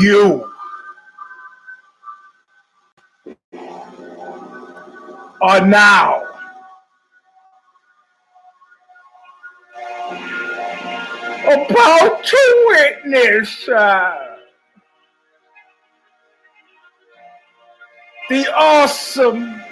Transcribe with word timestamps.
You 0.00 0.50
are 5.42 5.66
now 5.66 6.22
about 11.32 12.24
to 12.24 12.64
witness 12.68 13.68
uh, 13.68 14.36
the 18.30 18.46
awesome, 18.54 19.62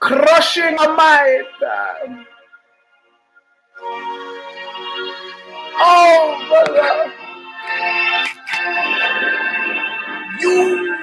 crushing 0.00 0.76
might. 0.76 1.44
Uh, 1.66 2.24
oh, 5.80 6.46
brother. 6.48 7.12
You, 10.40 10.96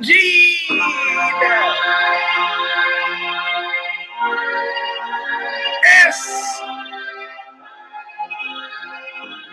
Gene. 0.00 0.80
S. 6.06 6.60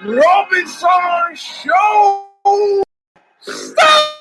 Robinson 0.04 1.36
Show. 1.36 2.84
Stop 3.42 4.21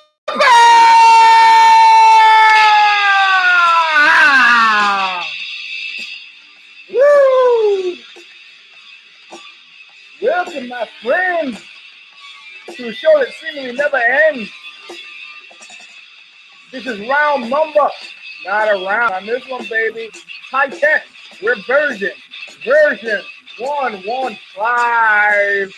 friends, 11.03 11.63
to 12.75 12.89
a 12.89 12.93
show 12.93 13.19
that 13.19 13.29
seemingly 13.41 13.73
never 13.73 13.97
ends. 13.97 14.51
This 16.73 16.87
is 16.87 17.09
round 17.09 17.51
number, 17.51 17.89
not 18.47 18.69
a 18.69 18.85
round. 18.87 19.15
On 19.15 19.27
this 19.27 19.47
one, 19.49 19.67
baby, 19.69 20.11
high 20.51 20.69
tech. 20.69 21.05
We're 21.43 21.57
version, 21.67 22.13
one 23.59 23.95
one 24.07 24.39
five, 24.55 25.73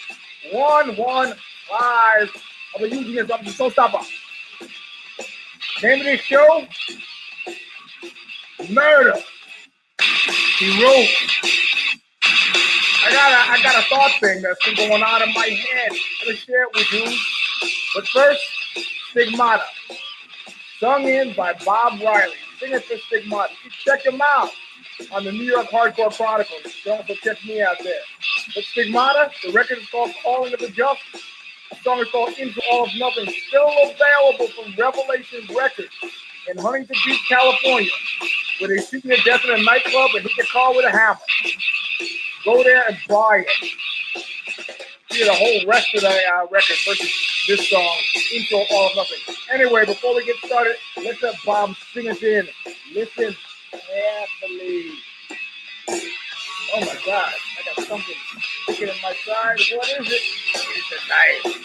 one 0.52 0.96
one 0.96 1.34
five 1.68 2.28
of 2.74 2.80
the 2.80 2.88
Eugene 2.88 3.30
up 3.30 3.42
to 3.42 3.50
Show 3.50 3.70
Stomper. 3.70 4.04
Name 5.82 6.00
of 6.00 6.06
this 6.06 6.20
show: 6.20 6.66
Murder. 8.68 9.14
He 10.58 10.82
wrote. 10.84 11.61
I 13.04 13.12
got 13.12 13.32
a 13.32 13.52
I 13.52 13.62
got 13.62 13.84
a 13.84 13.88
thought 13.88 14.12
thing 14.20 14.42
that's 14.42 14.64
been 14.64 14.76
going 14.76 15.02
on 15.02 15.22
in 15.22 15.34
my 15.34 15.46
head. 15.46 15.90
I'm 15.90 16.26
gonna 16.26 16.36
share 16.38 16.64
it 16.64 16.68
with 16.74 16.92
you. 16.92 17.18
But 17.94 18.06
first, 18.08 18.40
Stigmata, 19.10 19.64
sung 20.78 21.04
in 21.04 21.34
by 21.34 21.54
Bob 21.64 22.00
Riley. 22.00 22.34
Sing 22.60 22.72
it 22.72 22.84
for 22.84 22.96
Stigmata. 23.08 23.52
You 23.64 23.70
check 23.70 24.06
him 24.06 24.20
out 24.22 24.50
on 25.12 25.24
the 25.24 25.32
New 25.32 25.44
York 25.44 25.66
Hardcore 25.68 26.14
Chronicles. 26.16 26.62
Don't 26.84 27.04
check 27.06 27.44
me 27.44 27.60
out 27.62 27.76
there. 27.82 28.00
But 28.54 28.64
Stigmata, 28.64 29.30
the 29.44 29.52
record 29.52 29.78
is 29.78 29.88
called 29.90 30.12
Calling 30.22 30.54
of 30.54 30.60
the 30.60 30.68
Just. 30.68 31.00
The 31.70 31.76
song 31.82 32.00
is 32.00 32.08
called 32.12 32.34
Into 32.38 32.62
All 32.70 32.84
of 32.84 32.90
Nothing. 32.98 33.34
Still 33.48 33.68
available 33.84 34.48
from 34.48 34.74
Revelations 34.78 35.50
Records 35.50 35.90
in 36.48 36.58
Huntington 36.58 36.96
Beach, 37.04 37.20
California, 37.28 37.90
where 38.60 38.68
they 38.76 38.82
shoot 38.82 39.04
you 39.04 39.16
to 39.16 39.22
death 39.24 39.44
in 39.44 39.58
a 39.58 39.62
nightclub 39.64 40.10
and 40.14 40.22
hit 40.22 40.36
your 40.36 40.46
car 40.52 40.74
with 40.76 40.86
a 40.86 40.90
hammer. 40.90 41.18
Go 42.44 42.62
there 42.62 42.84
and 42.88 42.96
buy 43.08 43.44
it. 43.46 43.70
See 45.12 45.24
the 45.24 45.34
whole 45.34 45.66
rest 45.68 45.88
of 45.94 46.02
the 46.02 46.08
uh, 46.08 46.46
record 46.50 46.76
versus 46.86 47.44
this 47.48 47.70
song, 47.70 47.96
intro, 48.34 48.58
All 48.72 48.90
of 48.90 48.96
Nothing. 48.96 49.36
Anyway, 49.52 49.86
before 49.86 50.14
we 50.16 50.24
get 50.26 50.36
started, 50.44 50.76
let's 50.98 51.22
let 51.22 51.36
Bob 51.46 51.74
sing 51.94 52.08
us 52.08 52.22
in. 52.22 52.48
Listen 52.94 53.36
carefully. 53.70 54.92
Oh 56.74 56.80
my 56.80 56.98
God, 57.06 57.32
I 57.34 57.76
got 57.76 57.86
something 57.86 58.14
sticking 58.64 58.88
in 58.88 58.94
my 59.02 59.14
side. 59.26 59.58
What 59.76 59.88
is 60.00 60.08
it? 60.12 60.22
It's 60.54 60.92
a 60.92 61.08
knife. 61.08 61.56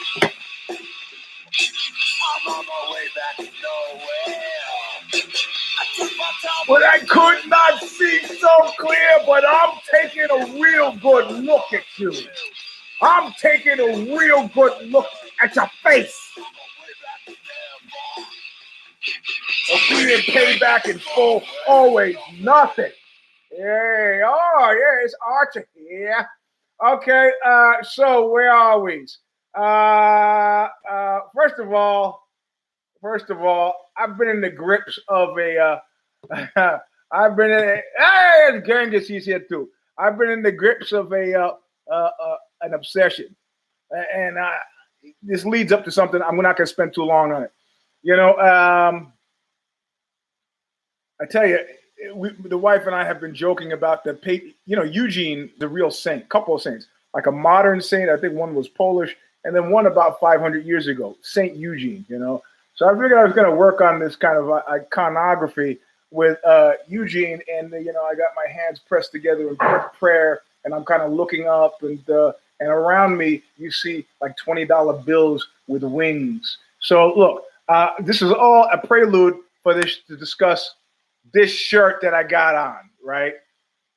I'm 2.23 2.53
on 2.53 2.65
my 2.65 2.93
way 2.93 3.07
back 3.15 3.37
to 3.37 3.43
nowhere. 3.61 4.66
But 6.67 6.83
I 6.83 6.99
could 6.99 7.47
not 7.49 7.81
see 7.81 8.19
so 8.25 8.71
clear, 8.77 9.19
but 9.25 9.43
I'm 9.47 9.77
taking 9.91 10.27
a 10.29 10.61
real 10.61 10.95
good 10.97 11.43
look 11.43 11.73
at 11.73 11.83
you. 11.97 12.13
I'm 13.01 13.31
taking 13.39 13.79
a 13.79 14.15
real 14.17 14.47
good 14.49 14.89
look 14.89 15.07
at 15.41 15.55
your 15.55 15.69
face. 15.83 16.17
A 19.73 19.77
free 19.79 20.21
payback 20.27 20.87
in 20.89 20.99
full, 20.99 21.43
always 21.67 22.15
nothing. 22.39 22.91
Hey, 23.51 24.21
oh 24.25 24.71
yeah, 24.71 25.03
it's 25.03 25.15
Archer 25.25 25.67
here. 25.73 26.27
Okay, 26.85 27.31
uh, 27.45 27.73
so 27.81 28.29
where 28.29 28.51
are 28.51 28.79
we? 28.79 29.05
Uh, 29.57 30.67
uh, 30.89 31.19
first 31.35 31.59
of 31.59 31.73
all, 31.73 32.26
first 33.01 33.29
of 33.29 33.41
all, 33.41 33.91
I've 33.97 34.17
been 34.17 34.29
in 34.29 34.41
the 34.41 34.49
grips 34.49 34.99
of 35.07 35.37
a. 35.37 35.79
Uh, 36.59 36.79
I've 37.11 37.35
been 37.35 37.51
in. 37.51 37.59
A, 37.59 37.81
hey, 37.97 38.61
Genghis, 38.65 39.07
he's 39.07 39.25
here 39.25 39.39
too. 39.39 39.69
I've 39.97 40.17
been 40.17 40.29
in 40.29 40.43
the 40.43 40.51
grips 40.51 40.91
of 40.91 41.11
a 41.11 41.33
uh, 41.33 41.53
uh, 41.91 41.93
uh, 41.93 42.35
an 42.61 42.73
obsession, 42.73 43.35
and 44.13 44.37
uh, 44.37 44.51
this 45.23 45.45
leads 45.45 45.71
up 45.71 45.83
to 45.85 45.91
something. 45.91 46.21
I'm 46.21 46.35
not 46.37 46.57
going 46.57 46.67
to 46.67 46.73
spend 46.73 46.93
too 46.93 47.03
long 47.03 47.31
on 47.31 47.43
it. 47.43 47.51
You 48.03 48.15
know, 48.15 48.37
um, 48.37 49.13
I 51.19 51.25
tell 51.25 51.47
you, 51.47 51.59
we, 52.13 52.29
the 52.45 52.57
wife 52.57 52.85
and 52.85 52.95
I 52.95 53.03
have 53.03 53.19
been 53.19 53.33
joking 53.33 53.71
about 53.71 54.03
the, 54.03 54.17
you 54.65 54.75
know, 54.75 54.83
Eugene, 54.83 55.49
the 55.59 55.67
real 55.67 55.89
saint, 55.89 56.29
couple 56.29 56.55
of 56.55 56.61
saints, 56.61 56.87
like 57.13 57.25
a 57.25 57.31
modern 57.31 57.81
saint. 57.81 58.09
I 58.09 58.17
think 58.17 58.33
one 58.33 58.53
was 58.53 58.67
Polish, 58.67 59.15
and 59.43 59.55
then 59.55 59.71
one 59.71 59.87
about 59.87 60.19
500 60.19 60.65
years 60.65 60.87
ago, 60.87 61.15
Saint 61.21 61.55
Eugene. 61.55 62.05
You 62.07 62.19
know, 62.19 62.43
so 62.77 62.87
I 62.87 62.91
figured 62.91 63.13
I 63.13 63.23
was 63.23 63.33
going 63.33 63.49
to 63.49 63.55
work 63.55 63.81
on 63.81 63.99
this 63.99 64.15
kind 64.15 64.37
of 64.37 64.51
uh, 64.51 64.61
iconography 64.69 65.79
with 66.11 66.37
uh, 66.45 66.73
Eugene, 66.87 67.41
and 67.51 67.71
you 67.71 67.91
know, 67.91 68.03
I 68.03 68.13
got 68.13 68.27
my 68.35 68.51
hands 68.51 68.79
pressed 68.79 69.11
together 69.11 69.49
in 69.49 69.57
prayer, 69.97 70.41
and 70.63 70.75
I'm 70.75 70.85
kind 70.85 71.01
of 71.01 71.11
looking 71.11 71.47
up, 71.47 71.81
and 71.81 72.07
uh, 72.07 72.33
and 72.59 72.69
around 72.69 73.17
me 73.17 73.41
you 73.57 73.71
see 73.71 74.05
like 74.21 74.37
twenty 74.37 74.63
dollar 74.63 74.93
bills 74.93 75.45
with 75.65 75.81
wings. 75.81 76.59
So 76.79 77.13
look, 77.17 77.45
uh, 77.67 77.89
this 77.99 78.21
is 78.21 78.31
all 78.31 78.69
a 78.71 78.77
prelude 78.77 79.37
for 79.63 79.73
this 79.73 79.97
to 80.07 80.15
discuss 80.15 80.75
this 81.33 81.51
shirt 81.51 81.99
that 82.03 82.13
I 82.13 82.21
got 82.21 82.55
on, 82.55 82.91
right? 83.03 83.33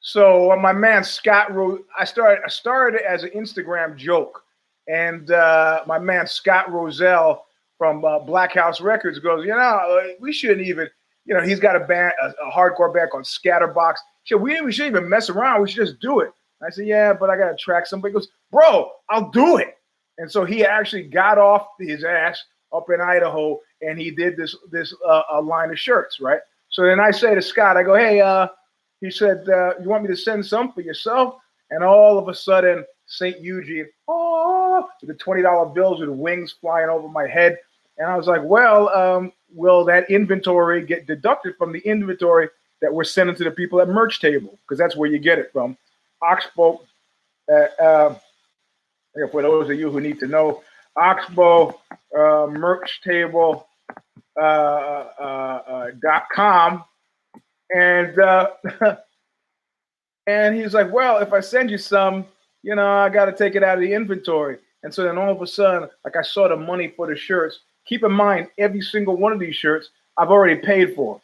So 0.01 0.53
uh, 0.53 0.57
my 0.57 0.73
man 0.73 1.05
Scott 1.05 1.55
wrote. 1.55 1.87
I 1.99 2.07
started. 2.07 2.43
I 2.47 2.49
started 2.49 3.03
as 3.03 3.25
an 3.25 3.31
Instagram 3.37 3.95
joke, 3.95 4.43
and 4.89 5.31
uh, 5.31 5.83
my 5.87 5.99
man 5.99 6.27
Scott 6.27 6.73
Roselle 6.73 7.45
from 7.81 8.05
uh, 8.05 8.19
Black 8.19 8.53
House 8.53 8.79
Records 8.79 9.19
goes, 9.21 9.47
you 9.47 9.55
know, 9.55 10.13
we 10.21 10.35
shouldn't 10.35 10.67
even. 10.67 10.87
You 11.25 11.35
know, 11.35 11.41
he's 11.43 11.61
got 11.61 11.77
a 11.77 11.81
band, 11.81 12.13
a, 12.21 12.27
a 12.47 12.51
hardcore 12.51 12.93
band 12.93 13.11
called 13.11 13.25
Scatterbox. 13.25 13.95
We, 14.31 14.61
we 14.61 14.73
shouldn't 14.73 14.97
even 14.97 15.09
mess 15.09 15.31
around. 15.31 15.63
We 15.63 15.71
should 15.71 15.87
just 15.87 16.01
do 16.01 16.21
it. 16.21 16.33
I 16.63 16.71
said, 16.71 16.87
yeah, 16.87 17.13
but 17.13 17.31
I 17.31 17.37
got 17.37 17.49
to 17.51 17.57
track 17.57 17.87
somebody. 17.87 18.13
He 18.13 18.15
goes, 18.15 18.29
bro, 18.51 18.91
I'll 19.09 19.31
do 19.31 19.57
it. 19.59 19.79
And 20.19 20.31
so 20.31 20.45
he 20.45 20.65
actually 20.65 21.05
got 21.05 21.39
off 21.39 21.69
his 21.79 22.05
ass 22.05 22.43
up 22.73 22.87
in 22.93 23.01
Idaho 23.01 23.59
and 23.81 23.99
he 23.99 24.11
did 24.11 24.37
this 24.37 24.55
this 24.71 24.95
uh, 25.07 25.23
a 25.33 25.41
line 25.41 25.71
of 25.71 25.79
shirts, 25.79 26.21
right? 26.21 26.41
So 26.69 26.83
then 26.83 27.01
I 27.01 27.11
say 27.11 27.35
to 27.35 27.43
Scott, 27.43 27.77
I 27.77 27.83
go, 27.83 27.95
hey, 27.95 28.21
uh, 28.21 28.49
he 29.01 29.11
said, 29.11 29.49
uh, 29.49 29.75
you 29.81 29.89
want 29.89 30.03
me 30.03 30.09
to 30.09 30.17
send 30.17 30.45
some 30.45 30.73
for 30.73 30.83
yourself? 30.83 31.37
And 31.71 31.83
all 31.83 32.19
of 32.19 32.29
a 32.29 32.35
sudden, 32.35 32.85
St. 33.07 33.41
Eugene, 33.41 33.87
oh, 34.09 34.89
the 35.03 35.15
$20 35.15 35.75
bills 35.75 36.01
with 36.01 36.11
wings 36.11 36.55
flying 36.61 36.89
over 36.89 37.09
my 37.09 37.27
head. 37.27 37.59
And 38.01 38.11
I 38.11 38.17
was 38.17 38.27
like, 38.27 38.43
well, 38.43 38.89
um, 38.89 39.31
will 39.55 39.85
that 39.85 40.11
inventory 40.11 40.85
get 40.85 41.07
deducted 41.07 41.55
from 41.59 41.71
the 41.71 41.81
inventory 41.81 42.49
that 42.81 42.93
we're 42.93 43.05
sending 43.05 43.37
to 43.37 43.45
the 43.45 43.51
people 43.51 43.79
at 43.83 43.89
merch 43.89 44.21
table? 44.21 44.59
Because 44.63 44.79
that's 44.79 44.97
where 44.97 45.11
you 45.11 45.19
get 45.19 45.39
it 45.39 45.53
from. 45.53 45.77
Oxbow, 46.23 46.81
uh, 47.53 47.83
uh, 47.83 48.15
for 49.31 49.43
those 49.43 49.69
of 49.69 49.79
you 49.79 49.91
who 49.91 50.01
need 50.01 50.19
to 50.21 50.27
know, 50.27 50.63
Oxbow 50.97 51.79
uh, 52.19 52.47
merch 52.51 53.03
table 53.03 53.69
uh, 54.41 54.45
uh, 55.21 55.63
uh, 55.69 55.91
dot 56.03 56.25
com, 56.33 56.83
and 57.75 58.19
and 60.27 60.57
he's 60.57 60.73
like, 60.73 60.91
well, 60.91 61.19
if 61.19 61.35
I 61.35 61.41
send 61.41 61.71
you 61.71 61.77
some, 61.77 62.25
you 62.63 62.75
know, 62.75 62.87
I 62.87 63.11
got 63.11 63.27
to 63.27 63.33
take 63.33 63.57
it 63.57 63.63
out 63.63 63.77
of 63.77 63.83
the 63.83 63.93
inventory. 63.93 64.57
And 64.83 64.93
so 64.93 65.03
then 65.03 65.19
all 65.19 65.31
of 65.31 65.43
a 65.43 65.47
sudden, 65.47 65.91
like 66.03 66.17
I 66.17 66.23
saw 66.23 66.49
the 66.49 66.57
money 66.57 66.89
for 66.97 67.07
the 67.07 67.15
shirts. 67.15 67.61
Keep 67.87 68.05
in 68.05 68.13
mind, 68.13 68.49
every 68.59 68.81
single 68.81 69.17
one 69.17 69.33
of 69.33 69.39
these 69.39 69.57
shirts 69.57 69.91
I've 70.17 70.31
already 70.31 70.61
paid 70.61 70.95
for. 70.95 71.21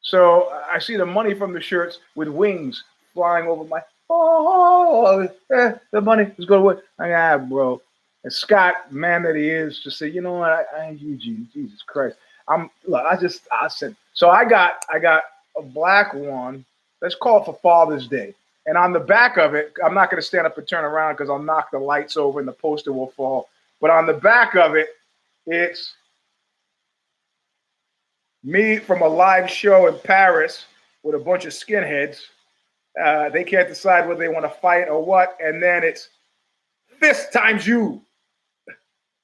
So 0.00 0.50
I 0.70 0.78
see 0.78 0.96
the 0.96 1.06
money 1.06 1.34
from 1.34 1.52
the 1.52 1.60
shirts 1.60 1.98
with 2.14 2.28
wings 2.28 2.84
flying 3.14 3.46
over 3.46 3.64
my 3.64 3.80
oh, 4.10 5.28
eh, 5.52 5.72
the 5.90 6.00
money 6.00 6.30
is 6.36 6.44
going 6.44 6.62
got, 6.62 6.84
ah, 6.98 7.38
bro. 7.38 7.80
And 8.22 8.32
Scott, 8.32 8.92
man 8.92 9.22
that 9.22 9.36
he 9.36 9.48
is, 9.48 9.80
just 9.80 9.98
said, 9.98 10.14
you 10.14 10.20
know 10.20 10.34
what, 10.34 10.50
I, 10.50 10.64
I 10.76 10.90
Eugene, 10.90 11.48
Jesus 11.52 11.82
Christ. 11.82 12.16
I'm 12.48 12.70
look, 12.86 13.04
I 13.04 13.16
just 13.16 13.48
I 13.50 13.68
said 13.68 13.96
so 14.12 14.30
I 14.30 14.44
got 14.44 14.84
I 14.92 14.98
got 14.98 15.22
a 15.56 15.62
black 15.62 16.14
one. 16.14 16.64
Let's 17.00 17.14
call 17.14 17.42
it 17.42 17.46
for 17.46 17.58
Father's 17.62 18.08
Day. 18.08 18.34
And 18.66 18.78
on 18.78 18.92
the 18.92 19.00
back 19.00 19.36
of 19.36 19.54
it, 19.54 19.74
I'm 19.84 19.94
not 19.94 20.10
going 20.10 20.20
to 20.20 20.26
stand 20.26 20.46
up 20.46 20.56
and 20.56 20.66
turn 20.66 20.84
around 20.84 21.14
because 21.14 21.28
I'll 21.28 21.38
knock 21.38 21.70
the 21.70 21.78
lights 21.78 22.16
over 22.16 22.38
and 22.38 22.48
the 22.48 22.52
poster 22.52 22.92
will 22.92 23.08
fall. 23.08 23.48
But 23.80 23.90
on 23.90 24.06
the 24.06 24.14
back 24.14 24.54
of 24.54 24.74
it, 24.74 24.88
it's 25.46 25.94
me 28.42 28.78
from 28.78 29.02
a 29.02 29.08
live 29.08 29.50
show 29.50 29.86
in 29.86 29.98
Paris 30.00 30.66
with 31.02 31.14
a 31.14 31.18
bunch 31.18 31.44
of 31.44 31.52
skinheads. 31.52 32.20
Uh, 33.02 33.28
they 33.30 33.42
can't 33.42 33.68
decide 33.68 34.06
whether 34.06 34.20
they 34.20 34.28
want 34.28 34.44
to 34.44 34.60
fight 34.60 34.88
or 34.88 35.04
what. 35.04 35.36
And 35.42 35.62
then 35.62 35.82
it's 35.82 36.08
fist 37.00 37.32
times 37.32 37.66
you. 37.66 38.02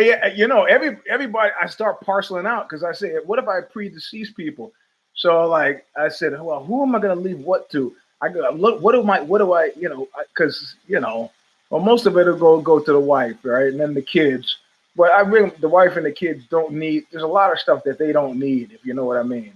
you 0.00 0.48
know, 0.48 0.64
every 0.64 0.98
everybody 1.08 1.52
I 1.60 1.66
start 1.66 2.00
parceling 2.00 2.46
out 2.46 2.68
because 2.68 2.82
I 2.82 2.92
say, 2.92 3.14
what 3.24 3.38
if 3.38 3.46
I 3.46 3.60
pre-deceased 3.60 4.36
people? 4.36 4.72
So 5.14 5.46
like 5.46 5.86
I 5.96 6.08
said, 6.08 6.32
well, 6.40 6.64
who 6.64 6.82
am 6.82 6.94
I 6.94 6.98
going 6.98 7.16
to 7.16 7.22
leave 7.22 7.38
what 7.38 7.70
to? 7.70 7.94
I 8.22 8.28
go 8.28 8.48
look. 8.54 8.80
What 8.80 8.92
do 8.92 9.02
my 9.02 9.20
what 9.20 9.38
do 9.38 9.52
I 9.52 9.72
you 9.76 9.88
know? 9.88 10.08
Because 10.32 10.76
you 10.86 11.00
know, 11.00 11.30
well, 11.70 11.80
most 11.80 12.06
of 12.06 12.16
it 12.16 12.26
will 12.26 12.38
go 12.38 12.60
go 12.60 12.78
to 12.78 12.92
the 12.92 13.00
wife, 13.00 13.36
right, 13.42 13.66
and 13.66 13.80
then 13.80 13.92
the 13.92 14.02
kids. 14.02 14.58
But 14.96 15.12
I 15.12 15.20
really 15.20 15.50
the 15.60 15.68
wife 15.68 15.96
and 15.96 16.06
the 16.06 16.12
kids 16.12 16.44
don't 16.48 16.72
need. 16.72 17.06
There's 17.10 17.24
a 17.24 17.26
lot 17.26 17.52
of 17.52 17.58
stuff 17.58 17.82
that 17.84 17.98
they 17.98 18.12
don't 18.12 18.38
need, 18.38 18.72
if 18.72 18.86
you 18.86 18.94
know 18.94 19.04
what 19.04 19.18
I 19.18 19.22
mean. 19.22 19.52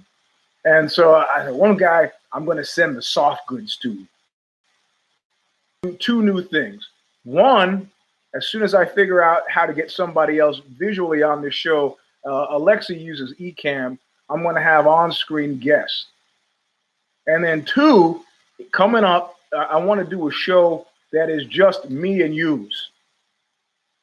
And 0.64 0.90
so 0.90 1.14
I 1.14 1.44
said, 1.44 1.54
one 1.54 1.76
guy 1.76 2.10
I'm 2.32 2.44
going 2.44 2.56
to 2.56 2.64
send 2.64 2.96
the 2.96 3.02
soft 3.02 3.46
goods 3.46 3.76
to. 3.76 4.04
Two 6.00 6.22
new 6.22 6.42
things. 6.42 6.88
One, 7.22 7.88
as 8.34 8.48
soon 8.48 8.62
as 8.62 8.74
I 8.74 8.84
figure 8.84 9.22
out 9.22 9.48
how 9.48 9.64
to 9.66 9.72
get 9.72 9.92
somebody 9.92 10.40
else 10.40 10.60
visually 10.76 11.22
on 11.22 11.40
this 11.40 11.54
show, 11.54 11.96
uh, 12.26 12.46
Alexa 12.50 12.96
uses 12.96 13.32
Ecamm. 13.34 13.96
I'm 14.28 14.42
going 14.42 14.56
to 14.56 14.60
have 14.60 14.88
on-screen 14.88 15.58
guests. 15.58 16.06
And 17.28 17.44
then 17.44 17.64
two, 17.64 18.24
coming 18.72 19.04
up, 19.04 19.36
I 19.56 19.78
want 19.78 20.02
to 20.02 20.06
do 20.08 20.28
a 20.28 20.32
show 20.32 20.86
that 21.12 21.30
is 21.30 21.44
just 21.46 21.88
me 21.90 22.22
and 22.22 22.34
yous. 22.34 22.90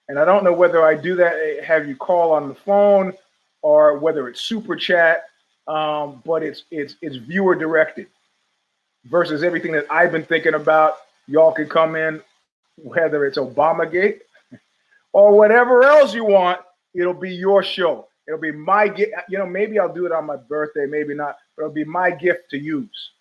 And 0.10 0.20
I 0.20 0.26
don't 0.26 0.44
know 0.44 0.54
whether 0.54 0.86
I 0.86 0.96
do 0.96 1.16
that, 1.16 1.34
eh, 1.34 1.64
have 1.64 1.88
you 1.88 1.96
call 1.96 2.34
on 2.34 2.50
the 2.50 2.56
phone 2.56 3.14
or 3.62 3.98
whether 3.98 4.28
it's 4.28 4.42
super 4.42 4.76
chat, 4.76 5.26
um, 5.68 6.22
but 6.26 6.44
it's 6.44 6.66
it's 6.72 6.96
it's 7.02 7.16
viewer 7.16 7.56
directed 7.56 8.08
versus 9.06 9.44
everything 9.44 9.72
that 9.72 9.86
I've 9.90 10.12
been 10.12 10.26
thinking 10.26 10.56
about. 10.56 10.96
Y'all 11.28 11.54
can 11.54 11.70
come 11.70 11.96
in, 11.96 12.22
whether 12.76 13.26
it's 13.26 13.38
Obamagate 13.38 14.20
or 15.14 15.38
whatever 15.38 15.84
else 15.84 16.14
you 16.14 16.26
want. 16.26 16.60
It'll 16.94 17.14
be 17.14 17.34
your 17.34 17.64
show. 17.64 18.08
It'll 18.28 18.40
be 18.40 18.52
my 18.52 18.88
gift. 18.88 19.14
You 19.30 19.38
know, 19.38 19.46
maybe 19.46 19.80
I'll 19.80 19.94
do 19.94 20.06
it 20.06 20.12
on 20.12 20.26
my 20.26 20.36
birthday, 20.36 20.86
maybe 20.86 21.14
not, 21.14 21.38
but 21.56 21.64
it'll 21.64 21.74
be 21.74 21.86
my 21.86 22.12
gift 22.12 22.50
to 22.52 22.58
use. 22.58 23.12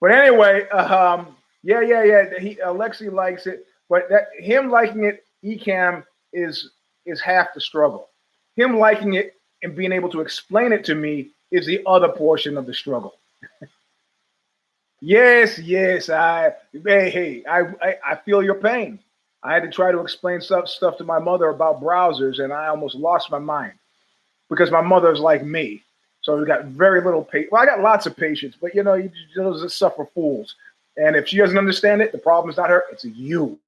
But 0.00 0.12
anyway, 0.12 0.68
um, 0.68 1.36
yeah, 1.62 1.80
yeah, 1.80 2.04
yeah. 2.04 2.38
He 2.38 2.56
Alexi 2.56 3.12
likes 3.12 3.46
it, 3.46 3.66
but 3.88 4.08
that 4.10 4.28
him 4.38 4.70
liking 4.70 5.04
it, 5.04 5.24
Ecamm 5.44 6.04
is 6.32 6.70
is 7.06 7.20
half 7.20 7.48
the 7.54 7.60
struggle. 7.60 8.08
Him 8.56 8.78
liking 8.78 9.14
it 9.14 9.34
and 9.62 9.74
being 9.74 9.92
able 9.92 10.08
to 10.10 10.20
explain 10.20 10.72
it 10.72 10.84
to 10.84 10.94
me 10.94 11.30
is 11.50 11.66
the 11.66 11.80
other 11.86 12.08
portion 12.08 12.56
of 12.56 12.66
the 12.66 12.74
struggle. 12.74 13.14
yes, 15.00 15.58
yes, 15.58 16.10
I 16.10 16.52
hey, 16.72 17.10
hey, 17.10 17.44
I, 17.48 17.60
I, 17.82 17.96
I 18.06 18.16
feel 18.16 18.42
your 18.42 18.56
pain. 18.56 18.98
I 19.42 19.54
had 19.54 19.62
to 19.62 19.70
try 19.70 19.92
to 19.92 20.00
explain 20.00 20.40
stuff 20.40 20.68
stuff 20.68 20.96
to 20.98 21.04
my 21.04 21.18
mother 21.18 21.48
about 21.48 21.80
browsers, 21.80 22.42
and 22.42 22.52
I 22.52 22.68
almost 22.68 22.94
lost 22.94 23.30
my 23.30 23.38
mind 23.38 23.72
because 24.50 24.70
my 24.70 24.80
mother 24.82 25.12
is 25.12 25.20
like 25.20 25.44
me. 25.44 25.82
So 26.28 26.36
we 26.36 26.44
got 26.44 26.66
very 26.66 27.00
little 27.00 27.24
patience. 27.24 27.50
Well, 27.52 27.62
I 27.62 27.64
got 27.64 27.80
lots 27.80 28.04
of 28.04 28.14
patience, 28.14 28.54
but 28.60 28.74
you 28.74 28.82
know, 28.82 28.92
you, 28.92 29.10
just 29.34 29.78
suffer 29.78 30.04
fools. 30.04 30.56
And 30.98 31.16
if 31.16 31.26
she 31.26 31.38
doesn't 31.38 31.56
understand 31.56 32.02
it, 32.02 32.12
the 32.12 32.18
problem 32.18 32.50
is 32.50 32.58
not 32.58 32.68
her; 32.68 32.84
it's 32.92 33.02
you, 33.02 33.58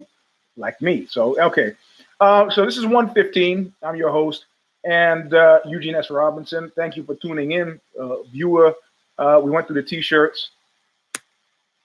like 0.58 0.78
me. 0.82 1.06
So 1.06 1.40
okay, 1.40 1.72
uh, 2.20 2.50
so 2.50 2.66
this 2.66 2.76
is 2.76 2.84
115. 2.84 3.72
I'm 3.82 3.96
your 3.96 4.10
host 4.10 4.44
and 4.84 5.32
uh, 5.32 5.60
Eugene 5.64 5.94
S. 5.94 6.10
Robinson. 6.10 6.70
Thank 6.76 6.98
you 6.98 7.02
for 7.02 7.14
tuning 7.14 7.52
in, 7.52 7.80
uh, 7.98 8.24
viewer. 8.24 8.74
Uh, 9.18 9.40
we 9.42 9.50
went 9.50 9.66
through 9.66 9.80
the 9.80 9.88
t-shirts. 9.88 10.50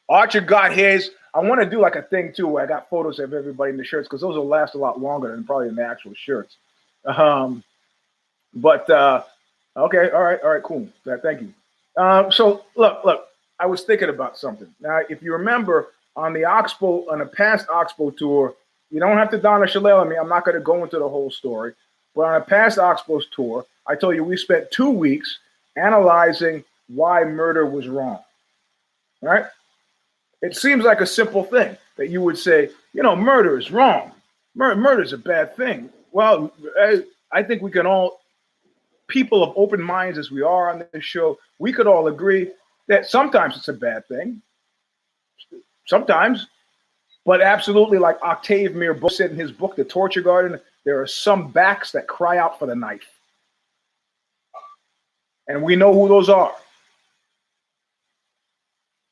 Archer 0.10 0.42
got 0.42 0.74
his. 0.74 1.12
I 1.34 1.40
want 1.40 1.62
to 1.62 1.70
do 1.70 1.80
like 1.80 1.96
a 1.96 2.02
thing 2.02 2.34
too, 2.34 2.48
where 2.48 2.66
I 2.66 2.68
got 2.68 2.90
photos 2.90 3.20
of 3.20 3.34
everybody 3.34 3.72
in 3.72 3.78
the 3.78 3.86
shirts 3.86 4.10
because 4.10 4.20
those 4.20 4.36
will 4.36 4.46
last 4.46 4.76
a 4.76 4.78
lot 4.78 5.00
longer 5.00 5.34
than 5.34 5.46
probably 5.46 5.70
in 5.70 5.76
the 5.76 5.86
actual 5.86 6.14
shirts. 6.16 6.58
Um, 7.06 7.64
but 8.54 8.90
uh, 8.90 9.24
Okay, 9.78 10.10
all 10.12 10.24
right, 10.24 10.40
all 10.42 10.52
right, 10.52 10.64
cool. 10.64 10.88
Thank 11.22 11.42
you. 11.42 11.54
Um, 11.98 12.32
so 12.32 12.66
look, 12.76 13.04
look, 13.04 13.28
I 13.60 13.66
was 13.66 13.84
thinking 13.84 14.10
about 14.10 14.38
something. 14.38 14.68
Now, 14.80 15.02
if 15.10 15.22
you 15.22 15.34
remember 15.34 15.90
on 16.16 16.34
the 16.34 16.46
Oxbow, 16.46 17.06
on 17.12 17.20
the 17.20 17.26
past 17.26 17.68
Oxbow 17.70 18.12
tour, 18.12 18.54
you 18.90 19.00
don't 19.00 19.18
have 19.18 19.32
to 19.32 19.38
don 19.38 19.64
a 19.64 19.68
shillelagh 19.68 20.00
on 20.02 20.10
me. 20.10 20.16
I'm 20.16 20.30
not 20.30 20.46
going 20.46 20.56
to 20.56 20.62
go 20.62 20.84
into 20.84 21.00
the 21.00 21.10
whole 21.10 21.32
story. 21.32 21.74
But 22.16 22.22
on 22.22 22.42
a 22.42 22.46
past 22.46 22.78
Oxbow 22.78 23.22
tour, 23.36 23.66
I 23.88 23.96
told 23.96 24.16
you 24.16 24.24
we 24.24 24.38
spent 24.38 24.72
two 24.72 24.90
weeks 24.90 25.40
analyzing 25.76 26.64
why 26.88 27.24
murder 27.24 27.66
was 27.66 27.88
wrong. 27.88 28.20
Right? 29.22 29.46
It 30.42 30.56
seems 30.56 30.86
like 30.86 31.02
a 31.02 31.08
simple 31.08 31.44
thing 31.44 31.78
that 31.98 32.10
you 32.10 32.22
would 32.22 32.38
say, 32.38 32.70
you 32.94 33.04
know, 33.04 33.16
murder 33.16 33.58
is 33.58 33.72
wrong. 33.72 34.12
Mur- 34.56 34.76
murder 34.76 35.02
is 35.02 35.14
a 35.14 35.18
bad 35.18 35.56
thing. 35.56 35.90
Well, 36.12 36.52
I, 36.80 37.04
I 37.32 37.44
think 37.44 37.62
we 37.62 37.72
can 37.72 37.86
all 37.86 38.22
people 39.08 39.44
of 39.44 39.54
open 39.56 39.82
minds 39.82 40.18
as 40.18 40.32
we 40.32 40.42
are 40.42 40.72
on 40.72 40.86
this 40.92 41.04
show, 41.04 41.38
we 41.60 41.72
could 41.72 41.88
all 41.88 42.08
agree 42.08 42.52
that 42.88 43.06
sometimes 43.06 43.58
it's 43.58 43.68
a 43.68 43.74
bad 43.74 44.08
thing. 44.08 44.42
Sometimes. 45.86 46.48
But 47.26 47.42
absolutely, 47.42 47.98
like 47.98 48.18
Octave 48.22 48.72
Mirbeau 48.74 49.10
said 49.10 49.32
in 49.32 49.38
his 49.38 49.52
book, 49.52 49.76
The 49.76 49.84
Torture 49.84 50.22
Garden, 50.22 50.60
there 50.84 51.02
are 51.02 51.08
some 51.08 51.52
backs 51.52 51.92
that 51.92 52.08
cry 52.08 52.38
out 52.38 52.60
for 52.60 52.68
the 52.68 52.76
knife. 52.76 53.08
And 55.48 55.64
we 55.64 55.76
know 55.76 55.94
who 55.94 56.08
those 56.08 56.30
are. 56.30 56.54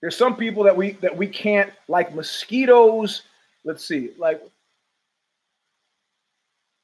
There's 0.02 0.18
some 0.18 0.36
people 0.36 0.64
that 0.64 0.76
we 0.76 0.92
that 0.94 1.16
we 1.16 1.28
can't 1.28 1.72
like 1.88 2.14
mosquitoes. 2.14 3.24
Let's 3.64 3.86
see, 3.86 4.12
like 4.18 4.42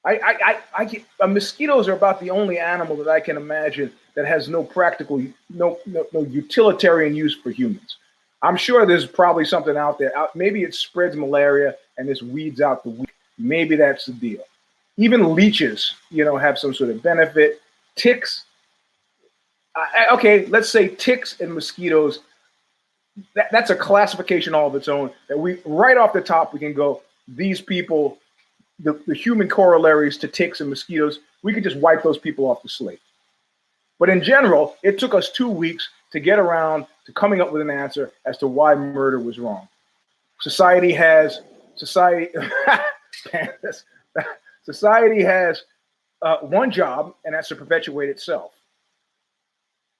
I 0.05 0.11
I 0.17 0.37
I, 0.41 0.59
I 0.77 0.85
get, 0.85 1.03
uh, 1.21 1.27
mosquitoes 1.27 1.87
are 1.87 1.93
about 1.93 2.19
the 2.19 2.29
only 2.29 2.57
animal 2.57 2.95
that 2.97 3.07
I 3.07 3.19
can 3.19 3.37
imagine 3.37 3.91
that 4.15 4.25
has 4.25 4.49
no 4.49 4.63
practical 4.63 5.21
no 5.49 5.79
no, 5.85 6.05
no 6.13 6.23
utilitarian 6.23 7.15
use 7.15 7.35
for 7.35 7.51
humans. 7.51 7.97
I'm 8.41 8.55
sure 8.55 8.85
there's 8.85 9.05
probably 9.05 9.45
something 9.45 9.75
out 9.75 9.99
there. 9.99 10.13
Maybe 10.33 10.63
it 10.63 10.73
spreads 10.73 11.15
malaria 11.15 11.75
and 11.97 12.07
this 12.07 12.21
weeds 12.21 12.61
out 12.61 12.83
the 12.83 12.91
weed. 12.91 13.09
Maybe 13.37 13.75
that's 13.75 14.05
the 14.05 14.13
deal. 14.13 14.43
Even 14.97 15.35
leeches, 15.35 15.93
you 16.09 16.23
know, 16.25 16.37
have 16.37 16.57
some 16.57 16.73
sort 16.73 16.89
of 16.89 17.01
benefit. 17.03 17.61
Ticks, 17.95 18.45
uh, 19.75 20.13
okay, 20.13 20.45
let's 20.47 20.69
say 20.69 20.89
ticks 20.95 21.39
and 21.41 21.53
mosquitoes. 21.53 22.19
That, 23.35 23.47
that's 23.51 23.69
a 23.69 23.75
classification 23.75 24.53
all 24.53 24.67
of 24.67 24.75
its 24.75 24.87
own. 24.87 25.11
That 25.27 25.37
we 25.37 25.59
right 25.65 25.97
off 25.97 26.13
the 26.13 26.21
top 26.21 26.53
we 26.53 26.59
can 26.59 26.73
go. 26.73 27.01
These 27.27 27.61
people, 27.61 28.17
the, 28.79 28.99
the 29.07 29.15
human 29.15 29.47
corollaries 29.47 30.17
to 30.17 30.27
ticks 30.27 30.61
and 30.61 30.69
mosquitoes, 30.69 31.19
we 31.43 31.53
could 31.53 31.63
just 31.63 31.77
wipe 31.77 32.03
those 32.03 32.17
people 32.17 32.45
off 32.45 32.63
the 32.63 32.69
slate. 32.69 33.01
But 33.99 34.09
in 34.09 34.23
general, 34.23 34.77
it 34.83 34.97
took 34.97 35.13
us 35.13 35.29
two 35.29 35.49
weeks 35.49 35.89
to 36.11 36.19
get 36.19 36.39
around 36.39 36.85
to 37.05 37.11
coming 37.11 37.41
up 37.41 37.51
with 37.51 37.61
an 37.61 37.69
answer 37.69 38.11
as 38.25 38.37
to 38.37 38.47
why 38.47 38.73
murder 38.75 39.19
was 39.19 39.39
wrong. 39.39 39.67
Society 40.39 40.93
has 40.93 41.41
society 41.75 42.29
society 44.63 45.23
has 45.23 45.63
uh, 46.21 46.37
one 46.37 46.71
job, 46.71 47.13
and 47.25 47.33
that's 47.33 47.49
to 47.49 47.55
perpetuate 47.55 48.09
itself. 48.09 48.51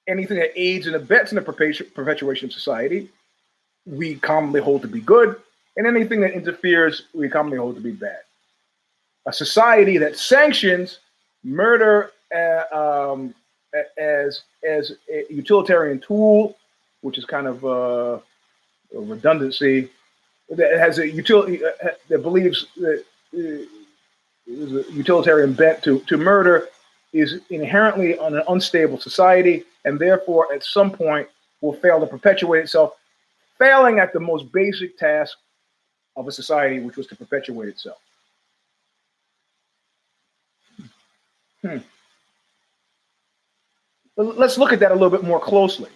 Anything 0.08 0.38
that 0.38 0.58
aids 0.58 0.86
and 0.86 0.96
abets 0.96 1.32
in 1.32 1.36
the 1.36 1.42
perpetuation 1.42 2.46
of 2.46 2.52
society, 2.52 3.10
we 3.86 4.16
commonly 4.16 4.60
hold 4.60 4.82
to 4.82 4.88
be 4.88 5.00
good, 5.00 5.36
and 5.76 5.86
anything 5.86 6.20
that 6.20 6.32
interferes, 6.32 7.02
we 7.14 7.28
commonly 7.28 7.58
hold 7.58 7.74
to 7.74 7.80
be 7.80 7.92
bad. 7.92 8.20
A 9.30 9.32
society 9.32 9.96
that 9.98 10.16
sanctions 10.16 10.98
murder 11.44 12.10
uh, 12.34 12.64
um, 13.12 13.32
as 13.96 14.42
as 14.68 14.94
a 15.08 15.24
utilitarian 15.32 16.00
tool, 16.00 16.56
which 17.02 17.16
is 17.16 17.24
kind 17.24 17.46
of 17.46 17.64
uh, 17.64 18.18
a 18.96 19.00
redundancy, 19.12 19.88
that 20.48 20.76
has 20.80 20.98
a 20.98 21.08
utility 21.08 21.64
uh, 21.64 21.90
that 22.08 22.22
believes 22.22 22.66
that 22.78 23.04
uh, 23.32 23.38
a 24.48 24.92
utilitarian 24.92 25.52
bent 25.52 25.80
to, 25.84 26.00
to 26.08 26.16
murder 26.16 26.66
is 27.12 27.38
inherently 27.50 28.18
on 28.18 28.34
an 28.34 28.42
unstable 28.48 28.98
society 28.98 29.62
and 29.84 29.96
therefore 29.96 30.52
at 30.52 30.64
some 30.64 30.90
point 30.90 31.28
will 31.60 31.74
fail 31.74 32.00
to 32.00 32.06
perpetuate 32.06 32.62
itself, 32.62 32.94
failing 33.60 34.00
at 34.00 34.12
the 34.12 34.18
most 34.18 34.50
basic 34.50 34.98
task 34.98 35.38
of 36.16 36.26
a 36.26 36.32
society, 36.32 36.80
which 36.80 36.96
was 36.96 37.06
to 37.06 37.14
perpetuate 37.14 37.68
itself. 37.68 37.98
Hmm. 41.62 41.78
Let's 44.16 44.58
look 44.58 44.72
at 44.72 44.80
that 44.80 44.90
a 44.90 44.94
little 44.94 45.10
bit 45.10 45.24
more 45.24 45.40
closely. 45.40 45.90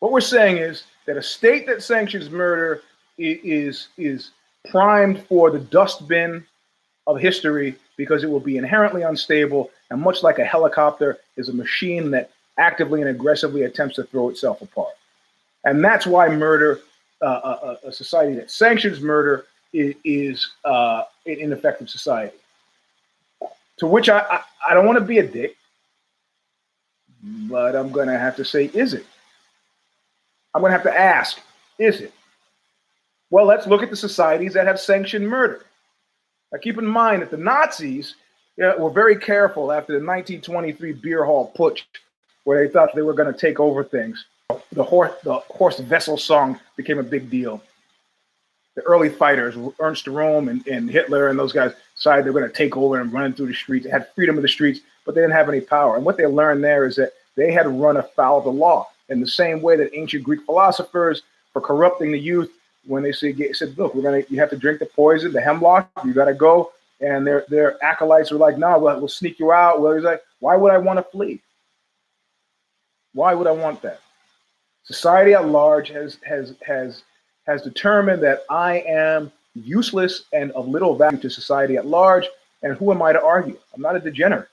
What 0.00 0.12
we're 0.12 0.20
saying 0.20 0.58
is 0.58 0.84
that 1.06 1.16
a 1.16 1.22
state 1.22 1.66
that 1.66 1.82
sanctions 1.82 2.30
murder 2.30 2.82
is, 3.18 3.88
is 3.98 4.30
primed 4.70 5.22
for 5.24 5.50
the 5.50 5.58
dustbin 5.58 6.46
of 7.06 7.18
history 7.18 7.74
because 7.96 8.22
it 8.22 8.30
will 8.30 8.40
be 8.40 8.58
inherently 8.58 9.02
unstable 9.02 9.70
and 9.90 10.00
much 10.00 10.22
like 10.22 10.38
a 10.38 10.44
helicopter 10.44 11.18
is 11.36 11.48
a 11.48 11.52
machine 11.52 12.10
that 12.10 12.30
actively 12.58 13.00
and 13.00 13.10
aggressively 13.10 13.62
attempts 13.62 13.96
to 13.96 14.04
throw 14.04 14.28
itself 14.28 14.60
apart 14.60 14.92
and 15.64 15.82
that's 15.82 16.06
why 16.06 16.28
murder 16.28 16.80
uh, 17.22 17.26
a, 17.26 17.30
uh, 17.30 17.76
uh, 17.84 17.88
a, 17.88 17.92
society 17.92 18.34
that 18.34 18.50
sanctions 18.50 19.00
murder 19.00 19.46
is, 19.72 19.94
is 20.04 20.50
uh, 20.64 21.02
an 21.26 21.36
ineffective 21.40 21.88
society 21.88 22.36
to 23.78 23.86
which 23.86 24.08
I, 24.08 24.20
I, 24.20 24.40
I 24.70 24.74
don't 24.74 24.86
want 24.86 24.98
to 24.98 25.04
be 25.04 25.18
a 25.18 25.26
dick 25.26 25.56
but 27.22 27.74
i'm 27.74 27.90
going 27.90 28.08
to 28.08 28.18
have 28.18 28.36
to 28.36 28.44
say 28.44 28.66
is 28.66 28.94
it 28.94 29.04
i'm 30.54 30.60
going 30.62 30.70
to 30.70 30.76
have 30.76 30.86
to 30.86 30.96
ask 30.96 31.40
is 31.78 32.00
it 32.00 32.12
well, 33.30 33.44
let's 33.44 33.66
look 33.66 33.82
at 33.82 33.90
the 33.90 33.96
societies 33.96 34.54
that 34.54 34.66
have 34.66 34.80
sanctioned 34.80 35.28
murder. 35.28 35.64
Now, 36.52 36.58
keep 36.58 36.78
in 36.78 36.86
mind 36.86 37.22
that 37.22 37.30
the 37.30 37.36
Nazis 37.36 38.14
you 38.56 38.64
know, 38.64 38.76
were 38.78 38.90
very 38.90 39.16
careful 39.16 39.70
after 39.70 39.92
the 39.92 40.04
1923 40.04 40.92
beer 40.94 41.24
hall 41.24 41.52
putsch, 41.56 41.82
where 42.44 42.64
they 42.64 42.72
thought 42.72 42.94
they 42.94 43.02
were 43.02 43.12
going 43.12 43.32
to 43.32 43.38
take 43.38 43.60
over 43.60 43.84
things. 43.84 44.24
The 44.72 44.82
horse, 44.82 45.12
the 45.24 45.34
Horst 45.34 45.80
Wessel 45.80 46.16
song 46.16 46.58
became 46.76 46.98
a 46.98 47.02
big 47.02 47.28
deal. 47.28 47.62
The 48.78 48.84
early 48.84 49.08
fighters, 49.08 49.56
Ernst 49.80 50.06
Röhm 50.06 50.48
and, 50.48 50.64
and 50.68 50.88
Hitler 50.88 51.26
and 51.26 51.36
those 51.36 51.52
guys, 51.52 51.72
decided 51.96 52.24
they 52.24 52.30
were 52.30 52.38
going 52.38 52.52
to 52.52 52.56
take 52.56 52.76
over 52.76 53.00
and 53.00 53.12
run 53.12 53.32
through 53.32 53.48
the 53.48 53.54
streets. 53.54 53.84
They 53.84 53.90
had 53.90 54.06
freedom 54.14 54.36
of 54.36 54.42
the 54.42 54.48
streets, 54.48 54.78
but 55.04 55.16
they 55.16 55.20
didn't 55.20 55.32
have 55.32 55.48
any 55.48 55.60
power. 55.60 55.96
And 55.96 56.04
what 56.04 56.16
they 56.16 56.26
learned 56.26 56.62
there 56.62 56.86
is 56.86 56.94
that 56.94 57.14
they 57.34 57.50
had 57.50 57.64
to 57.64 57.70
run 57.70 57.96
afoul 57.96 58.38
of 58.38 58.44
the 58.44 58.52
law 58.52 58.86
in 59.08 59.18
the 59.18 59.26
same 59.26 59.62
way 59.62 59.76
that 59.76 59.90
ancient 59.94 60.22
Greek 60.22 60.44
philosophers, 60.46 61.22
for 61.52 61.60
corrupting 61.60 62.12
the 62.12 62.20
youth, 62.20 62.52
when 62.86 63.02
they 63.02 63.10
say, 63.10 63.34
said, 63.52 63.76
look, 63.76 63.96
we're 63.96 64.02
gonna, 64.02 64.22
you 64.28 64.38
have 64.38 64.50
to 64.50 64.56
drink 64.56 64.78
the 64.78 64.86
poison, 64.86 65.32
the 65.32 65.40
hemlock, 65.40 65.90
you 66.04 66.14
got 66.14 66.26
to 66.26 66.34
go. 66.34 66.70
And 67.00 67.26
their 67.26 67.44
their 67.48 67.82
acolytes 67.84 68.30
were 68.30 68.38
like, 68.38 68.58
no, 68.58 68.70
nah, 68.70 68.78
we'll, 68.78 68.98
we'll 69.00 69.08
sneak 69.08 69.40
you 69.40 69.50
out. 69.50 69.80
Well, 69.80 69.94
he's 69.94 70.04
like, 70.04 70.22
why 70.38 70.54
would 70.54 70.72
I 70.72 70.78
want 70.78 71.00
to 71.00 71.02
flee? 71.02 71.40
Why 73.12 73.34
would 73.34 73.48
I 73.48 73.52
want 73.52 73.82
that? 73.82 73.98
Society 74.84 75.34
at 75.34 75.48
large 75.48 75.88
has 75.88 76.18
has 76.24 76.54
has 76.64 77.02
has 77.48 77.62
determined 77.62 78.22
that 78.22 78.44
I 78.48 78.84
am 78.86 79.32
useless 79.54 80.24
and 80.32 80.52
of 80.52 80.68
little 80.68 80.94
value 80.94 81.18
to 81.18 81.30
society 81.30 81.76
at 81.76 81.86
large. 81.86 82.26
And 82.62 82.76
who 82.76 82.92
am 82.92 83.02
I 83.02 83.12
to 83.12 83.22
argue? 83.22 83.56
I'm 83.74 83.80
not 83.80 83.96
a 83.96 84.00
degenerate. 84.00 84.48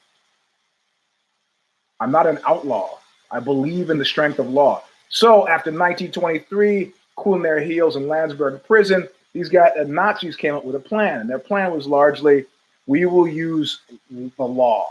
I'm 1.99 2.11
not 2.11 2.25
an 2.25 2.39
outlaw. 2.47 2.97
I 3.29 3.39
believe 3.39 3.89
in 3.89 3.97
the 3.97 4.05
strength 4.05 4.39
of 4.39 4.49
law. 4.49 4.83
So 5.09 5.47
after 5.47 5.71
1923, 5.71 6.91
cooling 7.15 7.41
their 7.41 7.59
heels 7.59 7.95
in 7.95 8.07
Landsberg 8.07 8.63
prison, 8.63 9.07
these 9.33 9.49
guys, 9.49 9.71
the 9.75 9.85
Nazis 9.85 10.35
came 10.35 10.55
up 10.55 10.63
with 10.63 10.75
a 10.75 10.79
plan, 10.79 11.21
and 11.21 11.29
their 11.29 11.39
plan 11.39 11.71
was 11.71 11.87
largely, 11.87 12.45
we 12.87 13.05
will 13.05 13.27
use 13.27 13.81
the 14.09 14.43
law. 14.43 14.87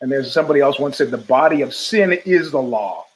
And 0.00 0.12
there's 0.12 0.32
somebody 0.32 0.60
else 0.60 0.78
once 0.78 0.98
said, 0.98 1.10
the 1.10 1.16
body 1.16 1.62
of 1.62 1.74
sin 1.74 2.12
is 2.26 2.50
the 2.50 2.60
law. 2.60 3.06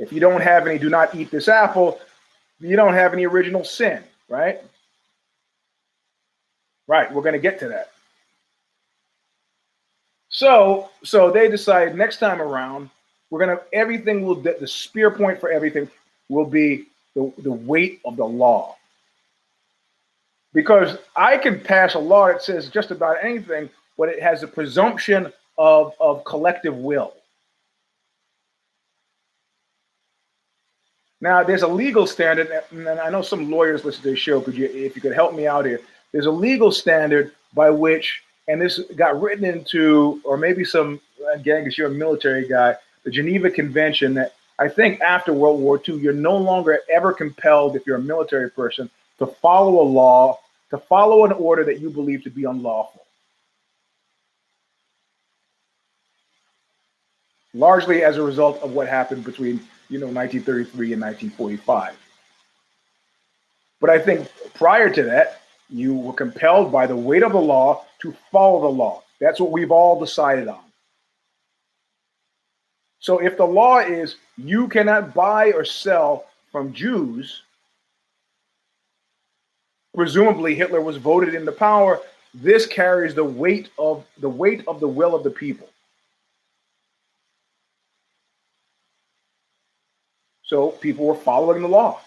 If 0.00 0.12
you 0.12 0.18
don't 0.18 0.40
have 0.40 0.66
any, 0.66 0.78
do 0.78 0.88
not 0.88 1.14
eat 1.14 1.30
this 1.30 1.46
apple, 1.46 2.00
you 2.58 2.74
don't 2.74 2.94
have 2.94 3.12
any 3.12 3.26
original 3.26 3.64
sin, 3.64 4.02
right? 4.28 4.58
Right, 6.88 7.12
we're 7.12 7.22
going 7.22 7.34
to 7.34 7.38
get 7.38 7.60
to 7.60 7.68
that. 7.68 7.92
So, 10.30 10.88
so 11.04 11.30
they 11.30 11.48
decide 11.48 11.94
next 11.94 12.16
time 12.16 12.40
around, 12.40 12.88
we're 13.28 13.40
gonna 13.40 13.60
everything 13.72 14.22
will 14.22 14.34
the 14.34 14.66
spear 14.66 15.10
point 15.10 15.38
for 15.38 15.50
everything 15.50 15.88
will 16.28 16.46
be 16.46 16.86
the, 17.14 17.32
the 17.38 17.52
weight 17.52 18.00
of 18.04 18.16
the 18.16 18.24
law. 18.24 18.76
Because 20.52 20.96
I 21.14 21.36
can 21.36 21.60
pass 21.60 21.94
a 21.94 21.98
law 21.98 22.28
that 22.28 22.42
says 22.42 22.70
just 22.70 22.90
about 22.90 23.18
anything, 23.22 23.68
but 23.98 24.08
it 24.08 24.20
has 24.22 24.42
a 24.42 24.48
presumption 24.48 25.32
of, 25.58 25.92
of 26.00 26.24
collective 26.24 26.76
will. 26.76 27.12
Now, 31.20 31.44
there's 31.44 31.62
a 31.62 31.68
legal 31.68 32.06
standard, 32.06 32.50
and 32.70 32.88
I 32.88 33.10
know 33.10 33.20
some 33.20 33.50
lawyers 33.50 33.84
listen 33.84 34.02
to 34.02 34.10
this 34.10 34.18
show. 34.18 34.40
Could 34.40 34.54
you, 34.54 34.66
if 34.66 34.96
you 34.96 35.02
could 35.02 35.12
help 35.12 35.34
me 35.34 35.46
out 35.46 35.66
here? 35.66 35.80
There's 36.12 36.26
a 36.26 36.30
legal 36.30 36.72
standard 36.72 37.32
by 37.52 37.70
which, 37.70 38.22
and 38.48 38.60
this 38.60 38.80
got 38.96 39.20
written 39.20 39.44
into, 39.44 40.20
or 40.24 40.38
maybe 40.38 40.64
some 40.64 41.00
uh, 41.22 41.32
again, 41.32 41.62
because 41.62 41.76
you're 41.76 41.88
a 41.88 41.94
military 41.94 42.48
guy, 42.48 42.74
the 43.04 43.10
Geneva 43.10 43.50
Convention 43.50 44.14
that 44.14 44.34
I 44.58 44.68
think 44.68 45.00
after 45.00 45.32
World 45.32 45.60
War 45.60 45.80
II, 45.86 45.98
you're 45.98 46.12
no 46.12 46.36
longer 46.36 46.80
ever 46.90 47.12
compelled, 47.12 47.76
if 47.76 47.86
you're 47.86 47.96
a 47.96 48.02
military 48.02 48.50
person, 48.50 48.90
to 49.18 49.26
follow 49.26 49.80
a 49.80 49.84
law, 49.84 50.38
to 50.70 50.78
follow 50.78 51.24
an 51.24 51.32
order 51.32 51.64
that 51.64 51.80
you 51.80 51.90
believe 51.90 52.24
to 52.24 52.30
be 52.30 52.44
unlawful. 52.44 53.04
Largely 57.52 58.04
as 58.04 58.16
a 58.16 58.22
result 58.22 58.62
of 58.62 58.72
what 58.72 58.88
happened 58.88 59.24
between, 59.24 59.60
you 59.90 59.98
know, 59.98 60.06
1933 60.06 60.92
and 60.94 61.02
1945. 61.02 61.96
But 63.80 63.90
I 63.90 63.98
think 63.98 64.30
prior 64.54 64.88
to 64.88 65.02
that, 65.02 65.42
you 65.68 65.94
were 65.94 66.12
compelled 66.12 66.72
by 66.72 66.86
the 66.86 66.96
weight 66.96 67.22
of 67.22 67.32
the 67.32 67.40
law 67.40 67.84
to 68.00 68.14
follow 68.32 68.62
the 68.62 68.68
law. 68.68 69.02
That's 69.20 69.40
what 69.40 69.50
we've 69.50 69.70
all 69.70 69.98
decided 69.98 70.48
on. 70.48 70.60
So 73.00 73.18
if 73.18 73.36
the 73.36 73.46
law 73.46 73.78
is 73.78 74.16
you 74.36 74.68
cannot 74.68 75.14
buy 75.14 75.52
or 75.52 75.64
sell 75.64 76.26
from 76.52 76.72
Jews, 76.72 77.42
presumably 79.94 80.54
Hitler 80.54 80.80
was 80.80 80.98
voted 80.98 81.34
into 81.34 81.52
power, 81.52 82.00
this 82.34 82.66
carries 82.66 83.14
the 83.14 83.24
weight 83.24 83.70
of 83.78 84.04
the 84.18 84.28
weight 84.28 84.62
of 84.68 84.80
the 84.80 84.88
will 84.88 85.14
of 85.14 85.24
the 85.24 85.30
people. 85.30 85.69
So 90.50 90.72
people 90.72 91.06
were 91.06 91.14
following 91.14 91.62
the 91.62 91.68
law. 91.68 92.00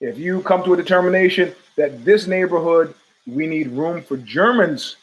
If 0.00 0.18
you 0.18 0.42
come 0.42 0.64
to 0.64 0.74
a 0.74 0.76
determination 0.76 1.54
that 1.76 2.04
this 2.04 2.26
neighborhood, 2.26 2.96
we 3.28 3.46
need 3.46 3.68
room 3.68 4.02
for 4.02 4.16
Germans, 4.16 4.96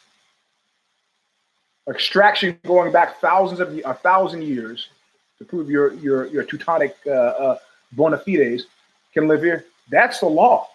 extraction 1.88 2.58
going 2.66 2.92
back 2.92 3.22
thousands 3.22 3.60
of 3.60 3.80
a 3.86 3.94
thousand 3.94 4.42
years 4.42 4.90
to 5.38 5.46
prove 5.46 5.70
your 5.70 5.94
your 5.94 6.26
your 6.26 6.42
Teutonic 6.42 6.94
uh, 7.06 7.10
uh, 7.10 7.58
bona 7.92 8.18
fides 8.18 8.66
can 9.14 9.26
live 9.26 9.42
here. 9.42 9.64
That's 9.90 10.20
the 10.20 10.26
law. 10.26 10.68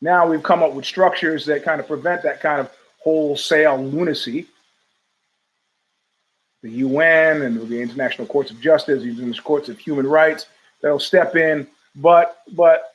Now 0.00 0.26
we've 0.26 0.42
come 0.42 0.62
up 0.62 0.72
with 0.72 0.86
structures 0.86 1.44
that 1.44 1.62
kind 1.62 1.78
of 1.78 1.86
prevent 1.86 2.22
that 2.22 2.40
kind 2.40 2.58
of 2.58 2.70
wholesale 3.00 3.84
lunacy. 3.84 4.46
The 6.64 6.70
UN 6.70 7.42
and 7.42 7.68
the 7.68 7.78
international 7.78 8.26
courts 8.26 8.50
of 8.50 8.58
justice, 8.58 9.04
even 9.04 9.30
the 9.30 9.38
courts 9.38 9.68
of 9.68 9.78
human 9.78 10.06
rights 10.06 10.46
that'll 10.80 10.98
step 10.98 11.36
in. 11.36 11.66
But 11.96 12.38
but 12.52 12.94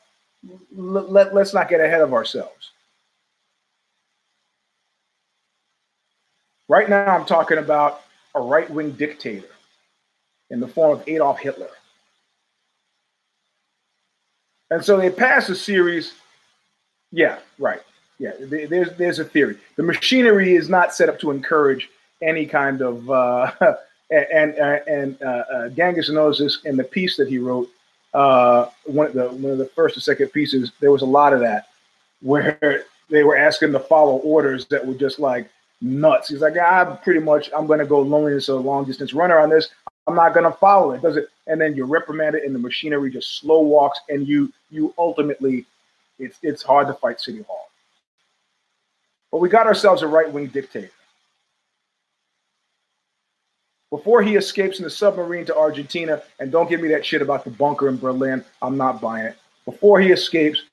let, 0.75 1.35
let's 1.35 1.53
not 1.53 1.69
get 1.69 1.79
ahead 1.79 2.01
of 2.01 2.11
ourselves. 2.11 2.71
Right 6.67 6.89
now, 6.89 7.15
I'm 7.15 7.27
talking 7.27 7.59
about 7.59 8.01
a 8.33 8.41
right 8.41 8.67
wing 8.71 8.93
dictator 8.93 9.49
in 10.49 10.59
the 10.59 10.67
form 10.67 10.99
of 10.99 11.07
Adolf 11.07 11.37
Hitler. 11.37 11.69
And 14.71 14.83
so 14.83 14.97
they 14.97 15.11
passed 15.11 15.47
a 15.51 15.55
series. 15.55 16.13
Yeah, 17.11 17.37
right. 17.59 17.81
Yeah, 18.17 18.31
there's 18.39 18.97
there's 18.97 19.19
a 19.19 19.25
theory. 19.25 19.59
The 19.75 19.83
machinery 19.83 20.55
is 20.55 20.69
not 20.69 20.95
set 20.95 21.07
up 21.07 21.19
to 21.19 21.29
encourage 21.29 21.87
any 22.21 22.45
kind 22.45 22.81
of 22.81 23.09
uh, 23.09 23.51
and 24.11 24.55
and 24.55 25.21
uh, 25.21 25.43
uh, 25.53 25.69
Genghis 25.69 26.09
knows 26.09 26.39
this 26.39 26.59
in 26.65 26.77
the 26.77 26.83
piece 26.83 27.17
that 27.17 27.27
he 27.27 27.37
wrote. 27.37 27.69
Uh, 28.13 28.69
one 28.85 29.07
of 29.07 29.13
the 29.13 29.29
one 29.29 29.51
of 29.51 29.57
the 29.57 29.65
first 29.65 29.95
and 29.95 30.03
second 30.03 30.29
pieces, 30.29 30.71
there 30.79 30.91
was 30.91 31.01
a 31.01 31.05
lot 31.05 31.33
of 31.33 31.39
that 31.41 31.67
where 32.21 32.85
they 33.09 33.23
were 33.23 33.37
asking 33.37 33.71
to 33.71 33.79
follow 33.79 34.17
orders 34.17 34.65
that 34.67 34.85
were 34.85 34.95
just 34.95 35.19
like 35.19 35.49
nuts. 35.81 36.29
He's 36.29 36.41
like, 36.41 36.57
I'm 36.57 36.97
pretty 36.99 37.19
much 37.19 37.49
I'm 37.55 37.67
going 37.67 37.79
to 37.79 37.85
go 37.85 38.01
loneliness 38.01 38.49
or 38.49 38.59
long 38.59 38.85
distance 38.85 39.13
runner 39.13 39.39
on 39.39 39.49
this. 39.49 39.69
I'm 40.07 40.15
not 40.15 40.33
going 40.33 40.51
to 40.51 40.57
follow 40.57 40.91
it. 40.91 41.01
Does 41.01 41.17
it? 41.17 41.29
And 41.47 41.59
then 41.61 41.75
you 41.75 41.85
reprimand 41.85 42.35
it, 42.35 42.43
and 42.43 42.53
the 42.53 42.59
machinery 42.59 43.11
just 43.11 43.39
slow 43.39 43.61
walks, 43.61 43.99
and 44.09 44.27
you 44.27 44.51
you 44.71 44.93
ultimately, 44.97 45.65
it's 46.17 46.37
it's 46.41 46.63
hard 46.63 46.87
to 46.87 46.93
fight 46.93 47.21
City 47.21 47.43
Hall. 47.43 47.69
But 49.31 49.37
we 49.37 49.49
got 49.49 49.67
ourselves 49.67 50.01
a 50.01 50.07
right 50.07 50.31
wing 50.31 50.47
dictator. 50.47 50.91
Before 53.89 54.21
he 54.21 54.35
escapes 54.35 54.77
in 54.77 54.83
the 54.83 54.89
submarine 54.89 55.45
to 55.45 55.55
Argentina, 55.55 56.21
and 56.39 56.51
don't 56.51 56.69
give 56.69 56.79
me 56.79 56.89
that 56.89 57.05
shit 57.05 57.21
about 57.21 57.43
the 57.43 57.49
bunker 57.49 57.87
in 57.89 57.97
Berlin, 57.97 58.45
I'm 58.61 58.77
not 58.77 59.01
buying 59.01 59.25
it. 59.25 59.37
Before 59.65 59.99
he 59.99 60.11
escapes 60.11 60.63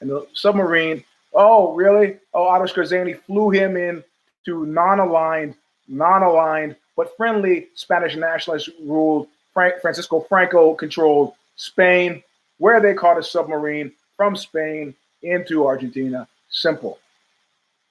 in 0.00 0.08
the 0.08 0.26
submarine, 0.32 1.04
oh, 1.32 1.74
really? 1.74 2.18
Oh, 2.32 2.44
Otto 2.44 2.64
Skorzeny 2.64 3.20
flew 3.22 3.50
him 3.50 3.76
in 3.76 4.02
to 4.46 4.66
non 4.66 4.98
aligned, 4.98 5.54
non 5.86 6.22
aligned, 6.22 6.74
but 6.96 7.16
friendly 7.16 7.68
Spanish 7.74 8.16
nationalist 8.16 8.70
ruled 8.84 9.28
Frank, 9.52 9.80
Francisco 9.80 10.20
Franco 10.28 10.74
controlled 10.74 11.34
Spain, 11.56 12.22
where 12.58 12.80
they 12.80 12.92
caught 12.92 13.18
a 13.18 13.22
submarine 13.22 13.92
from 14.16 14.34
Spain 14.34 14.94
into 15.22 15.66
Argentina. 15.66 16.26
Simple. 16.50 16.98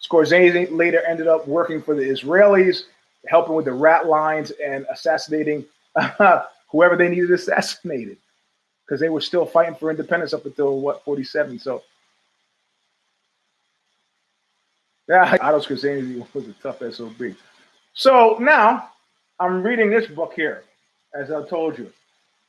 Skorzeny 0.01 0.67
later 0.69 1.01
ended 1.07 1.27
up 1.27 1.47
working 1.47 1.81
for 1.81 1.95
the 1.95 2.03
Israelis, 2.03 2.83
helping 3.27 3.55
with 3.55 3.65
the 3.65 3.73
rat 3.73 4.07
lines 4.07 4.51
and 4.63 4.85
assassinating 4.91 5.65
uh, 5.95 6.43
whoever 6.71 6.95
they 6.95 7.09
needed 7.09 7.31
assassinated 7.31 8.17
because 8.85 8.99
they 8.99 9.09
were 9.09 9.21
still 9.21 9.45
fighting 9.45 9.75
for 9.75 9.89
independence 9.89 10.33
up 10.33 10.45
until 10.45 10.79
what 10.79 11.03
47. 11.05 11.59
So 11.59 11.83
yeah, 15.07 15.37
Otto 15.41 15.59
Skorzeny 15.59 16.25
was 16.33 16.47
a 16.47 16.53
tough 16.53 16.79
SOB. 16.93 17.35
So 17.93 18.37
now 18.39 18.89
I'm 19.39 19.61
reading 19.61 19.89
this 19.89 20.07
book 20.07 20.33
here, 20.33 20.63
as 21.13 21.31
I 21.31 21.45
told 21.47 21.77
you. 21.77 21.91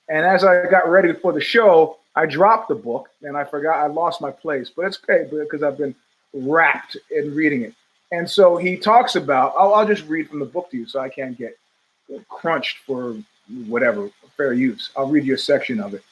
And 0.08 0.24
as 0.24 0.44
I 0.44 0.66
got 0.66 0.88
ready 0.88 1.12
for 1.12 1.32
the 1.32 1.40
show, 1.40 1.98
I 2.14 2.26
dropped 2.26 2.68
the 2.68 2.74
book 2.74 3.08
and 3.22 3.36
I 3.36 3.44
forgot 3.44 3.78
I 3.78 3.86
lost 3.86 4.20
my 4.20 4.30
place, 4.30 4.70
but 4.74 4.86
it's 4.86 4.98
okay 5.02 5.28
because 5.30 5.62
I've 5.62 5.78
been 5.78 5.94
wrapped 6.32 6.96
in 7.10 7.34
reading 7.34 7.62
it. 7.62 7.74
And 8.12 8.28
so 8.28 8.56
he 8.56 8.76
talks 8.76 9.16
about, 9.16 9.54
I'll, 9.58 9.74
I'll 9.74 9.86
just 9.86 10.06
read 10.06 10.28
from 10.28 10.38
the 10.38 10.44
book 10.44 10.70
to 10.70 10.76
you 10.76 10.86
so 10.86 11.00
I 11.00 11.08
can't 11.08 11.36
get 11.36 11.58
crunched 12.28 12.78
for 12.78 13.16
whatever, 13.66 14.10
fair 14.36 14.52
use. 14.52 14.90
I'll 14.96 15.08
read 15.08 15.24
you 15.24 15.34
a 15.34 15.38
section 15.38 15.80
of 15.80 15.94
it. 15.94 16.02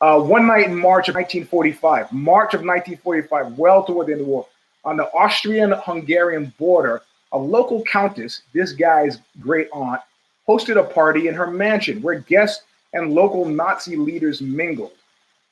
Uh, 0.00 0.20
one 0.20 0.46
night 0.46 0.66
in 0.66 0.74
March 0.74 1.08
of 1.08 1.16
1945, 1.16 2.12
March 2.12 2.54
of 2.54 2.60
1945, 2.60 3.58
well 3.58 3.84
toward 3.84 4.06
the 4.06 4.12
end 4.12 4.20
of 4.20 4.26
the 4.26 4.32
war, 4.32 4.46
on 4.84 4.96
the 4.96 5.12
Austrian 5.12 5.72
Hungarian 5.72 6.52
border, 6.58 7.02
a 7.32 7.38
local 7.38 7.82
countess, 7.82 8.42
this 8.52 8.72
guy's 8.72 9.18
great 9.40 9.68
aunt, 9.72 10.00
hosted 10.48 10.78
a 10.78 10.84
party 10.84 11.28
in 11.28 11.34
her 11.34 11.48
mansion 11.48 12.00
where 12.00 12.20
guests 12.20 12.64
and 12.94 13.12
local 13.12 13.44
Nazi 13.44 13.96
leaders 13.96 14.40
mingled. 14.40 14.92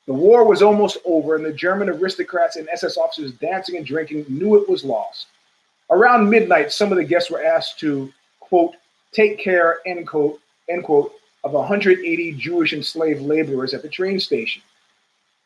The 0.07 0.13
war 0.13 0.45
was 0.45 0.61
almost 0.61 0.97
over, 1.05 1.35
and 1.35 1.45
the 1.45 1.51
German 1.51 1.89
aristocrats 1.89 2.55
and 2.55 2.69
SS 2.69 2.97
officers 2.97 3.33
dancing 3.33 3.75
and 3.75 3.85
drinking 3.85 4.25
knew 4.29 4.55
it 4.55 4.67
was 4.69 4.85
lost. 4.85 5.27
Around 5.89 6.29
midnight, 6.29 6.71
some 6.71 6.91
of 6.91 6.97
the 6.97 7.03
guests 7.03 7.31
were 7.31 7.43
asked 7.43 7.79
to, 7.79 8.11
quote, 8.39 8.75
take 9.11 9.39
care, 9.39 9.79
end 9.85 10.07
quote, 10.07 10.39
end 10.69 10.83
quote, 10.83 11.13
of 11.43 11.53
180 11.53 12.33
Jewish 12.33 12.73
enslaved 12.73 13.21
laborers 13.21 13.73
at 13.73 13.81
the 13.81 13.89
train 13.89 14.19
station. 14.19 14.61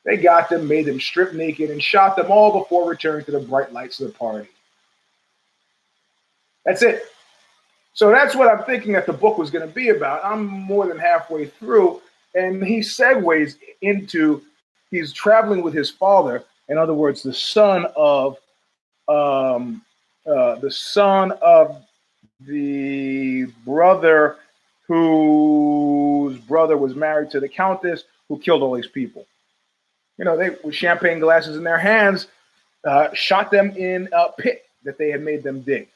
They 0.03 0.17
got 0.17 0.49
them, 0.49 0.67
made 0.67 0.85
them 0.85 0.99
strip 0.99 1.33
naked, 1.33 1.69
and 1.69 1.81
shot 1.81 2.15
them 2.15 2.31
all 2.31 2.59
before 2.59 2.89
returning 2.89 3.25
to 3.25 3.31
the 3.31 3.39
bright 3.39 3.71
lights 3.71 3.99
of 3.99 4.07
the 4.07 4.17
party. 4.17 4.49
That's 6.65 6.81
it. 6.81 7.03
So 7.93 8.09
that's 8.09 8.35
what 8.35 8.47
I'm 8.47 8.65
thinking 8.65 8.93
that 8.93 9.05
the 9.05 9.13
book 9.13 9.37
was 9.37 9.51
going 9.51 9.67
to 9.67 9.73
be 9.73 9.89
about. 9.89 10.23
I'm 10.23 10.45
more 10.45 10.87
than 10.87 10.97
halfway 10.97 11.45
through, 11.45 12.01
and 12.35 12.63
he 12.63 12.79
segues 12.79 13.57
into 13.81 14.41
he's 14.89 15.11
traveling 15.13 15.61
with 15.61 15.73
his 15.73 15.89
father. 15.89 16.43
In 16.69 16.77
other 16.77 16.93
words, 16.93 17.21
the 17.21 17.33
son 17.33 17.85
of 17.95 18.37
um, 19.07 19.81
uh, 20.25 20.55
the 20.55 20.71
son 20.71 21.31
of 21.41 21.83
the 22.41 23.45
brother 23.65 24.37
whose 24.87 26.37
brother 26.39 26.77
was 26.77 26.95
married 26.95 27.29
to 27.31 27.39
the 27.39 27.49
countess 27.49 28.03
who 28.27 28.37
killed 28.37 28.61
all 28.61 28.73
these 28.75 28.87
people. 28.87 29.25
You 30.17 30.25
know, 30.25 30.37
they 30.37 30.51
with 30.63 30.75
champagne 30.75 31.19
glasses 31.19 31.57
in 31.57 31.63
their 31.63 31.77
hands, 31.77 32.27
uh, 32.83 33.09
shot 33.13 33.51
them 33.51 33.71
in 33.71 34.09
a 34.11 34.31
pit 34.37 34.65
that 34.83 34.97
they 34.97 35.09
had 35.09 35.21
made 35.21 35.43
them 35.43 35.61
dig. 35.61 35.87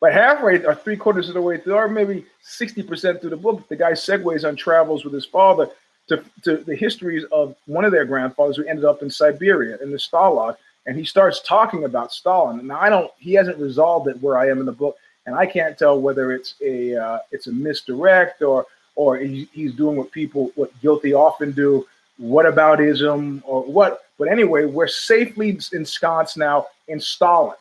But 0.00 0.12
halfway 0.12 0.62
or 0.64 0.74
three 0.74 0.96
quarters 0.96 1.28
of 1.28 1.34
the 1.34 1.42
way 1.42 1.58
through, 1.58 1.74
or 1.74 1.88
maybe 1.88 2.26
60% 2.44 3.20
through 3.20 3.30
the 3.30 3.36
book, 3.36 3.66
the 3.68 3.76
guy 3.76 3.92
segues 3.92 4.46
on 4.46 4.56
travels 4.56 5.04
with 5.04 5.14
his 5.14 5.24
father 5.24 5.68
to, 6.08 6.22
to 6.42 6.58
the 6.58 6.76
histories 6.76 7.24
of 7.32 7.56
one 7.66 7.84
of 7.84 7.92
their 7.92 8.04
grandfathers 8.04 8.56
who 8.56 8.64
ended 8.64 8.84
up 8.84 9.02
in 9.02 9.10
Siberia 9.10 9.78
in 9.82 9.90
the 9.90 9.96
Stalag. 9.96 10.56
And 10.86 10.96
he 10.96 11.04
starts 11.04 11.40
talking 11.40 11.84
about 11.84 12.12
Stalin. 12.12 12.66
Now 12.66 12.80
I 12.80 12.88
don't, 12.88 13.10
he 13.18 13.34
hasn't 13.34 13.58
resolved 13.58 14.08
it 14.08 14.20
where 14.22 14.38
I 14.38 14.48
am 14.48 14.60
in 14.60 14.66
the 14.66 14.72
book, 14.72 14.96
and 15.26 15.34
I 15.34 15.44
can't 15.46 15.76
tell 15.76 16.00
whether 16.00 16.32
it's 16.32 16.54
a 16.62 16.96
uh, 16.96 17.18
it's 17.32 17.48
a 17.48 17.52
misdirect 17.52 18.42
or 18.42 18.66
or 18.94 19.18
he's 19.18 19.74
doing 19.74 19.96
what 19.96 20.10
people 20.10 20.52
what 20.54 20.70
guilty 20.80 21.12
often 21.12 21.52
do, 21.52 21.86
what 22.18 22.46
about 22.46 22.80
ism 22.80 23.42
or 23.44 23.62
what. 23.62 24.04
But 24.18 24.28
anyway, 24.28 24.64
we're 24.64 24.88
safely 24.88 25.58
ensconced 25.72 26.38
now 26.38 26.66
in 26.88 27.00
Stalin 27.00 27.56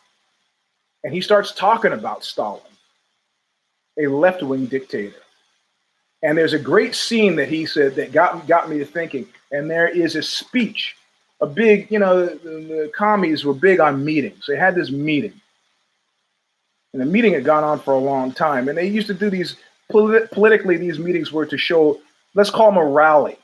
and 1.05 1.13
he 1.13 1.21
starts 1.21 1.51
talking 1.51 1.93
about 1.93 2.23
Stalin, 2.23 2.61
a 3.99 4.07
left 4.07 4.41
wing 4.41 4.65
dictator. 4.65 5.21
And 6.23 6.35
there's 6.35 6.53
a 6.53 6.59
great 6.59 6.95
scene 6.95 7.35
that 7.35 7.47
he 7.47 7.67
said 7.67 7.93
that 7.95 8.11
got, 8.11 8.47
got 8.47 8.71
me 8.71 8.79
to 8.79 8.85
thinking. 8.85 9.27
And 9.51 9.69
there 9.69 9.87
is 9.87 10.15
a 10.15 10.23
speech, 10.23 10.97
a 11.41 11.45
big, 11.45 11.89
you 11.91 11.99
know, 11.99 12.25
the, 12.25 12.33
the 12.35 12.91
commies 12.95 13.43
were 13.43 13.53
big 13.53 13.79
on 13.79 14.03
meetings. 14.03 14.45
They 14.47 14.57
had 14.57 14.75
this 14.75 14.91
meeting. 14.91 15.33
And 16.93 17.01
the 17.01 17.05
meeting 17.05 17.33
had 17.33 17.43
gone 17.43 17.63
on 17.63 17.79
for 17.79 17.93
a 17.93 17.99
long 17.99 18.31
time. 18.31 18.69
And 18.69 18.77
they 18.77 18.87
used 18.87 19.07
to 19.07 19.13
do 19.13 19.29
these 19.29 19.57
polit- 19.91 20.31
politically, 20.31 20.77
these 20.77 20.97
meetings 20.97 21.31
were 21.31 21.45
to 21.45 21.57
show, 21.57 21.99
let's 22.35 22.49
call 22.49 22.71
them 22.71 22.77
a 22.77 22.85
rally. 22.85 23.37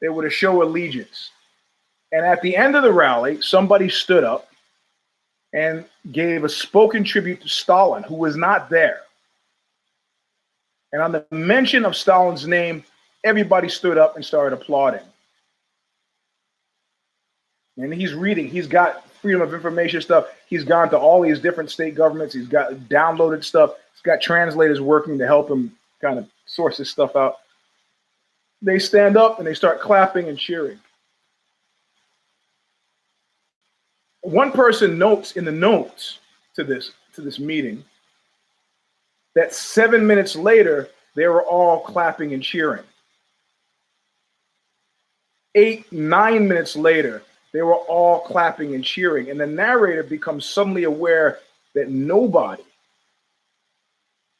They 0.00 0.08
were 0.10 0.22
to 0.22 0.30
show 0.30 0.62
allegiance. 0.62 1.30
And 2.12 2.26
at 2.26 2.42
the 2.42 2.56
end 2.56 2.76
of 2.76 2.82
the 2.82 2.92
rally, 2.92 3.40
somebody 3.40 3.88
stood 3.88 4.24
up 4.24 4.48
and 5.54 5.84
gave 6.10 6.44
a 6.44 6.48
spoken 6.48 7.04
tribute 7.04 7.40
to 7.40 7.48
Stalin, 7.48 8.02
who 8.02 8.16
was 8.16 8.36
not 8.36 8.68
there. 8.68 9.00
And 10.92 11.00
on 11.00 11.12
the 11.12 11.24
mention 11.30 11.86
of 11.86 11.96
Stalin's 11.96 12.46
name, 12.46 12.84
everybody 13.24 13.68
stood 13.68 13.96
up 13.96 14.16
and 14.16 14.24
started 14.24 14.54
applauding. 14.54 15.00
And 17.76 17.92
he's 17.92 18.14
reading, 18.14 18.48
he's 18.48 18.66
got 18.66 19.08
freedom 19.22 19.40
of 19.40 19.54
information 19.54 20.00
stuff. 20.00 20.26
He's 20.46 20.64
gone 20.64 20.90
to 20.90 20.98
all 20.98 21.22
these 21.22 21.40
different 21.40 21.70
state 21.70 21.94
governments, 21.94 22.34
he's 22.34 22.48
got 22.48 22.72
downloaded 22.88 23.44
stuff, 23.44 23.72
he's 23.94 24.02
got 24.02 24.20
translators 24.20 24.80
working 24.80 25.18
to 25.18 25.26
help 25.26 25.50
him 25.50 25.72
kind 26.00 26.18
of 26.18 26.28
source 26.46 26.76
this 26.76 26.90
stuff 26.90 27.16
out. 27.16 27.36
They 28.60 28.78
stand 28.78 29.16
up 29.16 29.38
and 29.38 29.46
they 29.46 29.54
start 29.54 29.80
clapping 29.80 30.28
and 30.28 30.38
cheering. 30.38 30.78
One 34.20 34.52
person 34.52 34.98
notes 34.98 35.32
in 35.32 35.44
the 35.44 35.52
notes 35.52 36.18
to 36.54 36.64
this 36.64 36.92
to 37.14 37.20
this 37.20 37.38
meeting 37.38 37.84
that 39.34 39.52
seven 39.52 40.06
minutes 40.06 40.36
later 40.36 40.88
they 41.14 41.26
were 41.26 41.42
all 41.42 41.80
clapping 41.80 42.32
and 42.32 42.42
cheering. 42.42 42.84
Eight, 45.54 45.92
nine 45.92 46.48
minutes 46.48 46.76
later, 46.76 47.22
they 47.52 47.62
were 47.62 47.74
all 47.74 48.20
clapping 48.20 48.74
and 48.74 48.84
cheering. 48.84 49.30
And 49.30 49.38
the 49.38 49.46
narrator 49.46 50.02
becomes 50.02 50.46
suddenly 50.46 50.84
aware 50.84 51.38
that 51.74 51.90
nobody 51.90 52.62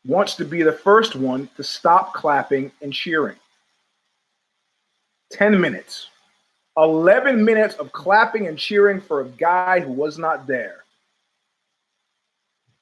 wants 0.05 0.35
to 0.37 0.45
be 0.45 0.63
the 0.63 0.73
first 0.73 1.15
one 1.15 1.49
to 1.57 1.63
stop 1.63 2.15
clapping 2.15 2.73
and 2.81 2.93
cheering. 2.93 3.37
10 5.31 5.61
minutes. 5.61 6.09
11 6.77 7.45
minutes 7.45 7.75
of 7.75 7.93
clapping 7.93 8.49
and 8.49 8.59
cheering 8.59 9.01
for 9.01 9.21
a 9.21 9.29
guy 9.29 9.81
who 9.81 9.93
was 9.93 10.19
not 10.19 10.47
there. 10.47 10.85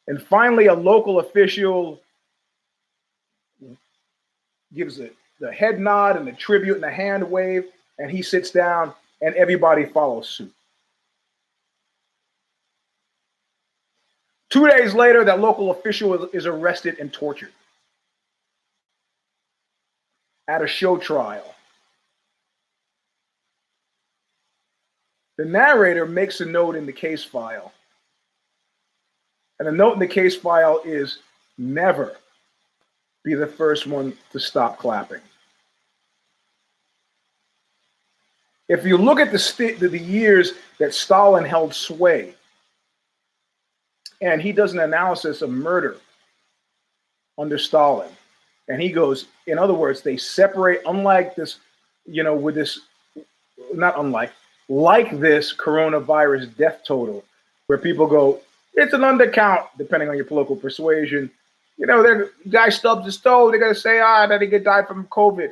And 0.06 0.22
finally, 0.22 0.66
a 0.66 0.74
local 0.74 1.18
official 1.20 2.00
gives 4.72 5.00
it 5.00 5.14
the 5.40 5.50
head 5.50 5.80
nod 5.80 6.16
and 6.16 6.26
the 6.26 6.32
tribute 6.32 6.74
and 6.74 6.82
the 6.82 6.90
hand 6.90 7.28
wave, 7.28 7.64
and 7.98 8.10
he 8.10 8.22
sits 8.22 8.50
down, 8.50 8.92
and 9.20 9.34
everybody 9.34 9.84
follows 9.84 10.28
suit. 10.28 10.52
Two 14.50 14.68
days 14.68 14.94
later, 14.94 15.24
that 15.24 15.40
local 15.40 15.70
official 15.70 16.28
is 16.30 16.46
arrested 16.46 16.98
and 16.98 17.12
tortured 17.12 17.52
at 20.48 20.62
a 20.62 20.66
show 20.66 20.96
trial. 20.96 21.54
The 25.38 25.44
narrator 25.44 26.04
makes 26.04 26.40
a 26.40 26.44
note 26.44 26.74
in 26.74 26.84
the 26.84 26.92
case 26.92 27.22
file. 27.22 27.72
And 29.58 29.68
the 29.68 29.72
note 29.72 29.94
in 29.94 30.00
the 30.00 30.06
case 30.06 30.36
file 30.36 30.82
is 30.84 31.20
never 31.56 32.16
be 33.22 33.34
the 33.34 33.46
first 33.46 33.86
one 33.86 34.12
to 34.32 34.40
stop 34.40 34.78
clapping. 34.78 35.20
If 38.70 38.86
you 38.86 38.96
look 38.96 39.18
at 39.18 39.32
the, 39.32 39.38
st- 39.38 39.80
the 39.80 39.98
years 39.98 40.52
that 40.78 40.94
Stalin 40.94 41.44
held 41.44 41.74
sway, 41.74 42.34
and 44.20 44.40
he 44.40 44.52
does 44.52 44.72
an 44.72 44.78
analysis 44.78 45.42
of 45.42 45.50
murder 45.50 45.96
under 47.36 47.58
Stalin. 47.58 48.10
And 48.68 48.80
he 48.80 48.92
goes, 48.92 49.26
in 49.48 49.58
other 49.58 49.74
words, 49.74 50.02
they 50.02 50.16
separate, 50.16 50.82
unlike 50.86 51.34
this, 51.34 51.56
you 52.06 52.22
know, 52.22 52.36
with 52.36 52.54
this, 52.54 52.78
not 53.74 53.98
unlike, 53.98 54.30
like 54.68 55.18
this 55.18 55.52
coronavirus 55.52 56.56
death 56.56 56.82
total, 56.86 57.24
where 57.66 57.78
people 57.78 58.06
go, 58.06 58.40
it's 58.74 58.92
an 58.92 59.00
undercount, 59.00 59.66
depending 59.78 60.08
on 60.08 60.14
your 60.14 60.26
political 60.26 60.54
persuasion. 60.54 61.28
You 61.76 61.86
know, 61.86 62.04
the 62.04 62.30
guy 62.48 62.68
stubs 62.68 63.04
his 63.04 63.16
toe, 63.16 63.50
they're 63.50 63.58
going 63.58 63.74
to 63.74 63.80
say, 63.80 63.98
ah, 63.98 64.28
that 64.28 64.40
he 64.40 64.46
could 64.46 64.62
die 64.62 64.84
from 64.84 65.08
COVID. 65.08 65.50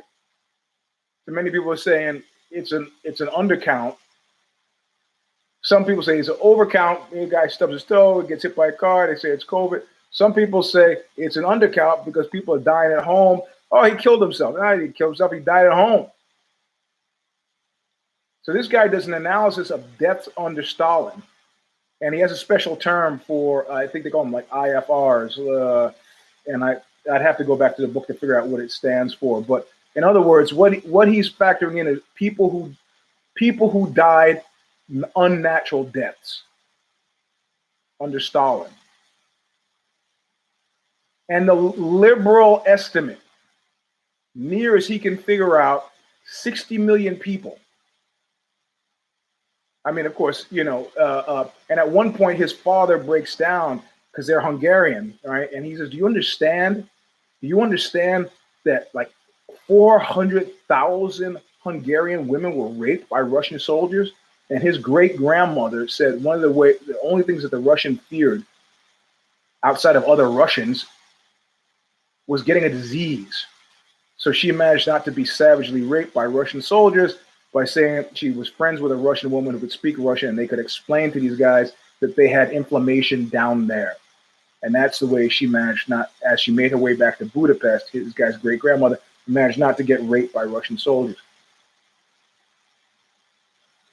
So 1.25 1.33
many 1.33 1.49
people 1.49 1.71
are 1.71 1.75
saying 1.75 2.23
it's 2.51 2.71
an 2.71 2.91
it's 3.03 3.21
an 3.21 3.27
undercount 3.27 3.95
some 5.61 5.85
people 5.85 6.03
say 6.03 6.17
it's 6.17 6.29
an 6.29 6.35
overcount. 6.35 7.09
The 7.11 7.27
guy 7.27 7.47
stubs 7.47 7.73
his 7.73 7.83
toe, 7.83 8.21
gets 8.21 8.43
hit 8.43 8.55
by 8.55 8.67
a 8.67 8.71
car. 8.71 9.07
They 9.07 9.19
say 9.19 9.29
it's 9.29 9.45
COVID. 9.45 9.83
Some 10.11 10.33
people 10.33 10.63
say 10.63 10.97
it's 11.17 11.35
an 11.35 11.43
undercount 11.43 12.05
because 12.05 12.27
people 12.27 12.55
are 12.55 12.59
dying 12.59 12.91
at 12.93 13.03
home. 13.03 13.41
Oh, 13.71 13.83
he 13.83 13.95
killed 13.95 14.21
himself. 14.21 14.55
No, 14.55 14.79
he 14.79 14.87
killed 14.87 15.11
himself. 15.11 15.31
He 15.31 15.39
died 15.39 15.67
at 15.67 15.73
home. 15.73 16.07
So 18.41 18.53
this 18.53 18.67
guy 18.67 18.87
does 18.87 19.05
an 19.05 19.13
analysis 19.13 19.69
of 19.69 19.83
deaths 19.99 20.27
under 20.37 20.63
Stalin, 20.63 21.21
and 22.01 22.15
he 22.15 22.21
has 22.21 22.31
a 22.31 22.37
special 22.37 22.75
term 22.75 23.19
for 23.19 23.69
uh, 23.71 23.75
I 23.75 23.87
think 23.87 24.03
they 24.03 24.09
call 24.09 24.23
them 24.23 24.33
like 24.33 24.49
IFRs, 24.49 25.37
uh, 25.37 25.91
and 26.47 26.63
I 26.63 26.77
I'd 27.11 27.21
have 27.21 27.37
to 27.37 27.43
go 27.43 27.55
back 27.55 27.75
to 27.75 27.83
the 27.83 27.87
book 27.87 28.07
to 28.07 28.13
figure 28.13 28.39
out 28.39 28.47
what 28.47 28.61
it 28.61 28.71
stands 28.71 29.13
for. 29.13 29.41
But 29.41 29.69
in 29.95 30.03
other 30.03 30.21
words, 30.21 30.53
what 30.53 30.85
what 30.85 31.07
he's 31.07 31.31
factoring 31.31 31.79
in 31.79 31.87
is 31.87 31.99
people 32.15 32.49
who 32.49 32.73
people 33.35 33.69
who 33.69 33.91
died 33.93 34.41
unnatural 35.15 35.83
deaths 35.83 36.43
under 38.01 38.19
Stalin. 38.19 38.71
And 41.29 41.47
the 41.47 41.53
liberal 41.53 42.63
estimate, 42.65 43.19
near 44.33 44.75
as 44.75 44.87
he 44.87 44.97
can 44.97 45.17
figure 45.17 45.59
out, 45.59 45.91
60 46.25 46.77
million 46.77 47.15
people. 47.15 47.59
I 49.85 49.91
mean, 49.91 50.05
of 50.05 50.15
course, 50.15 50.45
you 50.51 50.63
know, 50.63 50.91
uh, 50.99 51.23
uh, 51.27 51.49
and 51.69 51.79
at 51.79 51.89
one 51.89 52.13
point 52.13 52.37
his 52.37 52.51
father 52.51 52.97
breaks 52.97 53.35
down 53.35 53.81
because 54.11 54.27
they're 54.27 54.41
Hungarian, 54.41 55.17
right? 55.23 55.51
And 55.53 55.65
he 55.65 55.75
says, 55.75 55.89
Do 55.89 55.97
you 55.97 56.05
understand? 56.05 56.87
Do 57.41 57.47
you 57.47 57.61
understand 57.61 58.29
that 58.65 58.89
like 58.93 59.11
400,000 59.69 61.37
Hungarian 61.63 62.27
women 62.27 62.55
were 62.55 62.69
raped 62.69 63.07
by 63.07 63.21
Russian 63.21 63.59
soldiers? 63.59 64.11
And 64.49 64.63
his 64.63 64.79
great 64.79 65.15
grandmother 65.15 65.87
said 65.87 66.23
one 66.23 66.35
of 66.35 66.41
the 66.41 66.51
way 66.51 66.73
the 66.87 66.99
only 67.03 67.23
things 67.23 67.43
that 67.43 67.51
the 67.51 67.59
Russian 67.59 67.97
feared 68.09 68.43
outside 69.63 69.95
of 69.95 70.05
other 70.05 70.31
Russians 70.31 70.87
was 72.25 72.41
getting 72.41 72.63
a 72.63 72.69
disease. 72.69 73.45
So 74.17 74.31
she 74.31 74.51
managed 74.51 74.87
not 74.87 75.05
to 75.05 75.11
be 75.11 75.23
savagely 75.23 75.83
raped 75.83 76.15
by 76.15 76.25
Russian 76.25 76.63
soldiers 76.63 77.19
by 77.53 77.65
saying 77.65 78.05
she 78.15 78.31
was 78.31 78.49
friends 78.49 78.81
with 78.81 78.91
a 78.91 78.95
Russian 78.95 79.29
woman 79.29 79.53
who 79.53 79.59
could 79.59 79.71
speak 79.71 79.97
Russian 79.99 80.29
and 80.29 80.37
they 80.37 80.47
could 80.47 80.59
explain 80.59 81.11
to 81.11 81.19
these 81.19 81.37
guys 81.37 81.73
that 81.99 82.15
they 82.15 82.27
had 82.27 82.51
inflammation 82.51 83.29
down 83.29 83.67
there. 83.67 83.97
And 84.63 84.73
that's 84.73 84.97
the 84.97 85.07
way 85.07 85.29
she 85.29 85.45
managed 85.45 85.89
not, 85.89 86.11
as 86.25 86.41
she 86.41 86.51
made 86.51 86.71
her 86.71 86.77
way 86.77 86.95
back 86.95 87.19
to 87.19 87.25
Budapest, 87.25 87.89
his 87.89 88.13
guy's 88.13 88.35
great 88.37 88.59
grandmother 88.59 88.99
managed 89.29 89.59
not 89.59 89.77
to 89.77 89.83
get 89.83 90.01
raped 90.03 90.33
by 90.33 90.43
Russian 90.43 90.77
soldiers 90.77 91.17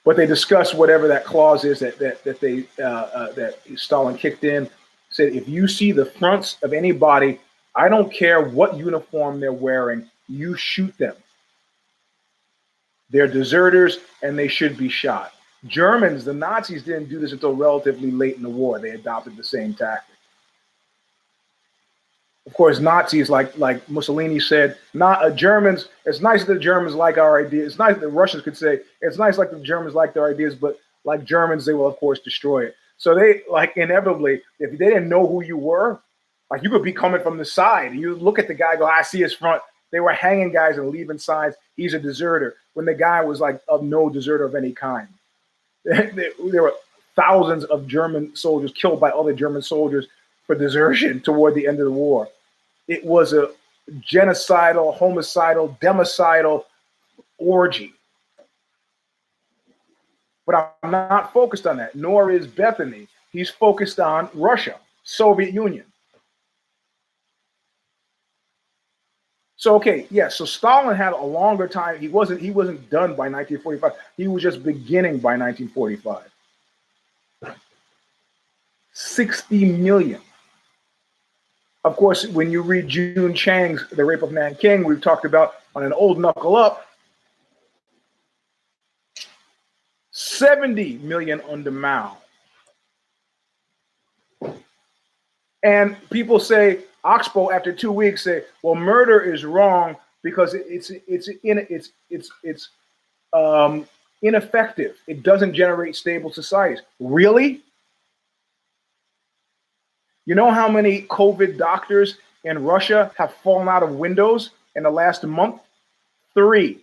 but 0.07 0.17
they 0.17 0.25
discuss 0.25 0.73
whatever 0.73 1.09
that 1.09 1.25
clause 1.25 1.65
is 1.65 1.81
that 1.81 1.99
that 1.99 2.23
that 2.25 2.41
they 2.41 2.65
uh, 2.79 2.87
uh, 2.87 3.33
that 3.33 3.59
Stalin 3.75 4.17
kicked 4.17 4.45
in. 4.45 4.71
Said 5.11 5.33
if 5.33 5.49
you 5.49 5.69
see 5.69 5.93
the 5.93 6.07
fronts 6.07 6.57
of 6.63 6.73
anybody, 6.73 7.41
I 7.75 7.89
don't 7.89 8.13
care 8.13 8.41
what 8.41 8.77
uniform 8.77 9.41
they're 9.41 9.53
wearing, 9.53 10.09
you 10.29 10.57
shoot 10.57 10.97
them. 10.97 11.15
They're 13.11 13.29
deserters 13.29 13.99
and 14.23 14.39
they 14.39 14.49
should 14.49 14.77
be 14.77 14.89
shot. 14.89 15.33
Germans, 15.67 16.25
the 16.25 16.35
Nazis 16.35 16.85
didn't 16.85 17.09
do 17.09 17.19
this 17.19 17.33
until 17.33 17.55
relatively 17.55 18.11
late 18.11 18.37
in 18.37 18.43
the 18.43 18.49
war. 18.49 18.79
They 18.79 18.91
adopted 18.91 19.37
the 19.37 19.45
same 19.45 19.75
tactic 19.75 20.16
of 22.47 22.55
course, 22.55 22.79
Nazis 22.79 23.29
like 23.29 23.57
like 23.59 23.89
Mussolini 23.89 24.39
said, 24.39 24.79
not 24.95 25.25
uh, 25.25 25.31
Germans. 25.31 25.89
It's 26.05 26.21
nice 26.21 26.45
that 26.45 26.55
the 26.55 26.61
Germans 26.61 26.95
like 26.95 27.19
our 27.19 27.45
ideas. 27.45 27.73
It's 27.73 27.79
nice 27.79 27.95
that 27.95 28.01
the 28.01 28.09
Russians 28.09 28.45
could 28.45 28.57
say 28.57 28.81
it's 29.01 29.19
nice 29.19 29.37
like 29.37 29.51
the 29.51 29.59
Germans 29.59 29.95
like 29.95 30.15
their 30.15 30.27
ideas, 30.27 30.55
but 30.55 30.79
like 31.05 31.25
Germans, 31.25 31.67
they 31.67 31.75
will 31.75 31.89
of 31.89 31.97
course 31.97 32.21
destroy 32.21 32.67
it. 32.67 32.77
So 32.99 33.15
they 33.15 33.43
like 33.51 33.77
inevitably, 33.77 34.43
if 34.61 34.71
they 34.79 34.87
didn't 34.87 35.09
know 35.09 35.27
who 35.27 35.43
you 35.43 35.57
were, 35.57 36.01
like 36.51 36.63
you 36.63 36.71
could 36.71 36.85
be 36.85 36.93
coming 36.93 37.21
from 37.21 37.37
the 37.37 37.45
side. 37.45 37.95
You 37.95 38.15
look 38.15 38.39
at 38.39 38.47
the 38.47 38.55
guy, 38.55 38.77
go, 38.77 38.87
I 38.87 39.03
see 39.03 39.21
his 39.21 39.35
front. 39.35 39.61
They 39.91 40.01
were 40.01 40.13
hanging 40.13 40.53
guys 40.53 40.79
and 40.79 40.89
leaving 40.91 41.19
signs. 41.19 41.55
He's 41.77 41.95
a 41.95 41.99
deserter. 41.99 42.57
When 42.75 42.87
the 42.87 42.95
guy 42.95 43.25
was 43.25 43.41
like 43.41 43.61
of 43.69 43.83
no 43.83 44.09
deserter 44.09 44.45
of 44.45 44.55
any 44.55 44.73
kind. 44.73 45.09
there 45.85 46.63
were 46.63 46.75
thousands 47.17 47.65
of 47.65 47.89
German 47.89 48.37
soldiers 48.37 48.73
killed 48.73 49.01
by 49.01 49.11
other 49.11 49.33
German 49.33 49.63
soldiers 49.63 50.07
for 50.47 50.55
desertion 50.55 51.21
toward 51.21 51.55
the 51.55 51.67
end 51.67 51.81
of 51.81 51.87
the 51.87 51.91
war. 51.91 52.29
It 52.89 53.05
was 53.05 53.33
a 53.33 53.51
genocidal, 54.01 54.97
homicidal, 54.97 55.77
democidal 55.81 56.65
orgy. 57.39 57.93
But 60.47 60.77
I'm 60.83 60.91
not 60.93 61.33
focused 61.33 61.67
on 61.67 61.77
that, 61.79 61.95
nor 61.97 62.31
is 62.31 62.47
Batthyany. 62.47 63.09
He's 63.33 63.51
focused 63.51 63.99
on 63.99 64.29
Russia, 64.33 64.79
Soviet 65.03 65.53
Union. 65.53 65.85
So 69.57 69.75
okay, 69.77 70.07
yeah. 70.11 70.29
So 70.29 70.45
Stalin 70.45 70.97
had 70.97 71.13
a 71.13 71.21
longer 71.21 71.67
time. 71.67 71.99
He 71.99 72.09
wasn't. 72.09 72.41
He 72.41 72.51
wasn't 72.51 72.89
done 72.91 73.17
by 73.17 73.29
1945. 73.29 73.93
He 74.17 74.29
was 74.29 74.43
just 74.43 74.63
beginning 74.63 75.19
by 75.19 75.37
1945. 75.37 76.23
60 78.93 79.65
million. 79.73 80.21
Of 81.87 81.97
course, 81.97 82.27
when 82.27 82.51
you 82.51 82.63
read 82.63 82.93
Jung 82.93 83.33
Chang's 83.33 83.89
The 83.91 84.05
Rape 84.05 84.23
of 84.23 84.33
Nanking, 84.33 84.83
we've 84.83 85.01
talked 85.01 85.25
about 85.25 85.55
on 85.77 85.85
an 85.85 85.93
old 85.93 86.19
knuckle 86.19 86.57
up, 86.57 86.85
70 90.11 90.99
million 90.99 91.41
under 91.49 91.71
Mao. 91.71 92.17
And 95.63 95.97
people 96.11 96.41
say, 96.41 96.81
Oxbow 97.05 97.53
after 97.53 97.73
two 97.73 97.93
weeks 97.93 98.25
say, 98.25 98.43
"Well, 98.63 98.75
murder 98.75 99.21
is 99.21 99.45
wrong 99.45 99.95
because 100.25 100.55
it's 100.55 100.91
it's 100.91 101.29
in 101.45 101.65
it's 101.71 101.93
it's 102.11 102.33
it's 102.43 102.71
um, 103.33 103.87
ineffective. 104.23 104.97
It 105.07 105.23
doesn't 105.23 105.55
generate 105.55 105.95
stable 105.95 106.33
societies." 106.33 106.83
Really? 106.99 107.63
You 110.27 110.35
know 110.35 110.51
how 110.51 110.69
many 110.69 111.03
COVID 111.03 111.57
doctors 111.57 112.17
in 112.45 112.63
Russia 112.65 113.13
have 113.17 113.33
fallen 113.35 113.69
out 113.69 113.85
of 113.85 113.95
windows 113.95 114.51
in 114.75 114.83
the 114.83 114.91
last 114.91 115.25
month? 115.25 115.61
Three. 116.35 116.81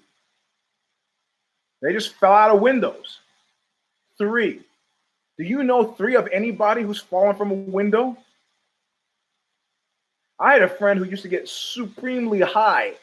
They 1.81 1.91
just 1.91 2.15
fell 2.15 2.31
out 2.31 2.55
of 2.55 2.61
windows. 2.61 3.19
Three. 4.17 4.61
Do 5.37 5.43
you 5.43 5.63
know 5.63 5.91
three 5.93 6.15
of 6.15 6.29
anybody 6.31 6.83
who's 6.83 7.01
fallen 7.01 7.35
from 7.35 7.51
a 7.51 7.55
window? 7.55 8.17
I 10.39 10.53
had 10.53 10.61
a 10.61 10.69
friend 10.69 10.97
who 10.97 11.05
used 11.05 11.23
to 11.23 11.29
get 11.29 11.49
supremely 11.49 12.39
high, 12.39 12.93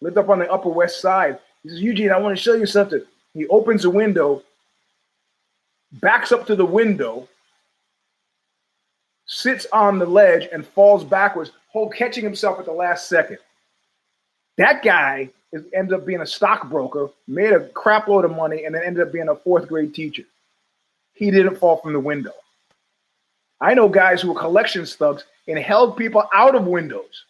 lived 0.00 0.18
up 0.18 0.28
on 0.28 0.38
the 0.38 0.50
Upper 0.50 0.68
West 0.68 1.00
Side. 1.00 1.38
He 1.62 1.70
says, 1.70 1.80
Eugene, 1.80 2.12
I 2.12 2.18
want 2.18 2.36
to 2.36 2.42
show 2.42 2.54
you 2.54 2.66
something. 2.66 3.02
He 3.34 3.46
opens 3.48 3.84
a 3.84 3.90
window, 3.90 4.42
backs 5.92 6.30
up 6.30 6.46
to 6.46 6.56
the 6.56 6.64
window, 6.64 7.28
sits 9.28 9.66
on 9.72 9.98
the 9.98 10.06
ledge, 10.06 10.48
and 10.52 10.66
falls 10.66 11.04
backwards, 11.04 11.52
whole 11.68 11.88
catching 11.88 12.24
himself 12.24 12.58
at 12.58 12.64
the 12.64 12.72
last 12.72 13.08
second. 13.08 13.38
That 14.56 14.82
guy 14.82 15.30
is, 15.52 15.64
ended 15.72 15.94
up 15.94 16.04
being 16.04 16.22
a 16.22 16.26
stockbroker, 16.26 17.10
made 17.28 17.52
a 17.52 17.68
crap 17.68 18.08
load 18.08 18.24
of 18.24 18.34
money, 18.34 18.64
and 18.64 18.74
then 18.74 18.82
ended 18.84 19.06
up 19.06 19.12
being 19.12 19.28
a 19.28 19.36
fourth 19.36 19.68
grade 19.68 19.94
teacher. 19.94 20.24
He 21.12 21.30
didn't 21.30 21.56
fall 21.56 21.76
from 21.76 21.92
the 21.92 22.00
window. 22.00 22.32
I 23.60 23.74
know 23.74 23.88
guys 23.88 24.22
who 24.22 24.32
were 24.32 24.40
collection 24.40 24.86
thugs 24.86 25.24
and 25.46 25.58
held 25.58 25.96
people 25.96 26.24
out 26.32 26.54
of 26.54 26.66
windows. 26.66 27.24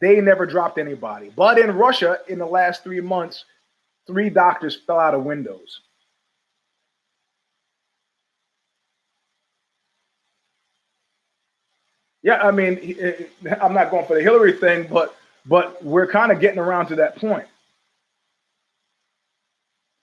They 0.00 0.20
never 0.20 0.46
dropped 0.46 0.78
anybody. 0.78 1.30
But 1.34 1.58
in 1.58 1.76
Russia, 1.76 2.18
in 2.28 2.38
the 2.38 2.46
last 2.46 2.82
three 2.82 3.00
months, 3.00 3.44
three 4.06 4.30
doctors 4.30 4.76
fell 4.86 4.98
out 4.98 5.14
of 5.14 5.24
windows. 5.24 5.80
Yeah, 12.22 12.36
I 12.36 12.50
mean, 12.50 12.96
I'm 13.60 13.72
not 13.72 13.90
going 13.90 14.06
for 14.06 14.14
the 14.14 14.22
Hillary 14.22 14.52
thing, 14.52 14.86
but 14.90 15.16
but 15.46 15.82
we're 15.82 16.06
kind 16.06 16.30
of 16.30 16.40
getting 16.40 16.58
around 16.58 16.86
to 16.88 16.96
that 16.96 17.16
point. 17.16 17.46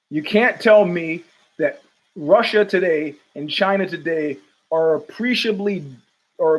You 0.10 0.24
can't 0.24 0.60
tell 0.60 0.84
me 0.86 1.24
that 1.60 1.82
Russia 2.16 2.66
today 2.66 3.16
and 3.36 3.50
China 3.50 3.88
today 3.88 4.40
are 4.72 4.96
appreciably 4.96 5.86
or 6.40 6.56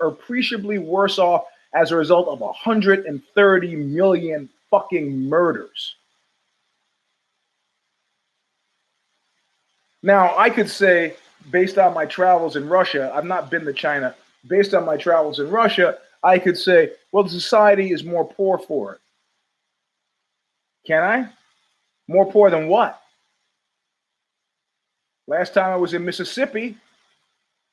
appreciably 0.00 0.78
worse 0.78 1.18
off 1.18 1.44
as 1.74 1.90
a 1.90 1.96
result 1.96 2.28
of 2.28 2.40
130 2.40 3.76
million 3.76 4.48
fucking 4.70 5.28
murders. 5.28 5.96
Now, 10.02 10.36
I 10.36 10.50
could 10.50 10.68
say, 10.68 11.14
based 11.50 11.78
on 11.78 11.94
my 11.94 12.06
travels 12.06 12.56
in 12.56 12.68
Russia, 12.68 13.12
I've 13.14 13.24
not 13.24 13.50
been 13.50 13.64
to 13.64 13.72
China. 13.72 14.14
Based 14.46 14.74
on 14.74 14.84
my 14.84 14.96
travels 14.96 15.38
in 15.38 15.50
Russia, 15.50 15.98
I 16.22 16.38
could 16.38 16.56
say, 16.56 16.92
well, 17.10 17.24
the 17.24 17.30
society 17.30 17.92
is 17.92 18.04
more 18.04 18.24
poor 18.24 18.58
for 18.58 18.94
it. 18.94 19.00
Can 20.86 21.02
I? 21.02 21.28
More 22.08 22.30
poor 22.30 22.50
than 22.50 22.68
what? 22.68 23.00
Last 25.28 25.54
time 25.54 25.72
I 25.72 25.76
was 25.76 25.94
in 25.94 26.04
Mississippi, 26.04 26.76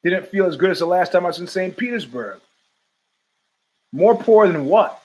didn't 0.03 0.27
feel 0.27 0.45
as 0.45 0.55
good 0.55 0.69
as 0.69 0.79
the 0.79 0.85
last 0.85 1.11
time 1.11 1.25
I 1.25 1.29
was 1.29 1.39
in 1.39 1.47
St. 1.47 1.75
Petersburg. 1.75 2.39
More 3.91 4.15
poor 4.15 4.47
than 4.47 4.65
what? 4.65 5.01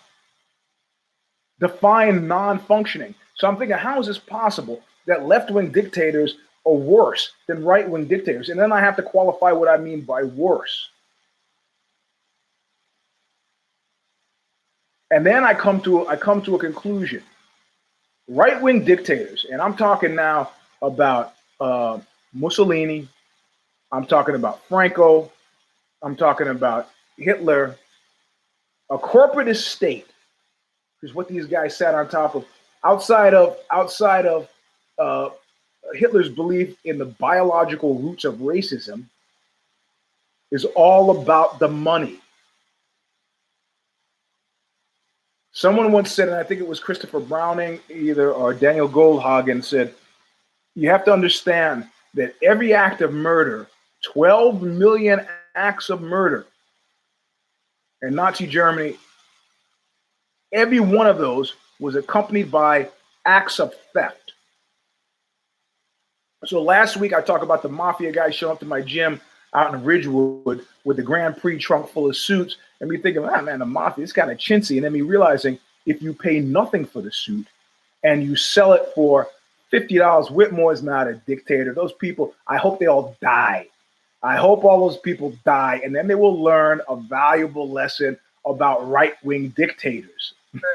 Define 1.59 2.29
non 2.29 2.59
functioning. 2.59 3.15
So 3.37 3.49
I'm 3.49 3.57
thinking, 3.57 3.77
how 3.77 3.99
is 3.99 4.07
this 4.07 4.19
possible 4.19 4.83
that 5.07 5.27
left 5.27 5.51
wing 5.51 5.73
dictators 5.73 6.37
are 6.67 6.75
worse 6.75 7.33
than 7.49 7.65
right 7.65 7.89
wing 7.89 8.07
dictators? 8.07 8.51
And 8.51 8.61
then 8.61 8.73
I 8.73 8.81
have 8.81 8.97
to 8.97 9.03
qualify 9.03 9.53
what 9.53 9.69
I 9.69 9.77
mean 9.77 10.03
by 10.03 10.23
worse. 10.23 10.91
And 15.11 15.25
then 15.25 15.45
I 15.45 15.55
come 15.55 15.81
to 15.83 16.07
I 16.09 16.17
come 16.17 16.43
to 16.43 16.57
a 16.57 16.59
conclusion. 16.59 17.23
Right 18.29 18.61
wing 18.61 18.85
dictators, 18.85 19.47
and 19.51 19.61
I'm 19.61 19.77
talking 19.77 20.15
now 20.15 20.51
about 20.81 21.35
uh, 21.61 21.99
Mussolini, 22.33 23.07
I'm 23.93 24.07
talking 24.07 24.35
about 24.35 24.65
Franco. 24.65 25.31
I'm 26.03 26.17
talking 26.17 26.49
about 26.49 26.89
Hitler. 27.17 27.77
A 28.91 28.99
corporatist 28.99 29.65
state 29.65 30.07
is 31.03 31.15
what 31.15 31.29
these 31.29 31.47
guys 31.47 31.77
sat 31.77 31.95
on 31.95 32.09
top 32.09 32.35
of. 32.35 32.45
Outside 32.83 33.35
of 33.35 33.57
outside 33.71 34.27
of 34.27 34.49
uh, 34.99 35.31
Hitler's 35.95 36.29
belief 36.29 36.77
in 36.85 36.99
the 36.99 37.05
biological 37.07 37.99
roots 37.99 38.25
of 38.25 38.37
racism, 38.37 39.05
is 40.51 40.65
all 40.77 41.23
about 41.23 41.59
the 41.59 41.69
money. 41.69 42.21
Someone 45.55 45.93
once 45.93 46.11
said, 46.11 46.29
and 46.29 46.37
I 46.37 46.43
think 46.43 46.61
it 46.61 46.67
was 46.67 46.81
Christopher 46.81 47.21
Browning, 47.21 47.79
either 47.89 48.33
or 48.33 48.53
Daniel 48.53 48.89
Goldhagen 48.89 49.63
said, 49.63 49.95
you 50.75 50.91
have 50.91 51.05
to 51.05 51.13
understand 51.13 51.87
that 52.15 52.35
every 52.43 52.75
act 52.75 53.01
of 53.01 53.13
murder 53.13 53.69
12 54.03 54.63
million 54.63 55.25
acts 55.55 55.91
of 55.91 56.03
murder 56.03 56.47
in 58.03 58.17
Nazi 58.17 58.49
Germany, 58.49 58.99
every 60.53 60.81
one 60.81 61.07
of 61.07 61.19
those 61.19 61.55
was 61.79 61.95
accompanied 61.95 62.51
by 62.51 62.91
acts 63.25 63.61
of 63.61 63.73
theft. 63.95 64.33
So 66.45 66.61
last 66.61 66.97
week 66.97 67.13
I 67.15 67.23
talked 67.23 67.45
about 67.45 67.63
the 67.63 67.69
mafia 67.69 68.11
guy 68.11 68.31
showing 68.31 68.53
up 68.53 68.59
to 68.59 68.67
my 68.67 68.81
gym 68.81 69.21
out 69.55 69.75
in 69.75 69.85
Ridgewood 69.85 70.67
with 70.85 70.97
the 70.97 71.03
Grand 71.03 71.37
Prix 71.37 71.59
trunk 71.59 71.89
full 71.89 72.09
of 72.09 72.17
suits, 72.17 72.57
and 72.81 72.91
me 72.91 72.99
thinking, 72.99 73.25
ah 73.25 73.41
man, 73.43 73.61
the 73.61 73.67
mafia 73.67 74.05
is 74.05 74.13
kind 74.13 74.31
of 74.31 74.39
chintzy, 74.39 74.77
and 74.77 74.85
then 74.85 74.93
me 74.93 75.01
realizing 75.03 75.59
if 75.87 76.03
you 76.03 76.13
pay 76.15 76.41
nothing 76.41 76.85
for 76.85 77.03
the 77.03 77.13
suit 77.13 77.47
and 78.03 78.23
you 78.23 78.37
sell 78.37 78.73
it 78.73 78.89
for 78.95 79.29
fifty 79.71 79.99
dollars, 79.99 80.29
Whitmer 80.29 80.73
is 80.73 80.83
not 80.83 81.09
a 81.09 81.15
dictator. 81.15 81.73
Those 81.75 81.93
people, 81.93 82.35
I 82.47 82.57
hope 82.57 82.79
they 82.79 82.87
all 82.87 83.17
die. 83.21 83.69
I 84.23 84.37
hope 84.37 84.65
all 84.65 84.89
those 84.89 84.99
people 84.99 85.37
die, 85.45 85.81
and 85.85 85.95
then 85.95 86.07
they 86.07 86.15
will 86.15 86.43
learn 86.43 86.81
a 86.89 86.97
valuable 86.97 87.69
lesson 87.69 88.19
about 88.47 88.89
right 88.89 89.15
wing 89.23 89.49
dictators. 89.57 90.35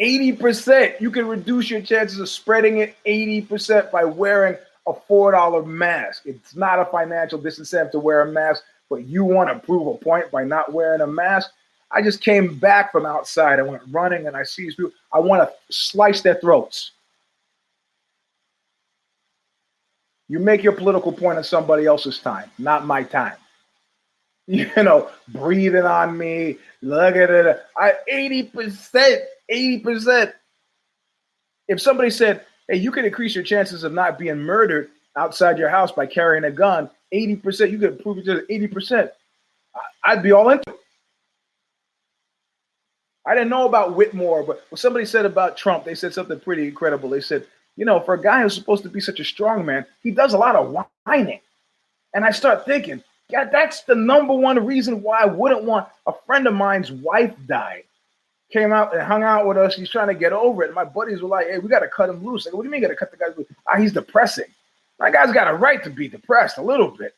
80%, 0.00 1.00
you 1.00 1.10
can 1.10 1.26
reduce 1.26 1.70
your 1.70 1.80
chances 1.80 2.20
of 2.20 2.28
spreading 2.28 2.78
it 2.78 2.96
80% 3.04 3.90
by 3.90 4.04
wearing 4.04 4.56
a 4.88 4.94
$4 5.12 5.66
mask. 5.66 6.22
It's 6.26 6.56
not 6.56 6.78
a 6.78 6.84
financial 6.86 7.38
disincentive 7.38 7.92
to 7.92 7.98
wear 7.98 8.22
a 8.22 8.32
mask, 8.32 8.62
but 8.88 9.06
you 9.06 9.24
want 9.24 9.50
to 9.50 9.58
prove 9.58 9.86
a 9.86 9.94
point 9.98 10.30
by 10.30 10.44
not 10.44 10.72
wearing 10.72 11.00
a 11.00 11.06
mask. 11.06 11.50
I 11.90 12.02
just 12.02 12.20
came 12.20 12.58
back 12.58 12.92
from 12.92 13.06
outside. 13.06 13.58
I 13.58 13.62
went 13.62 13.82
running 13.90 14.26
and 14.26 14.36
I 14.36 14.42
see 14.42 14.64
these 14.64 14.74
people. 14.74 14.92
I 15.12 15.18
want 15.18 15.48
to 15.48 15.54
slice 15.74 16.20
their 16.20 16.34
throats. 16.34 16.92
You 20.28 20.38
make 20.38 20.62
your 20.62 20.74
political 20.74 21.12
point 21.12 21.38
on 21.38 21.44
somebody 21.44 21.86
else's 21.86 22.18
time, 22.18 22.50
not 22.58 22.86
my 22.86 23.02
time. 23.02 23.36
You 24.50 24.70
know, 24.82 25.10
breathing 25.28 25.84
on 25.84 26.16
me, 26.16 26.56
look 26.80 27.16
at 27.16 27.28
it. 27.28 27.60
I 27.76 27.92
80%, 28.10 29.18
80%. 29.50 30.32
If 31.68 31.82
somebody 31.82 32.08
said, 32.08 32.46
hey, 32.68 32.76
you 32.76 32.90
can 32.90 33.04
increase 33.04 33.34
your 33.34 33.44
chances 33.44 33.82
of 33.82 33.92
not 33.92 34.18
being 34.18 34.38
murdered 34.38 34.90
outside 35.16 35.58
your 35.58 35.68
house 35.68 35.90
by 35.90 36.06
carrying 36.06 36.44
a 36.44 36.50
gun, 36.50 36.88
80%, 37.12 37.70
you 37.70 37.78
could 37.78 38.02
prove 38.02 38.18
it 38.18 38.24
to 38.26 38.44
80%. 38.50 39.10
I'd 40.04 40.22
be 40.22 40.32
all 40.32 40.50
into 40.50 40.70
it. 40.70 40.76
I 43.26 43.34
didn't 43.34 43.50
know 43.50 43.66
about 43.66 43.96
Whitmer, 43.96 44.46
but 44.46 44.64
what 44.70 44.78
somebody 44.78 45.04
said 45.04 45.26
about 45.26 45.56
Trump, 45.56 45.84
they 45.84 45.94
said 45.94 46.14
something 46.14 46.40
pretty 46.40 46.66
incredible. 46.66 47.10
They 47.10 47.20
said, 47.20 47.46
you 47.76 47.84
know, 47.84 48.00
for 48.00 48.14
a 48.14 48.22
guy 48.22 48.42
who's 48.42 48.54
supposed 48.54 48.82
to 48.84 48.88
be 48.88 49.00
such 49.00 49.20
a 49.20 49.24
strong 49.24 49.66
man, 49.66 49.84
he 50.02 50.10
does 50.10 50.32
a 50.32 50.38
lot 50.38 50.56
of 50.56 50.74
whining. 51.04 51.40
And 52.14 52.24
I 52.24 52.30
start 52.30 52.64
thinking, 52.64 53.02
yeah, 53.28 53.44
that's 53.44 53.82
the 53.82 53.94
number 53.94 54.32
one 54.32 54.64
reason 54.64 55.02
why 55.02 55.20
I 55.20 55.26
wouldn't 55.26 55.64
want 55.64 55.88
a 56.06 56.12
friend 56.26 56.46
of 56.46 56.54
mine's 56.54 56.90
wife 56.90 57.34
died. 57.46 57.84
Came 58.50 58.72
out 58.72 58.94
and 58.94 59.02
hung 59.02 59.22
out 59.22 59.46
with 59.46 59.58
us. 59.58 59.74
He's 59.74 59.90
trying 59.90 60.08
to 60.08 60.14
get 60.14 60.32
over 60.32 60.62
it. 60.62 60.72
My 60.72 60.84
buddies 60.84 61.20
were 61.20 61.28
like, 61.28 61.48
hey, 61.48 61.58
we 61.58 61.68
got 61.68 61.80
to 61.80 61.88
cut 61.88 62.08
him 62.08 62.24
loose. 62.24 62.46
Like, 62.46 62.54
what 62.54 62.62
do 62.62 62.68
you 62.68 62.70
mean, 62.70 62.80
got 62.80 62.88
to 62.88 62.96
cut 62.96 63.10
the 63.10 63.16
guy 63.16 63.26
loose? 63.36 63.46
Ah, 63.66 63.76
he's 63.76 63.92
depressing. 63.92 64.46
That 64.98 65.12
guy's 65.12 65.32
got 65.32 65.48
a 65.48 65.54
right 65.54 65.82
to 65.84 65.90
be 65.90 66.08
depressed 66.08 66.58
a 66.58 66.62
little 66.62 66.88
bit. 66.88 67.14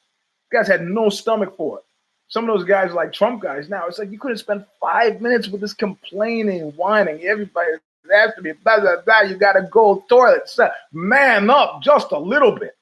This 0.50 0.60
guy's 0.60 0.68
had 0.68 0.82
no 0.82 1.08
stomach 1.08 1.56
for 1.56 1.78
it. 1.78 1.84
Some 2.28 2.48
of 2.48 2.56
those 2.56 2.66
guys, 2.66 2.92
like 2.92 3.12
Trump 3.12 3.42
guys, 3.42 3.68
now 3.68 3.86
it's 3.86 3.98
like 3.98 4.10
you 4.10 4.18
couldn't 4.18 4.38
spend 4.38 4.64
five 4.80 5.20
minutes 5.20 5.48
with 5.48 5.60
this 5.60 5.72
complaining, 5.72 6.70
whining. 6.72 7.22
Everybody 7.24 7.70
after 8.12 8.42
me, 8.42 8.52
blah, 8.52 8.80
blah, 8.80 9.00
blah, 9.04 9.20
you 9.22 9.36
got 9.36 9.52
to 9.54 9.62
go 9.62 10.04
toilet. 10.08 10.50
Man 10.92 11.50
up 11.50 11.82
just 11.82 12.12
a 12.12 12.18
little 12.18 12.58
bit. 12.58 12.76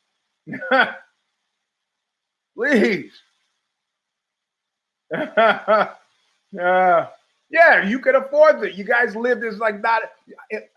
Please. 2.55 3.13
uh, 5.15 5.87
yeah, 7.51 7.87
you 7.87 7.99
could 7.99 8.15
afford 8.15 8.63
it. 8.63 8.75
You 8.75 8.85
guys 8.85 9.17
lived 9.17 9.45
as 9.45 9.59
like 9.59 9.81
not. 9.81 10.03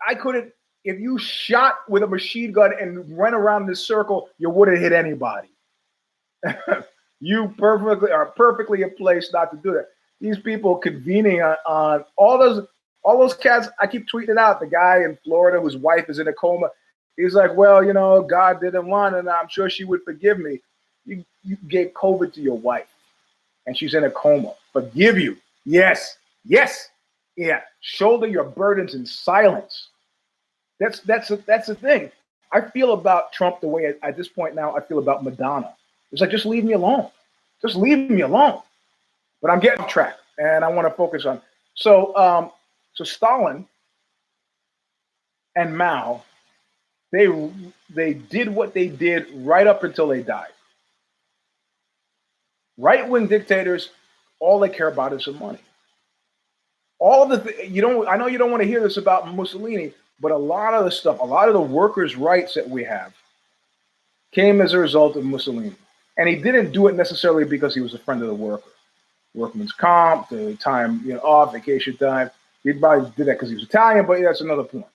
I 0.06 0.14
couldn't. 0.14 0.52
If 0.84 0.98
you 0.98 1.18
shot 1.18 1.76
with 1.88 2.02
a 2.02 2.06
machine 2.06 2.50
gun 2.50 2.72
and 2.80 3.16
went 3.16 3.34
around 3.34 3.66
this 3.66 3.86
circle, 3.86 4.28
you 4.38 4.50
wouldn't 4.50 4.78
hit 4.78 4.92
anybody. 4.92 5.48
you 7.20 7.54
perfectly 7.56 8.10
are 8.10 8.26
perfectly 8.26 8.82
in 8.82 8.94
place 8.96 9.30
not 9.32 9.50
to 9.52 9.56
do 9.58 9.72
that. 9.74 9.88
These 10.20 10.38
people 10.38 10.76
convening 10.76 11.42
on, 11.42 11.56
on 11.66 12.04
all 12.16 12.38
those 12.38 12.66
all 13.04 13.18
those 13.18 13.34
cats. 13.34 13.68
I 13.80 13.86
keep 13.86 14.08
tweeting 14.08 14.38
out 14.38 14.60
the 14.60 14.66
guy 14.66 14.98
in 14.98 15.18
Florida 15.24 15.60
whose 15.60 15.76
wife 15.76 16.08
is 16.08 16.18
in 16.18 16.28
a 16.28 16.32
coma. 16.32 16.68
He's 17.16 17.34
like, 17.34 17.54
well, 17.54 17.84
you 17.84 17.92
know, 17.92 18.22
God 18.22 18.60
didn't 18.60 18.86
want, 18.86 19.14
and 19.14 19.28
I'm 19.28 19.48
sure 19.48 19.68
she 19.68 19.84
would 19.84 20.02
forgive 20.02 20.38
me. 20.38 20.60
You, 21.04 21.24
you 21.42 21.56
gave 21.68 21.92
COVID 21.92 22.32
to 22.34 22.40
your 22.40 22.56
wife, 22.56 22.88
and 23.66 23.76
she's 23.76 23.94
in 23.94 24.04
a 24.04 24.10
coma. 24.10 24.54
Forgive 24.72 25.18
you. 25.18 25.36
Yes. 25.64 26.16
Yes. 26.44 26.88
Yeah. 27.36 27.60
Shoulder 27.80 28.26
your 28.26 28.44
burdens 28.44 28.94
in 28.94 29.06
silence. 29.06 29.88
That's 30.80 31.00
that's 31.00 31.30
a, 31.30 31.36
that's 31.36 31.68
the 31.68 31.74
thing. 31.74 32.10
I 32.52 32.60
feel 32.60 32.92
about 32.92 33.32
Trump 33.32 33.60
the 33.60 33.68
way 33.68 33.94
at 34.02 34.16
this 34.16 34.28
point 34.28 34.54
now 34.54 34.76
I 34.76 34.80
feel 34.80 34.98
about 34.98 35.24
Madonna. 35.24 35.74
It's 36.10 36.20
like 36.20 36.30
just 36.30 36.44
leave 36.46 36.64
me 36.64 36.72
alone. 36.72 37.08
Just 37.62 37.76
leave 37.76 38.10
me 38.10 38.20
alone. 38.22 38.60
But 39.40 39.50
I'm 39.50 39.60
getting 39.60 39.86
track, 39.86 40.16
and 40.38 40.64
I 40.64 40.68
want 40.68 40.86
to 40.86 40.94
focus 40.94 41.24
on. 41.24 41.40
So, 41.74 42.14
um, 42.16 42.50
so 42.94 43.04
Stalin 43.04 43.66
and 45.56 45.76
Mao 45.76 46.22
they 47.12 47.28
they 47.94 48.14
did 48.14 48.48
what 48.48 48.72
they 48.74 48.88
did 48.88 49.26
right 49.34 49.66
up 49.66 49.84
until 49.84 50.08
they 50.08 50.22
died. 50.22 50.48
Right 52.78 53.06
wing 53.06 53.26
dictators, 53.28 53.90
all 54.40 54.58
they 54.58 54.70
care 54.70 54.88
about 54.88 55.12
is 55.12 55.26
the 55.26 55.32
money. 55.32 55.60
All 57.02 57.26
the 57.26 57.40
th- 57.40 57.68
you 57.68 57.82
don't. 57.82 58.06
I 58.06 58.16
know 58.16 58.28
you 58.28 58.38
don't 58.38 58.52
want 58.52 58.62
to 58.62 58.68
hear 58.68 58.80
this 58.80 58.96
about 58.96 59.34
Mussolini, 59.34 59.92
but 60.20 60.30
a 60.30 60.36
lot 60.36 60.72
of 60.72 60.84
the 60.84 60.90
stuff, 60.92 61.18
a 61.18 61.24
lot 61.24 61.48
of 61.48 61.54
the 61.54 61.60
workers' 61.60 62.14
rights 62.14 62.54
that 62.54 62.68
we 62.68 62.84
have, 62.84 63.12
came 64.30 64.60
as 64.60 64.72
a 64.72 64.78
result 64.78 65.16
of 65.16 65.24
Mussolini, 65.24 65.74
and 66.16 66.28
he 66.28 66.36
didn't 66.36 66.70
do 66.70 66.86
it 66.86 66.94
necessarily 66.94 67.44
because 67.44 67.74
he 67.74 67.80
was 67.80 67.92
a 67.94 67.98
friend 67.98 68.22
of 68.22 68.28
the 68.28 68.34
worker. 68.34 68.70
Workman's 69.34 69.72
comp, 69.72 70.28
the 70.28 70.54
time 70.58 71.02
you 71.04 71.14
know 71.14 71.18
off, 71.22 71.52
vacation 71.52 71.96
time. 71.96 72.30
He 72.62 72.72
probably 72.72 73.10
did 73.16 73.26
that 73.26 73.32
because 73.32 73.48
he 73.48 73.56
was 73.56 73.64
Italian, 73.64 74.06
but 74.06 74.22
that's 74.22 74.40
another 74.40 74.62
point. 74.62 74.86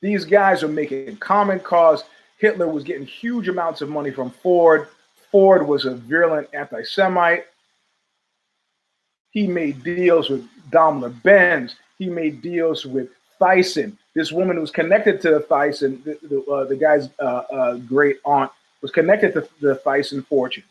These 0.00 0.24
guys 0.24 0.62
are 0.62 0.68
making 0.68 1.16
common 1.16 1.58
cause. 1.58 2.04
Hitler 2.38 2.68
was 2.68 2.84
getting 2.84 3.04
huge 3.04 3.48
amounts 3.48 3.80
of 3.80 3.88
money 3.88 4.12
from 4.12 4.30
Ford. 4.30 4.86
Ford 5.32 5.66
was 5.66 5.86
a 5.86 5.96
virulent 5.96 6.48
anti 6.52 6.84
Semite. 6.84 7.46
He 9.30 9.46
made 9.46 9.82
deals 9.82 10.28
with 10.28 10.48
Daimler 10.70 11.10
Benz. 11.10 11.76
He 11.98 12.08
made 12.08 12.42
deals 12.42 12.84
with 12.84 13.08
Thyssen. 13.40 13.96
This 14.14 14.32
woman 14.32 14.60
was 14.60 14.70
connected 14.70 15.20
to 15.22 15.40
Thyssen, 15.48 16.02
the, 16.04 16.18
the, 16.22 16.42
uh, 16.50 16.64
the 16.64 16.76
guy's 16.76 17.08
uh, 17.20 17.42
uh, 17.52 17.74
great 17.76 18.18
aunt, 18.24 18.50
was 18.82 18.90
connected 18.90 19.34
to 19.34 19.48
the 19.60 19.80
Thyssen 19.84 20.26
fortune. 20.26 20.64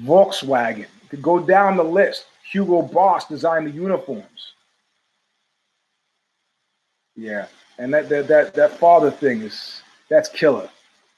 Volkswagen, 0.00 0.86
could 1.10 1.22
go 1.22 1.38
down 1.38 1.76
the 1.76 1.84
list. 1.84 2.24
Hugo 2.50 2.80
Boss 2.80 3.28
designed 3.28 3.66
the 3.66 3.70
uniforms. 3.70 4.54
Yeah, 7.14 7.46
and 7.78 7.92
that 7.92 8.08
that 8.08 8.26
that 8.28 8.54
that 8.54 8.78
father 8.78 9.10
thing 9.10 9.42
is 9.42 9.82
that's 10.08 10.30
killer. 10.30 10.68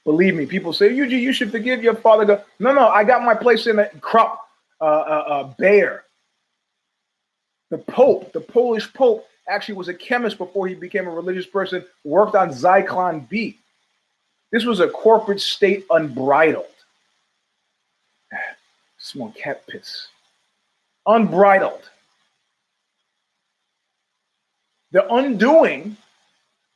Believe 0.03 0.35
me, 0.35 0.45
people 0.45 0.73
say 0.73 0.93
you 0.93 1.05
you 1.05 1.31
should 1.31 1.51
forgive 1.51 1.81
your 1.81 1.95
father. 1.95 2.25
Go, 2.25 2.41
no, 2.59 2.73
no, 2.73 2.89
I 2.89 3.05
got 3.05 3.23
my 3.23 3.33
place 3.33 3.65
in 3.67 3.77
the 3.77 3.89
crop 4.01 4.44
uh, 4.85 4.87
uh, 4.87 5.23
uh, 5.27 5.43
Bayer. 5.57 6.03
The 7.71 7.79
Pope, 7.79 8.31
the 8.33 8.39
Polish 8.39 8.93
Pope, 8.93 9.27
actually 9.49 9.75
was 9.75 9.87
a 9.87 9.95
chemist 9.95 10.37
before 10.37 10.67
he 10.67 10.75
became 10.75 11.07
a 11.07 11.09
religious 11.09 11.47
person. 11.47 11.83
Worked 12.03 12.35
on 12.35 12.49
Zyklon 12.49 13.27
B. 13.27 13.57
This 14.51 14.63
was 14.63 14.79
a 14.79 14.87
corporate 14.87 15.41
state 15.41 15.85
unbridled. 15.89 16.67
Small 18.99 19.31
cat 19.31 19.65
piss. 19.65 20.07
Unbridled. 21.07 21.89
The 24.91 25.11
undoing 25.11 25.97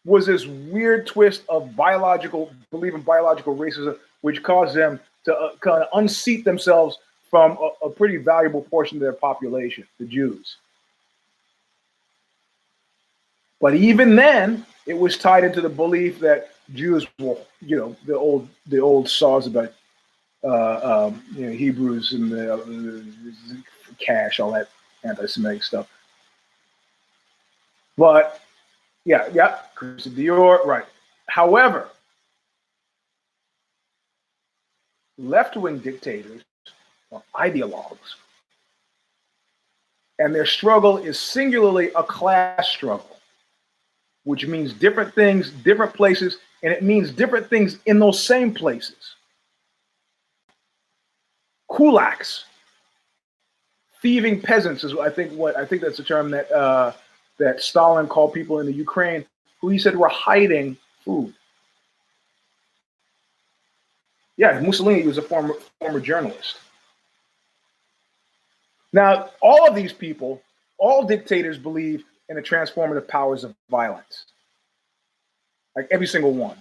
was 0.03 0.25
this 0.25 0.47
weird 0.47 1.05
twist 1.05 1.43
of 1.47 1.75
biological, 1.75 2.51
believe 2.71 2.95
in 2.95 3.01
biological 3.01 3.55
racism, 3.55 3.99
which 4.21 4.41
caused 4.41 4.75
them 4.75 4.99
to 5.25 5.35
uh, 5.35 5.55
kind 5.57 5.83
of 5.83 5.89
unseat 5.93 6.43
themselves 6.43 6.97
from 7.29 7.57
a, 7.57 7.87
a 7.87 7.89
pretty 7.89 8.17
valuable 8.17 8.61
portion 8.63 8.97
of 8.97 9.01
their 9.01 9.13
population, 9.13 9.85
the 9.99 10.05
Jews. 10.05 10.57
But 13.61 13.75
even 13.75 14.15
then, 14.15 14.65
it 14.85 14.97
was 14.97 15.17
tied 15.17 15.43
into 15.43 15.61
the 15.61 15.69
belief 15.69 16.19
that 16.19 16.51
Jews 16.73 17.05
were, 17.19 17.37
you 17.61 17.77
know, 17.77 17.95
the 18.05 18.15
old 18.17 18.47
the 18.67 18.79
old 18.79 19.09
saws 19.09 19.47
about 19.47 19.73
uh, 20.43 21.07
um, 21.07 21.23
you 21.35 21.45
know 21.45 21.51
Hebrews 21.51 22.13
and 22.13 22.31
the, 22.31 22.53
uh, 22.53 23.55
cash, 23.99 24.39
all 24.39 24.51
that 24.51 24.69
anti-Semitic 25.03 25.63
stuff. 25.63 25.87
But 27.97 28.41
yeah, 29.03 29.27
yeah, 29.33 29.59
Christian 29.75 30.13
Dior, 30.13 30.65
right. 30.65 30.85
However, 31.27 31.89
left 35.17 35.57
wing 35.57 35.79
dictators 35.79 36.41
are 37.11 37.23
ideologues. 37.35 38.15
And 40.19 40.35
their 40.35 40.45
struggle 40.45 40.97
is 40.97 41.19
singularly 41.19 41.91
a 41.95 42.03
class 42.03 42.67
struggle, 42.67 43.17
which 44.25 44.45
means 44.45 44.73
different 44.73 45.13
things, 45.15 45.51
different 45.51 45.93
places, 45.93 46.37
and 46.61 46.73
it 46.73 46.83
means 46.83 47.11
different 47.11 47.49
things 47.49 47.79
in 47.85 47.99
those 47.99 48.21
same 48.21 48.53
places. 48.53 49.15
Kulaks, 51.71 52.43
thieving 54.01 54.41
peasants 54.41 54.83
is 54.83 54.93
I 54.97 55.09
think 55.09 55.31
what 55.33 55.55
I 55.55 55.65
think 55.65 55.81
that's 55.81 55.97
the 55.97 56.03
term 56.03 56.31
that 56.31 56.51
uh, 56.51 56.91
that 57.37 57.61
Stalin 57.61 58.07
called 58.07 58.33
people 58.33 58.59
in 58.59 58.65
the 58.65 58.73
Ukraine 58.73 59.25
who 59.61 59.69
he 59.69 59.77
said 59.77 59.95
were 59.95 60.09
hiding 60.09 60.77
food. 61.05 61.33
Yeah, 64.37 64.59
Mussolini 64.59 65.05
was 65.05 65.17
a 65.17 65.21
former 65.21 65.53
former 65.79 65.99
journalist. 65.99 66.57
Now, 68.93 69.29
all 69.41 69.67
of 69.67 69.75
these 69.75 69.93
people, 69.93 70.41
all 70.77 71.05
dictators 71.05 71.57
believe 71.57 72.03
in 72.29 72.35
the 72.35 72.41
transformative 72.41 73.07
powers 73.07 73.43
of 73.43 73.55
violence. 73.69 74.25
Like 75.75 75.87
every 75.91 76.07
single 76.07 76.33
one. 76.33 76.57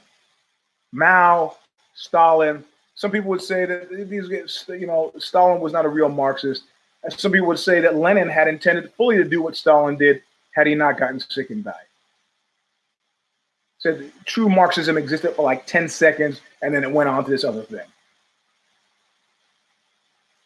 Mao, 0.93 1.57
Stalin. 1.95 2.64
Some 2.95 3.11
people 3.11 3.31
would 3.31 3.43
say 3.43 3.64
that 3.64 3.91
these, 4.09 4.64
you 4.69 4.87
know, 4.87 5.12
Stalin 5.19 5.61
was 5.61 5.73
not 5.73 5.85
a 5.85 5.88
real 5.88 6.09
Marxist. 6.09 6.64
And 7.05 7.12
some 7.12 7.33
people 7.33 7.49
would 7.49 7.59
say 7.59 7.81
that 7.81 7.97
Lenin 7.97 8.29
had 8.29 8.49
intended 8.49 8.93
fully 8.95 9.17
to 9.17 9.25
do 9.25 9.43
what 9.43 9.57
Stalin 9.57 9.97
did, 9.97 10.23
had 10.53 10.67
he 10.67 10.75
not 10.75 10.99
gotten 10.99 11.21
sick 11.21 11.51
and 11.51 11.62
died. 11.62 11.75
Said 13.79 14.11
true 14.25 14.49
Marxism 14.49 14.99
existed 14.99 15.37
for 15.37 15.43
like 15.43 15.64
10 15.67 15.88
seconds 15.88 16.41
and 16.62 16.75
then 16.75 16.83
it 16.83 16.91
went 16.91 17.09
on 17.09 17.25
to 17.25 17.31
this 17.31 17.45
other 17.45 17.62
thing. 17.62 17.87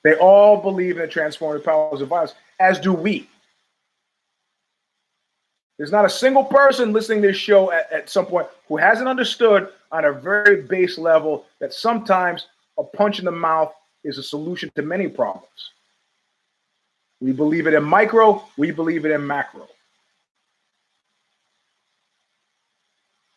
They 0.05 0.15
all 0.17 0.61
believe 0.61 0.97
in 0.97 1.03
the 1.03 1.09
transformative 1.09 1.65
powers 1.65 2.01
of 2.01 2.09
violence, 2.09 2.35
as 2.59 2.81
do 2.81 2.93
we. 2.93 3.29
There's 5.79 5.93
not 5.93 6.05
a 6.05 6.11
single 6.11 6.45
person 6.45 6.93
listening 6.93 7.23
to 7.23 7.29
this 7.29 7.37
show 7.37 7.73
at, 7.73 7.91
at 7.93 8.11
some 8.11 8.27
point 8.27 8.47
who 8.69 8.77
hasn't 8.77 9.09
understood 9.09 9.69
on 9.91 10.05
a 10.05 10.13
very 10.13 10.63
base 10.63 10.99
level 10.99 11.47
that 11.61 11.73
sometimes 11.73 12.47
a 12.79 12.85
punch 12.85 13.19
in 13.19 13.25
the 13.25 13.33
mouth 13.33 13.73
is 14.05 14.19
a 14.19 14.23
solution 14.23 14.71
to 14.75 14.83
many 14.83 15.09
problems. 15.09 15.71
We 17.21 17.33
believe 17.33 17.67
it 17.67 17.75
in 17.75 17.85
micro, 17.85 18.45
we 18.57 18.71
believe 18.71 19.05
it 19.05 19.13
in 19.13 19.27
macro. 19.27 19.69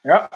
Yeah. 0.03 0.27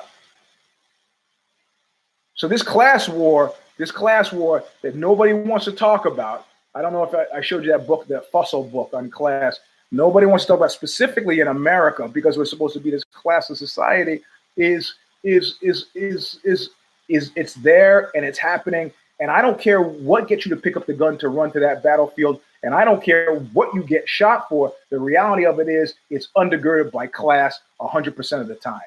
So 2.35 2.47
this 2.47 2.63
class 2.63 3.09
war, 3.09 3.53
this 3.79 3.91
class 3.91 4.31
war 4.31 4.63
that 4.83 4.93
nobody 4.93 5.33
wants 5.33 5.65
to 5.65 5.71
talk 5.71 6.05
about. 6.05 6.45
I 6.75 6.83
don't 6.83 6.93
know 6.93 7.03
if 7.03 7.15
I, 7.15 7.37
I 7.37 7.41
showed 7.41 7.63
you 7.63 7.71
that 7.71 7.87
book, 7.87 8.05
that 8.07 8.31
Fussell 8.31 8.71
book 8.71 8.91
on 8.93 9.09
class. 9.09 9.59
Nobody 9.91 10.27
wants 10.27 10.43
to 10.43 10.49
talk 10.49 10.59
about 10.59 10.71
specifically 10.71 11.39
in 11.39 11.47
America 11.47 12.07
because 12.07 12.37
we're 12.37 12.45
supposed 12.45 12.75
to 12.75 12.79
be 12.79 12.91
this 12.91 13.03
class 13.05 13.49
of 13.49 13.57
society. 13.57 14.21
Is 14.57 14.93
is 15.23 15.55
is 15.61 15.87
is 15.95 16.39
is 16.43 16.69
is 17.07 17.31
it's 17.35 17.55
there 17.55 18.11
and 18.13 18.23
it's 18.23 18.37
happening. 18.37 18.91
And 19.21 19.31
I 19.31 19.41
don't 19.41 19.59
care 19.59 19.81
what 19.81 20.27
gets 20.27 20.45
you 20.45 20.53
to 20.53 20.61
pick 20.61 20.77
up 20.77 20.85
the 20.85 20.93
gun 20.93 21.17
to 21.17 21.29
run 21.29 21.51
to 21.53 21.59
that 21.61 21.81
battlefield. 21.81 22.41
And 22.63 22.75
I 22.75 22.83
don't 22.83 23.01
care 23.01 23.35
what 23.53 23.73
you 23.73 23.83
get 23.83 24.07
shot 24.07 24.47
for. 24.49 24.73
The 24.89 24.99
reality 24.99 25.45
of 25.45 25.59
it 25.59 25.69
is 25.69 25.95
it's 26.09 26.27
undergirded 26.37 26.91
by 26.91 27.07
class 27.07 27.59
100% 27.79 28.41
of 28.41 28.47
the 28.47 28.55
time. 28.55 28.81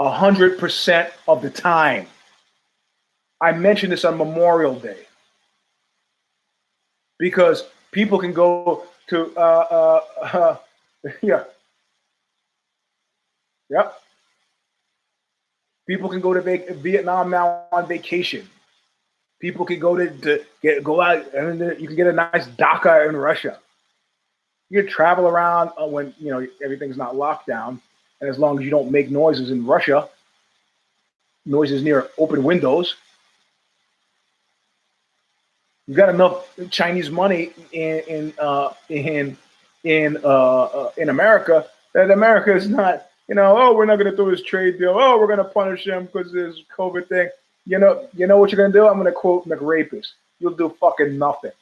100% 0.00 1.10
of 1.28 1.42
the 1.42 1.50
time. 1.50 2.06
I 3.40 3.52
mentioned 3.52 3.92
this 3.92 4.04
on 4.04 4.16
Memorial 4.16 4.78
Day 4.78 5.06
because 7.18 7.64
people 7.92 8.18
can 8.18 8.32
go 8.32 8.84
to, 9.08 9.32
uh, 9.36 9.40
uh, 9.40 10.00
uh, 10.22 10.56
yeah. 11.22 11.44
Yep. 13.68 13.94
People 15.86 16.08
can 16.08 16.20
go 16.20 16.34
to 16.34 16.40
Vietnam 16.74 17.30
now 17.30 17.64
on 17.72 17.86
vacation. 17.86 18.48
People 19.40 19.64
can 19.64 19.78
go 19.78 19.96
to, 19.96 20.10
to 20.10 20.44
get 20.62 20.84
go 20.84 21.00
out 21.00 21.34
and 21.34 21.60
you 21.80 21.86
can 21.86 21.96
get 21.96 22.06
a 22.06 22.12
nice 22.12 22.46
dacha 22.46 23.08
in 23.08 23.16
Russia. 23.16 23.58
You 24.68 24.82
can 24.82 24.90
travel 24.90 25.26
around 25.26 25.70
uh, 25.80 25.86
when 25.86 26.14
you 26.18 26.30
know 26.30 26.46
everything's 26.62 26.96
not 26.96 27.16
locked 27.16 27.46
down, 27.46 27.80
as 28.20 28.38
long 28.38 28.58
as 28.58 28.64
you 28.64 28.70
don't 28.70 28.90
make 28.90 29.10
noises 29.10 29.50
in 29.50 29.64
Russia, 29.66 30.08
noises 31.46 31.82
near 31.82 32.08
open 32.18 32.42
windows. 32.44 32.96
You've 35.86 35.96
got 35.96 36.08
enough 36.08 36.48
Chinese 36.70 37.10
money 37.10 37.50
in 37.72 37.98
in 38.00 38.34
uh, 38.38 38.72
in 38.88 39.36
in 39.84 40.18
uh, 40.22 40.62
uh, 40.64 40.92
in 40.96 41.08
America 41.08 41.66
that 41.92 42.10
America 42.10 42.54
is 42.54 42.68
not, 42.68 43.06
you 43.28 43.34
know, 43.34 43.56
oh, 43.58 43.74
we're 43.74 43.86
not 43.86 43.96
going 43.96 44.10
to 44.10 44.16
do 44.16 44.30
this 44.30 44.42
trade 44.42 44.78
deal. 44.78 44.94
Oh, 44.96 45.18
we're 45.18 45.26
going 45.26 45.38
to 45.38 45.44
punish 45.44 45.84
them 45.84 46.06
because 46.06 46.32
this 46.32 46.62
COVID 46.76 47.08
thing. 47.08 47.28
You 47.66 47.78
know, 47.78 48.08
you 48.14 48.26
know 48.26 48.38
what 48.38 48.50
you're 48.50 48.56
going 48.56 48.72
to 48.72 48.78
do? 48.78 48.86
I'm 48.86 48.94
going 48.94 49.06
to 49.06 49.12
quote 49.12 49.48
McRapist. 49.48 50.08
You'll 50.38 50.54
do 50.54 50.74
fucking 50.80 51.18
nothing. 51.18 51.52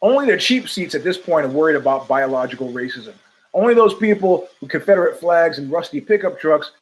Only 0.00 0.30
the 0.30 0.38
cheap 0.38 0.68
seats 0.68 0.94
at 0.94 1.02
this 1.02 1.18
point 1.18 1.46
are 1.46 1.50
worried 1.50 1.76
about 1.76 2.06
biological 2.06 2.72
racism. 2.72 3.14
Only 3.52 3.74
those 3.74 3.94
people 3.94 4.48
with 4.60 4.70
Confederate 4.70 5.18
flags 5.18 5.58
and 5.58 5.70
rusty 5.70 6.00
pickup 6.00 6.38
trucks 6.38 6.72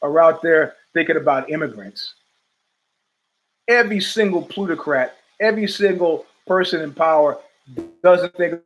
are 0.00 0.20
out 0.20 0.42
there 0.42 0.76
thinking 0.94 1.16
about 1.16 1.50
immigrants. 1.50 2.14
Every 3.68 4.00
single 4.00 4.42
plutocrat, 4.42 5.16
every 5.40 5.68
single 5.68 6.26
person 6.46 6.80
in 6.80 6.92
power 6.92 7.38
doesn't 8.02 8.34
think 8.34 8.60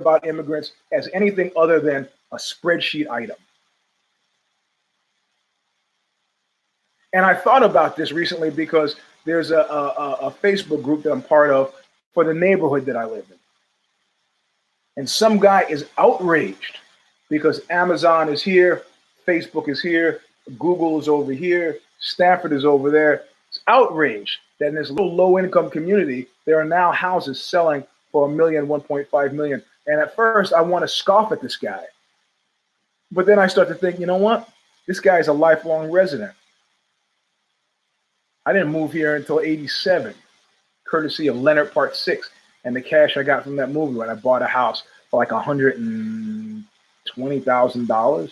about 0.00 0.26
immigrants 0.26 0.72
as 0.92 1.08
anything 1.14 1.50
other 1.56 1.80
than 1.80 2.08
a 2.32 2.36
spreadsheet 2.36 3.08
item. 3.08 3.36
And 7.12 7.24
I 7.24 7.34
thought 7.34 7.62
about 7.62 7.96
this 7.96 8.10
recently 8.10 8.50
because 8.50 8.96
there's 9.24 9.50
a, 9.50 9.58
a, 9.58 10.16
a, 10.22 10.30
Facebook 10.30 10.82
group 10.82 11.02
that 11.02 11.12
I'm 11.12 11.22
part 11.22 11.50
of 11.50 11.74
for 12.14 12.24
the 12.24 12.34
neighborhood 12.34 12.86
that 12.86 12.96
I 12.96 13.04
live 13.04 13.26
in. 13.30 13.36
And 14.96 15.08
some 15.08 15.38
guy 15.38 15.62
is 15.62 15.86
outraged 15.96 16.78
because 17.28 17.62
Amazon 17.70 18.28
is 18.28 18.42
here, 18.42 18.82
Facebook 19.26 19.68
is 19.68 19.80
here, 19.80 20.20
Google 20.58 20.98
is 20.98 21.08
over 21.08 21.32
here, 21.32 21.78
Stanford 21.98 22.52
is 22.52 22.64
over 22.64 22.90
there. 22.90 23.24
It's 23.48 23.60
outraged 23.68 24.38
that 24.58 24.68
in 24.68 24.74
this 24.74 24.90
little 24.90 25.14
low 25.14 25.38
income 25.38 25.70
community, 25.70 26.26
there 26.44 26.58
are 26.58 26.64
now 26.64 26.92
houses 26.92 27.42
selling 27.42 27.84
for 28.10 28.26
a 28.26 28.30
million, 28.30 28.66
1.5 28.66 29.32
million. 29.32 29.62
And 29.86 30.00
at 30.00 30.14
first, 30.14 30.52
I 30.52 30.60
want 30.60 30.82
to 30.82 30.88
scoff 30.88 31.32
at 31.32 31.40
this 31.40 31.56
guy. 31.56 31.84
But 33.10 33.26
then 33.26 33.38
I 33.38 33.46
start 33.46 33.68
to 33.68 33.74
think, 33.74 33.98
you 33.98 34.06
know 34.06 34.16
what? 34.16 34.48
This 34.86 35.00
guy 35.00 35.18
is 35.18 35.28
a 35.28 35.32
lifelong 35.32 35.90
resident. 35.90 36.32
I 38.44 38.52
didn't 38.52 38.72
move 38.72 38.92
here 38.92 39.16
until 39.16 39.40
87, 39.40 40.14
courtesy 40.84 41.28
of 41.28 41.36
Leonard 41.36 41.72
Part 41.72 41.96
6 41.96 42.30
and 42.64 42.76
the 42.76 42.80
cash 42.80 43.16
I 43.16 43.22
got 43.22 43.44
from 43.44 43.56
that 43.56 43.70
movie 43.70 43.94
when 43.94 44.08
I 44.08 44.14
bought 44.14 44.42
a 44.42 44.46
house 44.46 44.84
for 45.10 45.18
like 45.18 45.28
$120,000. 45.30 48.30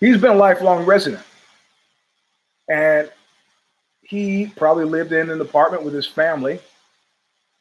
He's 0.00 0.18
been 0.18 0.32
a 0.32 0.34
lifelong 0.34 0.84
resident. 0.84 1.22
And 2.68 3.10
he 4.02 4.52
probably 4.56 4.84
lived 4.84 5.12
in 5.12 5.30
an 5.30 5.40
apartment 5.40 5.82
with 5.82 5.94
his 5.94 6.06
family. 6.06 6.60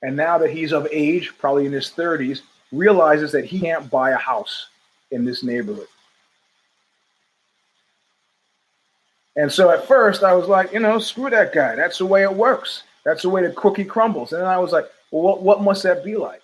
And 0.01 0.17
now 0.17 0.37
that 0.37 0.49
he's 0.49 0.73
of 0.73 0.87
age, 0.91 1.33
probably 1.37 1.65
in 1.65 1.71
his 1.71 1.91
30s, 1.91 2.41
realizes 2.71 3.31
that 3.31 3.45
he 3.45 3.59
can't 3.59 3.89
buy 3.89 4.11
a 4.11 4.17
house 4.17 4.67
in 5.11 5.23
this 5.23 5.43
neighborhood. 5.43 5.87
And 9.36 9.51
so 9.51 9.71
at 9.71 9.88
first 9.88 10.23
I 10.23 10.34
was 10.34 10.47
like, 10.47 10.71
you 10.73 10.79
know, 10.79 10.99
screw 10.99 11.29
that 11.29 11.53
guy. 11.53 11.75
That's 11.75 11.97
the 11.97 12.05
way 12.05 12.23
it 12.23 12.34
works. 12.34 12.84
That's 13.03 13.23
the 13.23 13.29
way 13.29 13.45
the 13.45 13.53
cookie 13.53 13.86
crumbles. 13.86 14.34
And 14.34 14.41
then 14.41 14.49
I 14.49 14.59
was 14.59 14.71
like, 14.71 14.86
well, 15.11 15.23
what, 15.23 15.41
what 15.41 15.61
must 15.61 15.84
that 15.84 16.03
be 16.03 16.15
like? 16.15 16.41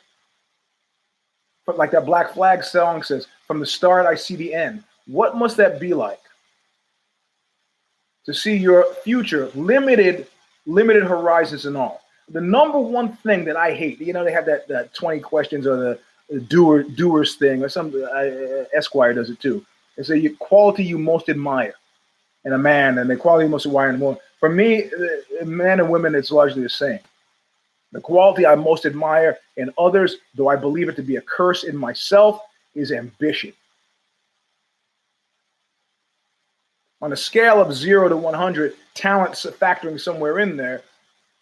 But 1.66 1.78
like 1.78 1.92
that 1.92 2.06
Black 2.06 2.34
Flag 2.34 2.64
song 2.64 3.04
says, 3.04 3.28
from 3.48 3.60
the 3.60 3.66
start 3.66 4.06
I 4.06 4.16
see 4.16 4.36
the 4.36 4.54
end. 4.54 4.84
What 5.06 5.38
must 5.38 5.58
that 5.58 5.80
be 5.80 5.94
like? 5.94 6.20
To 8.26 8.34
see 8.34 8.56
your 8.56 8.86
future 9.04 9.50
limited, 9.56 10.28
limited 10.66 11.04
horizons 11.04 11.66
and 11.66 11.78
all. 11.78 12.02
The 12.30 12.42
number 12.42 12.80
one 12.80 13.14
thing 13.18 13.46
that 13.46 13.56
I 13.56 13.74
hate, 13.74 14.00
you 14.00 14.14
know, 14.14 14.24
they 14.24 14.32
have 14.32 14.46
that, 14.46 14.68
that 14.68 14.94
20 14.94 15.20
questions 15.20 15.66
or 15.66 15.78
the, 15.78 16.00
the 16.30 16.40
doer 16.40 16.84
doers 16.84 17.36
thing 17.36 17.64
or 17.64 17.70
some 17.70 17.94
uh, 17.96 18.66
Esquire 18.74 19.14
does 19.14 19.30
it 19.30 19.40
too. 19.40 19.66
It's 19.98 20.12
a 20.12 20.30
quality 20.40 20.84
you 20.84 20.98
most 20.98 21.30
admire 21.30 21.74
and 22.46 22.54
a 22.54 22.58
man, 22.58 22.98
and 22.98 23.10
the 23.10 23.16
quality 23.16 23.48
most 23.48 23.66
admire 23.66 23.90
in 23.90 23.96
a 23.96 24.00
woman. 24.00 24.20
For 24.40 24.50
me, 24.50 24.86
uh, 24.86 25.46
men 25.46 25.80
and 25.80 25.90
women, 25.90 26.16
it's 26.16 26.32
largely 26.32 26.64
the 26.64 26.70
same. 26.70 27.00
The 27.92 28.02
quality 28.02 28.46
I 28.46 28.56
most 28.56 28.86
admire 28.86 29.38
in 29.58 29.74
others, 29.78 30.18
though 30.36 30.48
I 30.48 30.56
believe 30.56 30.90
it 30.90 30.96
to 30.98 31.04
be 31.04 31.18
a 31.18 31.22
curse 31.22 31.64
in 31.64 31.76
myself, 31.76 32.42
is 32.76 32.92
ambition. 32.92 33.54
On 37.02 37.14
a 37.14 37.18
scale 37.18 37.62
of 37.62 37.74
zero 37.74 38.10
to 38.10 38.18
100, 38.18 38.76
talents 38.94 39.46
factoring 39.46 40.00
somewhere 40.00 40.40
in 40.40 40.58
there, 40.58 40.84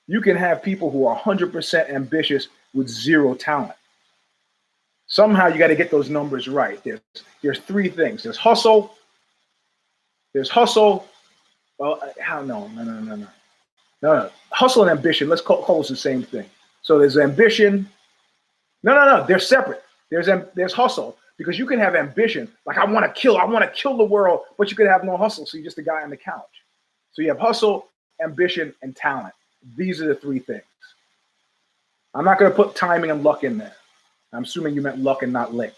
you 0.07 0.21
can 0.21 0.37
have 0.37 0.63
people 0.63 0.89
who 0.89 1.05
are 1.05 1.19
100% 1.19 1.89
ambitious 1.89 2.47
with 2.73 2.87
zero 2.87 3.33
talent. 3.33 3.73
Somehow 5.07 5.47
you 5.47 5.57
got 5.57 5.67
to 5.67 5.75
get 5.75 5.89
those 5.89 6.09
numbers 6.09 6.47
right. 6.47 6.81
There's, 6.83 7.01
there's 7.41 7.59
three 7.59 7.89
things 7.89 8.23
there's 8.23 8.37
hustle, 8.37 8.96
there's 10.37 10.49
hustle. 10.49 11.07
Well, 11.79 11.99
how 12.21 12.43
no, 12.43 12.67
no, 12.67 12.83
no, 12.83 12.99
no, 12.99 13.15
no, 13.15 13.27
no. 14.03 14.29
Hustle 14.51 14.83
and 14.83 14.91
ambition. 14.91 15.29
Let's 15.29 15.41
call, 15.41 15.63
call 15.63 15.79
this 15.79 15.89
the 15.89 15.95
same 15.95 16.21
thing. 16.21 16.45
So 16.83 16.99
there's 16.99 17.17
ambition. 17.17 17.89
No, 18.83 18.93
no, 18.93 19.17
no. 19.17 19.25
They're 19.25 19.39
separate. 19.39 19.83
There's 20.11 20.29
there's 20.53 20.73
hustle 20.73 21.17
because 21.37 21.57
you 21.57 21.65
can 21.65 21.79
have 21.79 21.95
ambition, 21.95 22.51
like 22.67 22.77
I 22.77 22.85
want 22.85 23.03
to 23.03 23.19
kill, 23.19 23.37
I 23.37 23.45
want 23.45 23.65
to 23.65 23.71
kill 23.71 23.97
the 23.97 24.03
world, 24.03 24.41
but 24.59 24.69
you 24.69 24.77
could 24.77 24.87
have 24.87 25.03
no 25.03 25.17
hustle, 25.17 25.47
so 25.47 25.57
you're 25.57 25.65
just 25.65 25.79
a 25.79 25.83
guy 25.83 26.03
on 26.03 26.11
the 26.11 26.17
couch. 26.17 26.63
So 27.13 27.23
you 27.23 27.29
have 27.29 27.39
hustle, 27.39 27.87
ambition, 28.23 28.75
and 28.83 28.95
talent. 28.95 29.33
These 29.75 30.01
are 30.01 30.07
the 30.07 30.15
three 30.15 30.39
things. 30.39 30.63
I'm 32.13 32.25
not 32.25 32.37
going 32.37 32.51
to 32.51 32.55
put 32.55 32.75
timing 32.75 33.09
and 33.09 33.23
luck 33.23 33.43
in 33.43 33.57
there. 33.57 33.75
I'm 34.33 34.43
assuming 34.43 34.75
you 34.75 34.81
meant 34.81 34.99
luck 34.99 35.23
and 35.23 35.33
not 35.33 35.53
lick. 35.53 35.73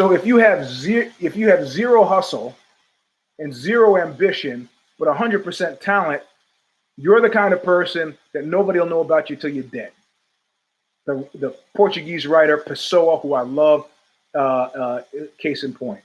So 0.00 0.12
if 0.12 0.24
you 0.24 0.38
have 0.38 0.66
zero, 0.66 1.10
if 1.20 1.36
you 1.36 1.50
have 1.50 1.68
zero 1.68 2.04
hustle 2.04 2.56
and 3.38 3.52
zero 3.52 3.98
ambition, 3.98 4.66
but 4.98 5.14
100% 5.14 5.78
talent, 5.78 6.22
you're 6.96 7.20
the 7.20 7.28
kind 7.28 7.52
of 7.52 7.62
person 7.62 8.16
that 8.32 8.46
nobody 8.46 8.78
will 8.78 8.86
know 8.86 9.00
about 9.00 9.28
you 9.28 9.36
till 9.36 9.50
you're 9.50 9.64
dead. 9.64 9.92
The, 11.04 11.28
the 11.34 11.54
Portuguese 11.76 12.26
writer 12.26 12.56
Pessoa, 12.56 13.20
who 13.20 13.34
I 13.34 13.42
love, 13.42 13.88
uh, 14.34 14.38
uh, 14.38 15.02
case 15.36 15.64
in 15.64 15.74
point. 15.74 16.02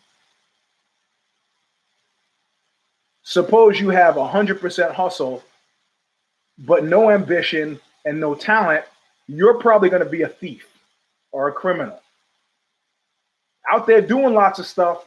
Suppose 3.24 3.80
you 3.80 3.92
have 3.92 4.16
100% 4.16 4.92
hustle, 4.92 5.42
but 6.58 6.84
no 6.84 7.12
ambition 7.12 7.80
and 8.04 8.20
no 8.20 8.36
talent, 8.36 8.84
you're 9.28 9.54
probably 9.54 9.90
going 9.90 10.04
to 10.04 10.10
be 10.10 10.24
a 10.24 10.28
thief 10.28 10.68
or 11.32 11.48
a 11.48 11.54
criminal 11.54 12.02
out 13.72 13.88
there 13.88 14.02
doing 14.02 14.34
lots 14.34 14.60
of 14.60 14.68
stuff, 14.68 15.06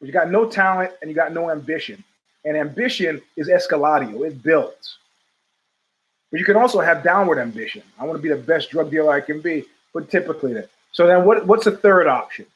but 0.00 0.06
you 0.06 0.12
got 0.12 0.30
no 0.30 0.48
talent 0.48 0.92
and 1.00 1.10
you 1.10 1.14
got 1.14 1.32
no 1.32 1.50
ambition. 1.50 2.02
And 2.44 2.56
ambition 2.56 3.22
is 3.36 3.48
escaladio, 3.48 4.26
it 4.26 4.42
builds. 4.42 4.98
But 6.30 6.40
you 6.40 6.46
can 6.46 6.56
also 6.56 6.80
have 6.80 7.02
downward 7.02 7.38
ambition. 7.38 7.82
I 7.98 8.04
want 8.04 8.18
to 8.18 8.22
be 8.22 8.28
the 8.28 8.36
best 8.36 8.70
drug 8.70 8.90
dealer 8.90 9.12
I 9.12 9.20
can 9.20 9.40
be, 9.40 9.64
but 9.92 10.10
typically 10.10 10.52
that. 10.54 10.68
So 10.92 11.06
then 11.06 11.24
what, 11.24 11.46
what's 11.46 11.64
the 11.64 11.76
third 11.76 12.06
option? 12.06 12.46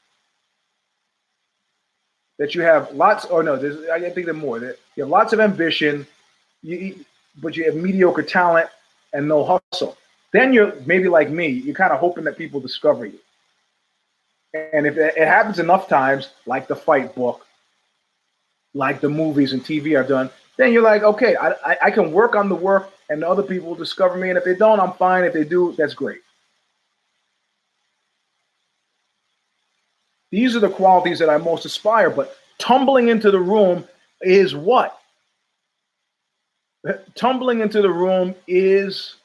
That 2.38 2.54
you 2.54 2.62
have 2.62 2.92
lots, 2.92 3.24
or 3.24 3.42
no, 3.42 3.56
there's, 3.56 3.88
I 3.88 4.10
think 4.10 4.26
there 4.26 4.34
more. 4.34 4.60
That 4.60 4.78
you 4.96 5.04
have 5.04 5.10
lots 5.10 5.32
of 5.32 5.40
ambition, 5.40 6.06
you, 6.62 7.04
but 7.40 7.56
you 7.56 7.64
have 7.64 7.74
mediocre 7.74 8.22
talent 8.22 8.68
and 9.12 9.26
no 9.26 9.60
hustle. 9.72 9.96
Then 10.32 10.52
you're 10.52 10.74
maybe 10.84 11.08
like 11.08 11.30
me, 11.30 11.48
you're 11.48 11.74
kind 11.74 11.92
of 11.92 11.98
hoping 11.98 12.24
that 12.24 12.36
people 12.36 12.60
discover 12.60 13.06
you. 13.06 13.18
And 14.54 14.86
if 14.86 14.96
it 14.96 15.16
happens 15.16 15.58
enough 15.58 15.88
times, 15.88 16.30
like 16.46 16.68
the 16.68 16.76
fight 16.76 17.14
book, 17.14 17.46
like 18.74 19.00
the 19.00 19.08
movies 19.08 19.52
and 19.52 19.62
TV 19.62 19.98
are 19.98 20.06
done, 20.06 20.30
then 20.56 20.72
you're 20.72 20.82
like, 20.82 21.02
okay, 21.02 21.36
I, 21.36 21.50
I, 21.64 21.78
I 21.84 21.90
can 21.90 22.12
work 22.12 22.34
on 22.34 22.48
the 22.48 22.54
work 22.54 22.90
and 23.10 23.22
other 23.22 23.42
people 23.42 23.68
will 23.68 23.76
discover 23.76 24.16
me. 24.16 24.30
And 24.30 24.38
if 24.38 24.44
they 24.44 24.54
don't, 24.54 24.80
I'm 24.80 24.92
fine. 24.94 25.24
If 25.24 25.32
they 25.32 25.44
do, 25.44 25.74
that's 25.76 25.94
great. 25.94 26.20
These 30.30 30.56
are 30.56 30.60
the 30.60 30.68
qualities 30.68 31.18
that 31.20 31.30
I 31.30 31.38
most 31.38 31.64
aspire. 31.64 32.10
But 32.10 32.36
tumbling 32.58 33.08
into 33.08 33.30
the 33.30 33.40
room 33.40 33.86
is 34.20 34.54
what? 34.54 34.98
Tumbling 37.14 37.60
into 37.60 37.82
the 37.82 37.90
room 37.90 38.34
is 38.46 39.16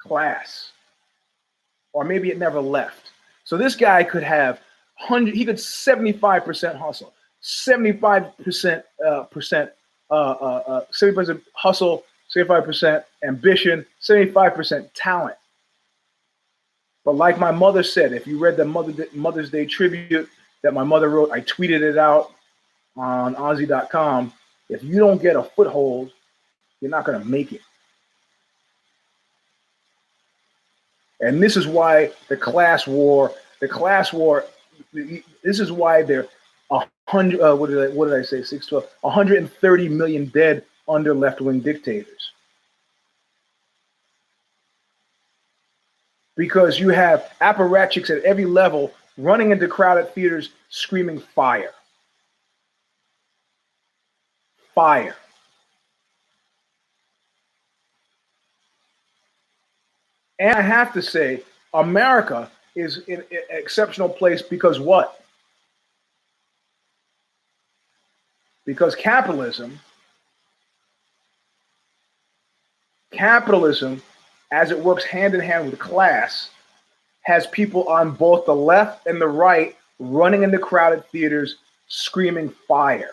class. 0.00 0.72
Or 1.92 2.04
maybe 2.04 2.30
it 2.30 2.38
never 2.38 2.60
left. 2.60 3.10
So 3.48 3.56
this 3.56 3.74
guy 3.74 4.04
could 4.04 4.24
have 4.24 4.60
100, 4.98 5.34
he 5.34 5.46
could 5.46 5.56
75% 5.56 6.76
hustle, 6.76 7.14
75% 7.42 8.82
uh, 9.06 9.22
percent, 9.22 9.70
uh, 10.10 10.14
uh, 10.14 10.62
uh, 10.66 10.84
70% 10.92 11.40
hustle, 11.54 12.04
75% 12.36 13.02
ambition, 13.22 13.86
75% 14.02 14.90
talent. 14.92 15.36
But 17.06 17.12
like 17.16 17.38
my 17.38 17.50
mother 17.50 17.82
said, 17.82 18.12
if 18.12 18.26
you 18.26 18.38
read 18.38 18.58
the 18.58 18.66
Mother 18.66 19.06
Mother's 19.14 19.48
Day 19.48 19.64
tribute 19.64 20.28
that 20.60 20.74
my 20.74 20.84
mother 20.84 21.08
wrote, 21.08 21.30
I 21.30 21.40
tweeted 21.40 21.80
it 21.80 21.96
out 21.96 22.30
on 22.98 23.34
OZY.com. 23.34 24.30
If 24.68 24.84
you 24.84 24.98
don't 24.98 25.22
get 25.22 25.36
a 25.36 25.42
foothold, 25.42 26.10
you're 26.82 26.90
not 26.90 27.06
going 27.06 27.18
to 27.18 27.26
make 27.26 27.54
it. 27.54 27.62
And 31.20 31.42
this 31.42 31.56
is 31.56 31.66
why 31.66 32.12
the 32.28 32.36
class 32.36 32.86
war, 32.86 33.32
the 33.60 33.68
class 33.68 34.12
war, 34.12 34.44
this 34.92 35.60
is 35.60 35.72
why 35.72 36.02
they're 36.02 36.28
a 36.70 36.86
hundred. 37.08 37.40
Uh, 37.40 37.56
what 37.56 37.70
did 37.70 37.78
I 37.78 37.94
what 37.94 38.08
did 38.08 38.18
I 38.18 38.22
say? 38.22 38.42
Six 38.42 38.66
twelve. 38.66 38.86
130 39.00 39.88
million 39.88 40.26
dead 40.26 40.64
under 40.88 41.14
left 41.14 41.40
wing 41.40 41.60
dictators. 41.60 42.32
Because 46.36 46.78
you 46.78 46.90
have 46.90 47.32
apparatchiks 47.40 48.10
at 48.16 48.22
every 48.24 48.44
level 48.44 48.92
running 49.16 49.50
into 49.50 49.66
crowded 49.66 50.14
theaters 50.14 50.50
screaming 50.68 51.18
fire. 51.18 51.72
Fire. 54.74 55.16
And 60.38 60.54
I 60.54 60.60
have 60.60 60.92
to 60.92 61.02
say, 61.02 61.42
America 61.74 62.50
is 62.74 63.02
an 63.08 63.24
exceptional 63.50 64.08
place 64.08 64.40
because 64.40 64.78
what? 64.78 65.20
Because 68.64 68.94
capitalism, 68.94 69.80
capitalism, 73.10 74.02
as 74.52 74.70
it 74.70 74.78
works 74.78 75.04
hand 75.04 75.34
in 75.34 75.40
hand 75.40 75.70
with 75.70 75.78
class, 75.78 76.50
has 77.22 77.46
people 77.48 77.88
on 77.88 78.12
both 78.12 78.46
the 78.46 78.54
left 78.54 79.06
and 79.06 79.20
the 79.20 79.28
right 79.28 79.76
running 79.98 80.42
into 80.42 80.58
crowded 80.58 81.04
theaters 81.06 81.56
screaming 81.88 82.50
fire. 82.68 83.10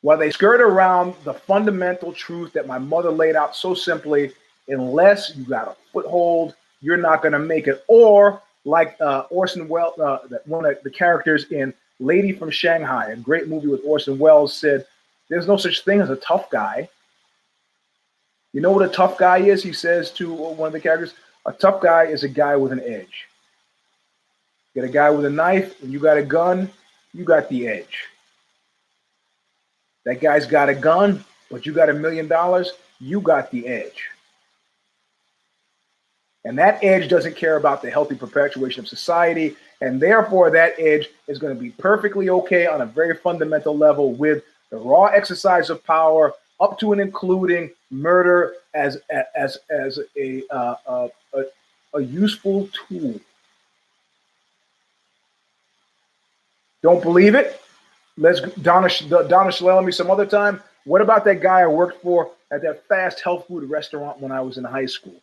While 0.00 0.18
they 0.18 0.30
skirt 0.30 0.60
around 0.60 1.14
the 1.24 1.34
fundamental 1.34 2.12
truth 2.12 2.52
that 2.52 2.66
my 2.66 2.78
mother 2.78 3.10
laid 3.10 3.36
out 3.36 3.54
so 3.54 3.74
simply 3.74 4.32
unless 4.68 5.34
you 5.36 5.44
got 5.44 5.68
a 5.68 5.76
foothold, 5.92 6.54
you're 6.80 6.96
not 6.96 7.22
going 7.22 7.32
to 7.32 7.38
make 7.38 7.66
it. 7.66 7.84
Or 7.88 8.42
like 8.64 8.96
uh, 9.00 9.24
Orson 9.30 9.68
Welles, 9.68 9.98
uh, 9.98 10.18
one 10.46 10.64
of 10.64 10.76
the 10.82 10.90
characters 10.90 11.46
in 11.50 11.74
Lady 12.00 12.32
from 12.32 12.50
Shanghai, 12.50 13.10
a 13.10 13.16
great 13.16 13.48
movie 13.48 13.68
with 13.68 13.80
Orson 13.84 14.18
Welles, 14.18 14.54
said, 14.54 14.86
"There's 15.28 15.48
no 15.48 15.56
such 15.56 15.84
thing 15.84 16.00
as 16.00 16.10
a 16.10 16.16
tough 16.16 16.50
guy." 16.50 16.88
You 18.52 18.60
know 18.60 18.72
what 18.72 18.84
a 18.84 18.92
tough 18.92 19.18
guy 19.18 19.38
is? 19.38 19.62
He 19.62 19.72
says 19.72 20.10
to 20.12 20.32
one 20.32 20.68
of 20.68 20.72
the 20.72 20.80
characters, 20.80 21.14
"A 21.46 21.52
tough 21.52 21.80
guy 21.80 22.04
is 22.04 22.24
a 22.24 22.28
guy 22.28 22.56
with 22.56 22.72
an 22.72 22.80
edge." 22.80 23.28
Get 24.74 24.84
a 24.84 24.88
guy 24.88 25.10
with 25.10 25.24
a 25.24 25.30
knife, 25.30 25.82
and 25.82 25.92
you 25.92 25.98
got 25.98 26.18
a 26.18 26.22
gun, 26.22 26.70
you 27.12 27.24
got 27.24 27.48
the 27.48 27.66
edge. 27.66 28.04
That 30.04 30.20
guy's 30.20 30.46
got 30.46 30.68
a 30.68 30.74
gun, 30.74 31.24
but 31.50 31.66
you 31.66 31.72
got 31.72 31.88
a 31.88 31.94
million 31.94 32.28
dollars, 32.28 32.72
you 33.00 33.20
got 33.20 33.50
the 33.50 33.66
edge. 33.66 34.08
And 36.48 36.58
that 36.58 36.82
edge 36.82 37.10
doesn't 37.10 37.36
care 37.36 37.58
about 37.58 37.82
the 37.82 37.90
healthy 37.90 38.14
perpetuation 38.14 38.80
of 38.80 38.88
society. 38.88 39.54
And 39.82 40.00
therefore, 40.00 40.50
that 40.52 40.80
edge 40.80 41.10
is 41.26 41.38
going 41.38 41.54
to 41.54 41.60
be 41.60 41.68
perfectly 41.72 42.30
okay 42.30 42.66
on 42.66 42.80
a 42.80 42.86
very 42.86 43.14
fundamental 43.14 43.76
level 43.76 44.14
with 44.14 44.44
the 44.70 44.78
raw 44.78 45.04
exercise 45.06 45.68
of 45.68 45.84
power, 45.84 46.32
up 46.58 46.78
to 46.80 46.92
and 46.92 47.02
including 47.02 47.70
murder 47.90 48.54
as 48.72 48.96
as 49.36 49.58
as 49.68 50.00
a 50.16 50.42
uh, 50.50 51.08
a, 51.34 51.44
a, 51.92 52.00
useful 52.00 52.70
tool. 52.88 53.20
Don't 56.82 57.02
believe 57.02 57.34
it? 57.34 57.60
Let's 58.16 58.40
Donna 58.40 58.88
Donna 59.06 59.50
Shalala 59.50 59.84
me 59.84 59.92
some 59.92 60.10
other 60.10 60.26
time. 60.26 60.62
What 60.86 61.02
about 61.02 61.26
that 61.26 61.42
guy 61.42 61.60
I 61.60 61.66
worked 61.66 62.00
for 62.02 62.30
at 62.50 62.62
that 62.62 62.88
fast 62.88 63.20
health 63.20 63.46
food 63.46 63.68
restaurant 63.68 64.18
when 64.18 64.32
I 64.32 64.40
was 64.40 64.56
in 64.56 64.64
high 64.64 64.86
school? 64.86 65.20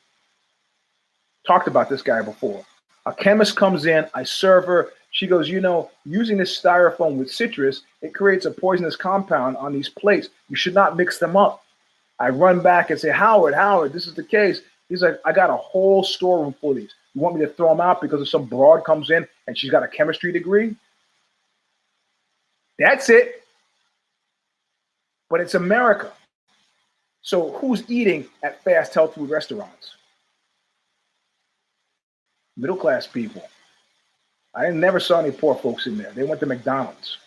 Talked 1.46 1.68
about 1.68 1.90
this 1.90 2.02
guy 2.02 2.22
before. 2.22 2.66
A 3.06 3.14
chemist 3.14 3.56
comes 3.56 3.86
in, 3.86 4.08
I 4.14 4.24
serve 4.24 4.66
her. 4.66 4.90
She 5.12 5.28
goes, 5.28 5.50
You 5.50 5.62
know, 5.62 5.92
using 6.06 6.38
this 6.38 6.60
styrofoam 6.60 7.18
with 7.18 7.32
citrus, 7.32 7.84
it 8.02 8.14
creates 8.14 8.46
a 8.46 8.52
poisonous 8.52 8.96
compound 8.96 9.58
on 9.58 9.74
these 9.74 9.90
plates. 9.90 10.30
You 10.50 10.56
should 10.56 10.74
not 10.74 10.98
mix 10.98 11.20
them 11.20 11.38
up. 11.38 11.64
I 12.20 12.30
run 12.30 12.62
back 12.62 12.90
and 12.90 13.00
say, 13.00 13.12
Howard, 13.12 13.54
Howard, 13.54 13.94
this 13.94 14.08
is 14.08 14.14
the 14.14 14.24
case. 14.24 14.62
He's 14.90 15.02
like, 15.02 15.20
I 15.26 15.32
got 15.32 15.50
a 15.50 15.56
whole 15.56 16.04
storeroom 16.04 16.54
full 16.54 16.72
of 16.72 16.78
these. 16.78 16.94
You 17.14 17.22
want 17.22 17.36
me 17.36 17.46
to 17.46 17.52
throw 17.52 17.70
them 17.70 17.82
out 17.82 18.02
because 18.02 18.22
if 18.22 18.30
some 18.30 18.46
broad 18.46 18.84
comes 18.84 19.10
in 19.10 19.28
and 19.48 19.58
she's 19.58 19.72
got 19.72 19.84
a 19.84 19.88
chemistry 19.88 20.32
degree? 20.32 20.76
That's 22.78 23.10
it. 23.10 23.44
But 25.30 25.42
it's 25.42 25.56
America. 25.56 26.12
So 27.22 27.52
who's 27.54 27.90
eating 27.90 28.28
at 28.44 28.64
fast 28.64 28.94
health 28.94 29.16
food 29.16 29.30
restaurants? 29.30 29.96
Middle 32.58 32.78
class 32.78 33.08
people. 33.08 33.44
I 34.54 34.70
never 34.70 35.00
saw 35.00 35.20
any 35.20 35.32
poor 35.32 35.56
folks 35.56 35.88
in 35.88 35.98
there. 35.98 36.12
They 36.12 36.24
went 36.24 36.40
to 36.40 36.46
McDonald's. 36.46 37.18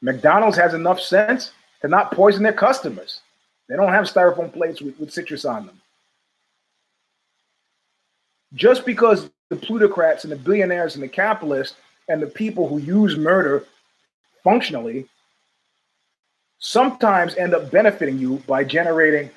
McDonald's 0.00 0.56
has 0.56 0.72
enough 0.72 1.00
sense 1.00 1.52
to 1.82 1.88
not 1.88 2.12
poison 2.12 2.42
their 2.42 2.52
customers. 2.52 3.20
They 3.68 3.76
don't 3.76 3.92
have 3.92 4.06
styrofoam 4.06 4.52
plates 4.52 4.80
with, 4.80 4.98
with 4.98 5.12
citrus 5.12 5.44
on 5.44 5.66
them. 5.66 5.80
Just 8.54 8.84
because 8.84 9.30
the 9.50 9.56
plutocrats 9.56 10.24
and 10.24 10.32
the 10.32 10.36
billionaires 10.36 10.94
and 10.94 11.04
the 11.04 11.08
capitalists 11.08 11.76
and 12.08 12.20
the 12.20 12.26
people 12.26 12.66
who 12.66 12.78
use 12.78 13.16
murder 13.16 13.64
functionally 14.42 15.06
sometimes 16.58 17.36
end 17.36 17.54
up 17.54 17.70
benefiting 17.70 18.18
you 18.18 18.36
by 18.46 18.64
generating 18.64 19.30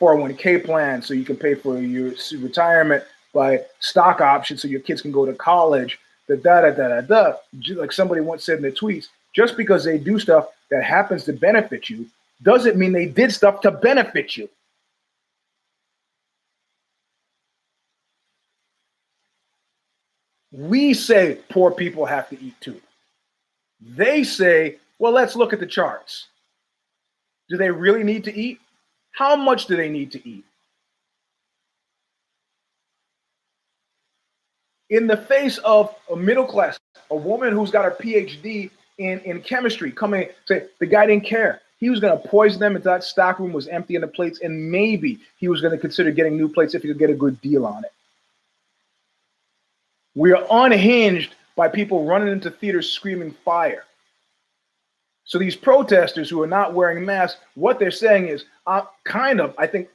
401k 0.00 0.64
plans 0.64 1.06
so 1.06 1.14
you 1.14 1.24
can 1.24 1.36
pay 1.36 1.54
for 1.54 1.78
your 1.78 2.12
retirement 2.38 3.04
by 3.32 3.60
stock 3.80 4.20
options 4.20 4.62
so 4.62 4.68
your 4.68 4.80
kids 4.80 5.02
can 5.02 5.12
go 5.12 5.26
to 5.26 5.34
college. 5.34 5.98
Da 6.28 6.36
da 6.36 6.70
da 6.70 6.88
da 6.88 7.00
da. 7.00 7.32
Like 7.74 7.92
somebody 7.92 8.20
once 8.20 8.44
said 8.44 8.56
in 8.56 8.62
the 8.62 8.72
tweets, 8.72 9.06
just 9.34 9.56
because 9.56 9.84
they 9.84 9.98
do 9.98 10.18
stuff 10.18 10.48
that 10.70 10.84
happens 10.84 11.24
to 11.24 11.32
benefit 11.32 11.88
you 11.88 12.06
doesn't 12.42 12.76
mean 12.76 12.92
they 12.92 13.06
did 13.06 13.32
stuff 13.32 13.60
to 13.62 13.70
benefit 13.70 14.36
you. 14.36 14.48
We 20.50 20.94
say 20.94 21.40
poor 21.50 21.70
people 21.70 22.06
have 22.06 22.28
to 22.30 22.40
eat 22.42 22.54
too. 22.60 22.80
They 23.80 24.24
say, 24.24 24.78
well, 24.98 25.12
let's 25.12 25.36
look 25.36 25.52
at 25.52 25.60
the 25.60 25.66
charts. 25.66 26.28
Do 27.48 27.56
they 27.56 27.70
really 27.70 28.02
need 28.02 28.24
to 28.24 28.34
eat? 28.34 28.60
How 29.12 29.36
much 29.36 29.66
do 29.66 29.76
they 29.76 29.88
need 29.88 30.10
to 30.12 30.28
eat? 30.28 30.44
In 34.90 35.06
the 35.06 35.16
face 35.16 35.58
of 35.58 35.94
a 36.10 36.16
middle 36.16 36.46
class, 36.46 36.78
a 37.10 37.16
woman 37.16 37.52
who's 37.52 37.70
got 37.70 37.86
a 37.86 37.90
PhD 38.02 38.70
in, 38.98 39.20
in 39.20 39.40
chemistry 39.42 39.90
coming, 39.90 40.28
say 40.46 40.66
the 40.78 40.86
guy 40.86 41.06
didn't 41.06 41.24
care. 41.24 41.60
He 41.78 41.90
was 41.90 42.00
going 42.00 42.20
to 42.20 42.28
poison 42.28 42.58
them 42.58 42.74
if 42.76 42.82
that 42.82 43.04
stock 43.04 43.38
room 43.38 43.52
was 43.52 43.68
empty 43.68 43.94
and 43.94 44.02
the 44.02 44.08
plates, 44.08 44.40
and 44.40 44.70
maybe 44.70 45.20
he 45.38 45.48
was 45.48 45.60
going 45.60 45.72
to 45.72 45.78
consider 45.78 46.10
getting 46.10 46.36
new 46.36 46.48
plates 46.48 46.74
if 46.74 46.82
he 46.82 46.88
could 46.88 46.98
get 46.98 47.10
a 47.10 47.14
good 47.14 47.40
deal 47.40 47.64
on 47.64 47.84
it. 47.84 47.92
We 50.14 50.32
are 50.32 50.44
unhinged 50.50 51.34
by 51.54 51.68
people 51.68 52.04
running 52.04 52.28
into 52.28 52.50
theaters 52.50 52.90
screaming 52.90 53.30
fire. 53.44 53.84
So 55.24 55.38
these 55.38 55.54
protesters 55.54 56.28
who 56.28 56.42
are 56.42 56.48
not 56.48 56.74
wearing 56.74 57.04
masks, 57.04 57.40
what 57.54 57.78
they're 57.78 57.90
saying 57.90 58.28
is, 58.28 58.44
uh, 58.66 58.82
kind 59.04 59.40
of, 59.40 59.54
I 59.58 59.66
think, 59.66 59.88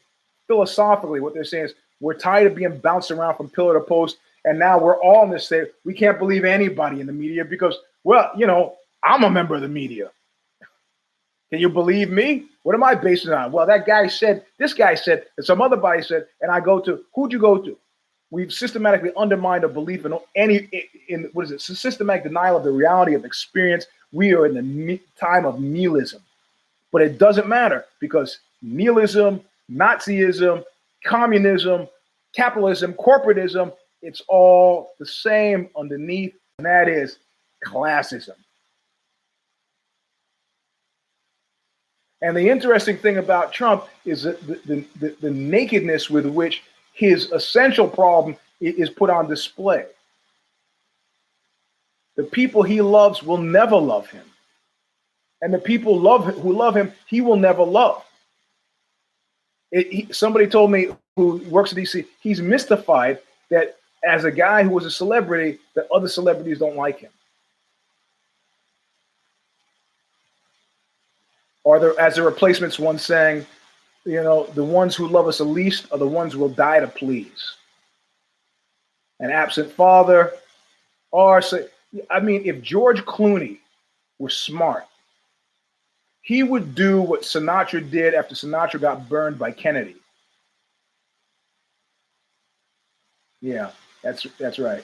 philosophically, 0.47 1.19
what 1.19 1.33
they're 1.33 1.43
saying 1.43 1.65
is, 1.65 1.73
we're 1.99 2.13
tired 2.13 2.47
of 2.47 2.55
being 2.55 2.77
bounced 2.77 3.11
around 3.11 3.35
from 3.35 3.49
pillar 3.49 3.73
to 3.73 3.79
post 3.79 4.17
and 4.45 4.59
now 4.59 4.79
we're 4.79 5.01
all 5.01 5.23
in 5.23 5.29
this 5.29 5.45
state. 5.45 5.69
We 5.85 5.93
can't 5.93 6.19
believe 6.19 6.45
anybody 6.45 6.99
in 6.99 7.07
the 7.07 7.13
media 7.13 7.45
because, 7.45 7.77
well, 8.03 8.31
you 8.35 8.47
know, 8.47 8.75
I'm 9.03 9.23
a 9.23 9.29
member 9.29 9.55
of 9.55 9.61
the 9.61 9.67
media. 9.67 10.11
Can 11.49 11.59
you 11.59 11.69
believe 11.69 12.09
me? 12.09 12.45
What 12.63 12.75
am 12.75 12.83
I 12.83 12.95
basing 12.95 13.31
on? 13.31 13.51
Well, 13.51 13.67
that 13.67 13.85
guy 13.85 14.07
said, 14.07 14.45
this 14.57 14.73
guy 14.73 14.95
said, 14.95 15.25
and 15.37 15.45
some 15.45 15.61
other 15.61 15.77
body 15.77 16.01
said, 16.01 16.27
and 16.41 16.51
I 16.51 16.59
go 16.59 16.79
to, 16.79 17.03
who'd 17.13 17.31
you 17.31 17.39
go 17.39 17.57
to? 17.57 17.77
We've 18.31 18.51
systematically 18.51 19.11
undermined 19.15 19.63
a 19.63 19.69
belief 19.69 20.05
in 20.05 20.17
any, 20.35 20.67
in 21.07 21.29
what 21.33 21.45
is 21.45 21.51
it, 21.51 21.61
systematic 21.61 22.23
denial 22.23 22.57
of 22.57 22.63
the 22.63 22.71
reality 22.71 23.13
of 23.13 23.25
experience. 23.25 23.85
We 24.11 24.33
are 24.33 24.47
in 24.47 24.55
the 24.55 24.99
time 25.19 25.45
of 25.45 25.59
nihilism. 25.59 26.21
But 26.91 27.03
it 27.03 27.19
doesn't 27.19 27.47
matter 27.47 27.85
because 27.99 28.39
nihilism, 28.63 29.41
Nazism, 29.71 30.63
communism, 31.05 31.87
capitalism, 32.33 32.93
corporatism, 32.93 33.71
it's 34.04 34.22
all 34.28 34.93
the 34.99 35.06
same 35.06 35.70
underneath, 35.76 36.36
and 36.60 36.66
that 36.66 36.88
is 36.88 37.18
classism. 37.66 38.36
And 42.22 42.38
the 42.38 42.49
interesting 42.49 42.97
thing 42.97 43.18
about 43.18 43.51
Trump 43.51 43.86
is 44.06 44.24
the, 44.24 44.34
the, 44.66 44.86
the, 44.99 45.16
the 45.20 45.32
nakedness 45.32 46.10
with 46.10 46.26
which 46.26 46.64
his 46.93 47.32
essential 47.32 47.88
problem 47.88 48.38
is 48.62 48.89
put 48.89 49.10
on 49.10 49.28
display. 49.28 49.86
The 52.16 52.24
people 52.24 52.64
he 52.64 52.82
loves 52.82 53.24
will 53.24 53.39
never 53.39 53.76
love 53.76 54.10
him. 54.10 54.26
And 55.41 55.54
the 55.54 55.60
people 55.60 55.99
love 55.99 56.26
who 56.26 56.54
love 56.54 56.78
him, 56.78 56.93
he 57.08 57.20
will 57.20 57.36
never 57.36 57.64
love. 57.64 58.06
It, 59.72 59.88
he, 59.91 60.08
somebody 60.14 60.47
told 60.47 60.72
me 60.72 60.89
who 61.18 61.38
works 61.49 61.74
at 61.74 61.78
DC, 61.78 62.06
he's 62.22 62.41
mystified 62.41 63.20
that 63.49 63.78
as 64.06 64.26
a 64.26 64.32
guy 64.32 64.64
who 64.64 64.70
was 64.70 64.86
a 64.86 64.91
celebrity, 64.91 65.60
that 65.76 65.88
other 65.93 66.08
celebrities 66.08 66.60
don't 66.60 66.76
like 66.76 66.99
him. 66.99 67.12
Are 71.66 71.80
there, 71.80 71.99
as 71.99 72.16
the 72.16 72.24
replacements 72.24 72.78
one 72.78 72.99
saying, 72.99 73.45
you 74.06 74.22
know, 74.22 74.45
the 74.54 74.64
ones 74.64 74.95
who 74.95 75.08
love 75.08 75.28
us 75.28 75.38
the 75.38 75.45
least 75.45 75.88
are 75.91 75.97
the 75.97 76.08
ones 76.08 76.34
who 76.34 76.39
will 76.39 76.49
die 76.49 76.80
to 76.82 76.88
please. 76.88 77.56
An 79.20 79.32
absent 79.32 79.72
father, 79.72 80.34
or 81.12 81.41
say, 81.41 81.68
I 82.10 82.20
mean, 82.20 82.41
if 82.45 82.62
George 82.62 83.06
Clooney 83.06 83.60
were 84.20 84.30
smart, 84.30 84.86
he 86.22 86.43
would 86.43 86.76
do 86.76 87.01
what 87.01 87.22
Sinatra 87.22 87.89
did 87.89 88.14
after 88.14 88.36
Sinatra 88.36 88.82
got 88.82 89.08
burned 89.08 89.39
by 89.39 89.51
Kennedy. 89.51 89.95
Yeah, 93.41 93.72
that's 94.04 94.28
that's 94.38 94.60
right. 94.60 94.84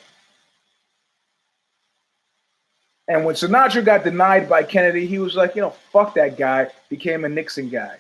And 3.08 3.26
when 3.26 3.34
Sinatra 3.36 3.84
got 3.84 4.04
denied 4.04 4.48
by 4.48 4.62
Kennedy, 4.62 5.08
he 5.08 5.18
was 5.18 5.36
like, 5.36 5.56
you 5.56 5.62
know, 5.64 5.72
fuck 5.92 6.14
that 6.14 6.38
guy, 6.38 6.70
became 6.90 7.26
a 7.26 7.30
Nixon 7.30 7.68
guy. 7.68 7.98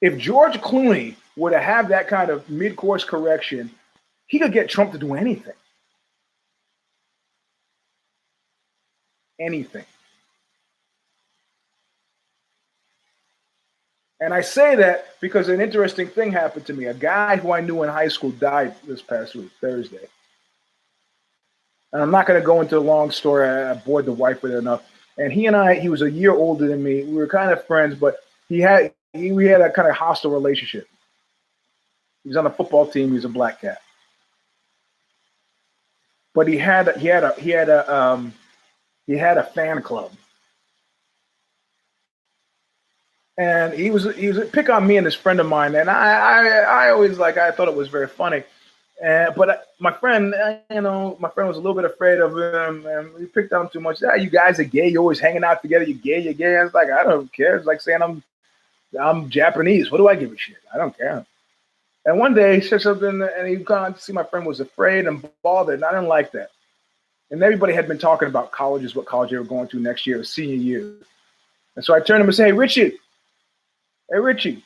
If 0.00 0.18
George 0.18 0.60
Clooney 0.60 1.14
were 1.36 1.50
to 1.50 1.60
have 1.60 1.88
that 1.88 2.08
kind 2.08 2.30
of 2.30 2.48
mid 2.50 2.74
course 2.74 3.04
correction, 3.04 3.70
he 4.26 4.38
could 4.38 4.52
get 4.52 4.68
Trump 4.68 4.92
to 4.92 4.98
do 4.98 5.14
anything. 5.14 5.54
Anything. 9.38 9.84
And 14.20 14.34
I 14.34 14.42
say 14.42 14.76
that 14.76 15.18
because 15.20 15.48
an 15.48 15.60
interesting 15.60 16.06
thing 16.06 16.30
happened 16.30 16.66
to 16.66 16.74
me. 16.74 16.86
A 16.86 16.94
guy 16.94 17.36
who 17.36 17.52
I 17.52 17.60
knew 17.60 17.82
in 17.82 17.88
high 17.88 18.08
school 18.08 18.30
died 18.32 18.74
this 18.86 19.00
past 19.00 19.34
week, 19.34 19.50
Thursday. 19.60 20.06
And 21.92 22.02
I'm 22.02 22.10
not 22.10 22.26
going 22.26 22.38
to 22.38 22.44
go 22.44 22.60
into 22.60 22.78
a 22.78 22.80
long 22.80 23.10
story. 23.10 23.48
I, 23.48 23.74
bored 23.74 24.04
the 24.04 24.12
wife 24.12 24.42
with 24.42 24.52
it 24.52 24.58
enough. 24.58 24.82
And 25.18 25.32
he 25.32 25.46
and 25.46 25.56
I, 25.56 25.74
he 25.74 25.88
was 25.88 26.02
a 26.02 26.10
year 26.10 26.32
older 26.32 26.68
than 26.68 26.82
me. 26.82 27.02
We 27.04 27.14
were 27.14 27.26
kind 27.26 27.50
of 27.50 27.66
friends, 27.66 27.94
but 27.94 28.16
he 28.48 28.60
had 28.60 28.92
he, 29.12 29.32
we 29.32 29.46
had 29.46 29.60
a 29.60 29.70
kind 29.70 29.88
of 29.88 29.96
hostile 29.96 30.30
relationship. 30.30 30.86
He 32.22 32.28
was 32.28 32.36
on 32.36 32.44
the 32.44 32.50
football 32.50 32.86
team. 32.86 33.08
He 33.08 33.14
was 33.14 33.24
a 33.24 33.30
black 33.30 33.60
cat, 33.60 33.80
but 36.34 36.46
he 36.46 36.58
had 36.58 36.96
he 36.96 37.08
had 37.08 37.24
a 37.24 37.32
he 37.34 37.50
had 37.50 37.68
a 37.68 37.92
um, 37.92 38.34
he 39.06 39.16
had 39.16 39.36
a 39.36 39.42
fan 39.42 39.82
club, 39.82 40.12
and 43.40 43.72
he 43.72 43.90
was 43.90 44.14
he 44.16 44.28
was 44.28 44.46
pick 44.50 44.68
on 44.68 44.86
me 44.86 44.98
and 44.98 45.06
this 45.06 45.14
friend 45.14 45.40
of 45.40 45.46
mine, 45.46 45.74
and 45.74 45.88
I 45.88 46.10
I, 46.12 46.86
I 46.86 46.90
always 46.90 47.18
like 47.18 47.38
I 47.38 47.50
thought 47.50 47.68
it 47.68 47.74
was 47.74 47.88
very 47.88 48.06
funny. 48.06 48.42
And 49.02 49.34
but 49.34 49.68
my 49.78 49.92
friend, 49.92 50.34
you 50.70 50.82
know, 50.82 51.16
my 51.18 51.30
friend 51.30 51.48
was 51.48 51.56
a 51.56 51.60
little 51.60 51.74
bit 51.74 51.86
afraid 51.86 52.20
of 52.20 52.32
him, 52.32 52.84
and 52.84 53.18
he 53.18 53.24
picked 53.24 53.54
on 53.54 53.62
him 53.62 53.70
too 53.72 53.80
much. 53.80 54.02
Yeah, 54.02 54.14
you 54.16 54.28
guys 54.28 54.60
are 54.60 54.64
gay. 54.64 54.88
You're 54.88 55.00
always 55.00 55.20
hanging 55.20 55.42
out 55.42 55.62
together. 55.62 55.86
You're 55.86 55.96
gay. 55.96 56.20
You're 56.20 56.34
gay. 56.34 56.58
I 56.58 56.64
was 56.64 56.74
like, 56.74 56.90
I 56.90 57.02
don't 57.02 57.32
care. 57.32 57.56
It's 57.56 57.64
like 57.64 57.80
saying 57.80 58.02
I'm, 58.02 58.22
I'm 59.00 59.30
Japanese. 59.30 59.90
What 59.90 59.98
do 59.98 60.08
I 60.08 60.16
give 60.16 60.32
a 60.32 60.36
shit? 60.36 60.58
I 60.74 60.76
don't 60.76 60.94
care. 60.94 61.24
And 62.04 62.18
one 62.18 62.34
day 62.34 62.60
he 62.60 62.66
said 62.66 62.82
something, 62.82 63.22
and 63.22 63.48
he 63.48 63.64
kind 63.64 63.94
of 63.94 64.02
see 64.02 64.12
my 64.12 64.24
friend 64.24 64.44
was 64.44 64.60
afraid 64.60 65.06
and 65.06 65.26
bothered, 65.42 65.76
and 65.76 65.84
I 65.84 65.92
didn't 65.92 66.08
like 66.08 66.32
that. 66.32 66.50
And 67.30 67.42
everybody 67.42 67.72
had 67.72 67.88
been 67.88 67.98
talking 67.98 68.28
about 68.28 68.52
colleges, 68.52 68.94
what 68.94 69.06
college 69.06 69.30
they 69.30 69.38
were 69.38 69.44
going 69.44 69.68
to 69.68 69.80
next 69.80 70.06
year, 70.06 70.22
senior 70.24 70.56
year. 70.56 70.92
And 71.74 71.82
so 71.82 71.94
I 71.94 72.00
turned 72.00 72.06
to 72.06 72.14
him 72.16 72.26
and 72.26 72.34
said, 72.34 72.46
Hey, 72.46 72.52
Richie, 72.52 72.98
hey, 74.10 74.18
Richie, 74.18 74.62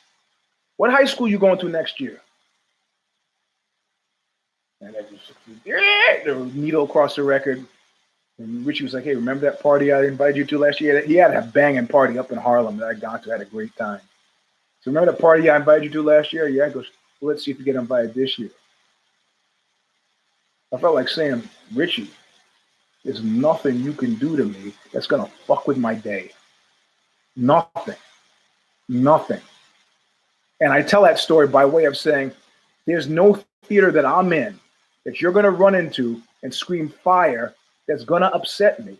what 0.77 0.91
high 0.91 1.05
school 1.05 1.27
you 1.27 1.39
going 1.39 1.59
to 1.59 1.69
next 1.69 1.99
year? 1.99 2.21
And 4.81 4.95
I 4.95 5.01
just, 5.01 5.31
yeah, 5.63 6.33
was 6.33 6.53
needle 6.53 6.83
across 6.83 7.15
the 7.15 7.23
record. 7.23 7.65
And 8.37 8.65
Richie 8.65 8.83
was 8.83 8.93
like, 8.93 9.05
hey, 9.05 9.15
remember 9.15 9.49
that 9.49 9.61
party 9.61 9.93
I 9.93 10.03
invited 10.03 10.35
you 10.35 10.45
to 10.45 10.57
last 10.57 10.81
year? 10.81 11.01
He 11.01 11.15
had 11.15 11.33
a 11.33 11.41
banging 11.41 11.87
party 11.87 12.19
up 12.19 12.31
in 12.31 12.37
Harlem 12.37 12.77
that 12.77 12.89
I 12.89 12.93
got 12.93 13.23
to, 13.23 13.31
had 13.31 13.41
a 13.41 13.45
great 13.45 13.75
time. 13.77 14.01
So 14.81 14.91
remember 14.91 15.11
that 15.11 15.21
party 15.21 15.49
I 15.49 15.55
invited 15.55 15.85
you 15.85 15.89
to 15.91 16.03
last 16.03 16.33
year? 16.33 16.47
Yeah, 16.49 16.65
I 16.65 16.69
goes, 16.69 16.89
well, 17.21 17.29
let's 17.29 17.45
see 17.45 17.51
if 17.51 17.59
you 17.59 17.65
get 17.65 17.75
invited 17.75 18.13
this 18.13 18.37
year. 18.37 18.51
I 20.73 20.77
felt 20.77 20.95
like 20.95 21.07
saying, 21.07 21.41
Richie, 21.73 22.11
there's 23.05 23.23
nothing 23.23 23.79
you 23.79 23.93
can 23.93 24.15
do 24.15 24.35
to 24.35 24.43
me 24.43 24.73
that's 24.91 25.07
gonna 25.07 25.29
fuck 25.47 25.67
with 25.67 25.77
my 25.77 25.95
day. 25.95 26.31
Nothing. 27.37 27.95
Nothing. 28.87 29.41
And 30.61 30.71
I 30.71 30.81
tell 30.81 31.03
that 31.03 31.19
story 31.19 31.47
by 31.47 31.65
way 31.65 31.85
of 31.85 31.97
saying, 31.97 32.31
there's 32.85 33.07
no 33.07 33.43
theater 33.65 33.91
that 33.91 34.05
I'm 34.05 34.31
in 34.31 34.59
that 35.05 35.21
you're 35.21 35.31
going 35.31 35.45
to 35.45 35.51
run 35.51 35.75
into 35.75 36.21
and 36.43 36.53
scream 36.53 36.89
fire 36.89 37.53
that's 37.87 38.03
going 38.03 38.21
to 38.21 38.33
upset 38.33 38.85
me. 38.85 38.97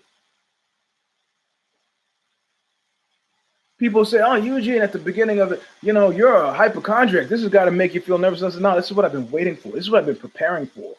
People 3.77 4.05
say, 4.05 4.21
"Oh, 4.21 4.35
Eugene, 4.35 4.81
at 4.81 4.93
the 4.93 4.99
beginning 4.99 5.39
of 5.39 5.51
it, 5.51 5.61
you 5.81 5.91
know, 5.91 6.09
you're 6.09 6.33
a 6.33 6.53
hypochondriac. 6.53 7.27
This 7.27 7.41
has 7.41 7.49
got 7.49 7.65
to 7.65 7.71
make 7.71 7.93
you 7.93 7.99
feel 7.99 8.17
nervous." 8.17 8.41
I 8.41 8.49
said, 8.49 8.61
"No, 8.61 8.73
this 8.75 8.85
is 8.85 8.93
what 8.93 9.03
I've 9.03 9.11
been 9.11 9.29
waiting 9.29 9.57
for. 9.57 9.69
This 9.69 9.83
is 9.83 9.91
what 9.91 9.99
I've 9.99 10.05
been 10.05 10.15
preparing 10.15 10.65
for." 10.67 10.95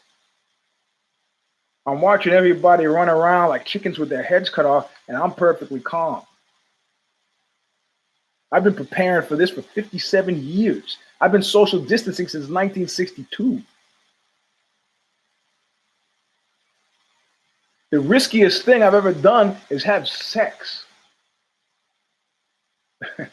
I'm 1.87 2.01
watching 2.01 2.33
everybody 2.33 2.85
run 2.85 3.09
around 3.09 3.49
like 3.49 3.65
chickens 3.65 3.97
with 3.97 4.09
their 4.09 4.21
heads 4.21 4.49
cut 4.49 4.65
off, 4.65 4.91
and 5.07 5.17
I'm 5.17 5.33
perfectly 5.33 5.79
calm. 5.79 6.21
I've 8.51 8.63
been 8.63 8.75
preparing 8.75 9.27
for 9.27 9.35
this 9.35 9.49
for 9.49 9.61
57 9.61 10.41
years. 10.43 10.97
I've 11.19 11.31
been 11.31 11.43
social 11.43 11.79
distancing 11.79 12.27
since 12.27 12.43
1962. 12.43 13.61
The 17.89 17.99
riskiest 17.99 18.63
thing 18.63 18.83
I've 18.83 18.93
ever 18.93 19.13
done 19.13 19.57
is 19.69 19.83
have 19.83 20.07
sex. 20.07 20.85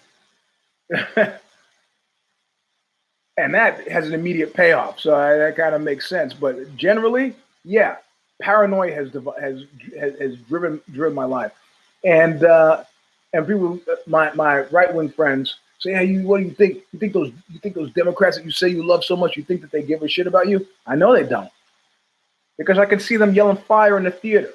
and 3.37 3.55
that 3.55 3.89
has 3.89 4.07
an 4.07 4.15
immediate 4.15 4.55
payoff. 4.55 5.01
So 5.01 5.15
I, 5.15 5.37
that 5.37 5.57
kind 5.57 5.75
of 5.75 5.83
makes 5.83 6.09
sense. 6.09 6.33
But 6.33 6.77
generally, 6.77 7.35
yeah, 7.65 7.97
paranoia 8.41 8.95
has 8.95 9.13
has 9.41 9.65
has, 10.19 10.37
driven 10.49 10.81
driven 10.93 11.15
my 11.15 11.25
life, 11.25 11.53
and 12.05 12.45
uh, 12.45 12.85
and 13.35 13.47
people, 13.47 13.79
my 14.07 14.33
my 14.33 14.61
right 14.69 14.93
wing 14.95 15.11
friends 15.11 15.57
say, 15.81 15.93
"Hey, 15.93 16.07
you, 16.07 16.23
what 16.23 16.39
do 16.39 16.45
you 16.45 16.53
think? 16.53 16.83
You 16.93 16.99
think 16.99 17.13
those 17.13 17.31
you 17.53 17.59
think 17.59 17.75
those 17.75 17.93
Democrats 17.93 18.39
that 18.39 18.45
you 18.45 18.51
say 18.51 18.69
you 18.69 18.87
love 18.87 19.05
so 19.05 19.17
much, 19.17 19.37
you 19.37 19.43
think 19.43 19.61
that 19.61 19.71
they 19.71 19.83
give 19.83 20.03
a 20.03 20.09
shit 20.09 20.27
about 20.27 20.49
you?" 20.49 20.67
I 20.87 20.97
know 20.97 21.13
they 21.13 21.25
don't 21.25 21.51
because 22.59 22.79
I 22.79 22.87
can 22.87 23.01
see 23.01 23.17
them 23.17 23.35
yelling 23.35 23.57
fire 23.57 23.99
in 23.99 24.05
the 24.05 24.11
theater. 24.11 24.53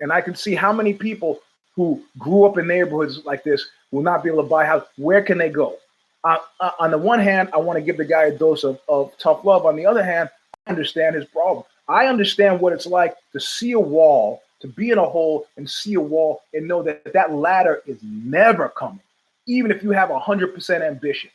And 0.00 0.12
I 0.12 0.20
can 0.20 0.34
see 0.34 0.54
how 0.54 0.72
many 0.72 0.94
people 0.94 1.40
who 1.76 2.02
grew 2.18 2.44
up 2.44 2.58
in 2.58 2.66
neighborhoods 2.66 3.24
like 3.24 3.44
this 3.44 3.66
will 3.90 4.02
not 4.02 4.22
be 4.22 4.30
able 4.30 4.42
to 4.42 4.48
buy 4.48 4.64
a 4.64 4.66
house. 4.66 4.86
Where 4.96 5.22
can 5.22 5.38
they 5.38 5.50
go? 5.50 5.76
Uh, 6.24 6.38
on 6.78 6.90
the 6.90 6.98
one 6.98 7.20
hand, 7.20 7.48
I 7.52 7.58
want 7.58 7.78
to 7.78 7.82
give 7.82 7.96
the 7.96 8.04
guy 8.04 8.24
a 8.24 8.36
dose 8.36 8.64
of, 8.64 8.78
of 8.88 9.16
tough 9.18 9.44
love. 9.44 9.64
On 9.64 9.76
the 9.76 9.86
other 9.86 10.02
hand, 10.02 10.28
I 10.66 10.70
understand 10.70 11.16
his 11.16 11.24
problem. 11.26 11.64
I 11.88 12.06
understand 12.06 12.60
what 12.60 12.72
it's 12.72 12.86
like 12.86 13.14
to 13.32 13.40
see 13.40 13.72
a 13.72 13.80
wall, 13.80 14.42
to 14.60 14.68
be 14.68 14.90
in 14.90 14.98
a 14.98 15.04
hole 15.04 15.46
and 15.56 15.68
see 15.68 15.94
a 15.94 16.00
wall 16.00 16.42
and 16.54 16.68
know 16.68 16.82
that 16.82 17.12
that 17.12 17.32
ladder 17.32 17.82
is 17.86 17.98
never 18.02 18.68
coming, 18.68 19.00
even 19.46 19.70
if 19.70 19.82
you 19.82 19.90
have 19.90 20.10
100% 20.10 20.82
ambition. 20.82 21.30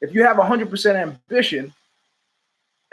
If 0.00 0.14
you 0.14 0.22
have 0.22 0.36
100% 0.36 0.94
ambition, 0.96 1.72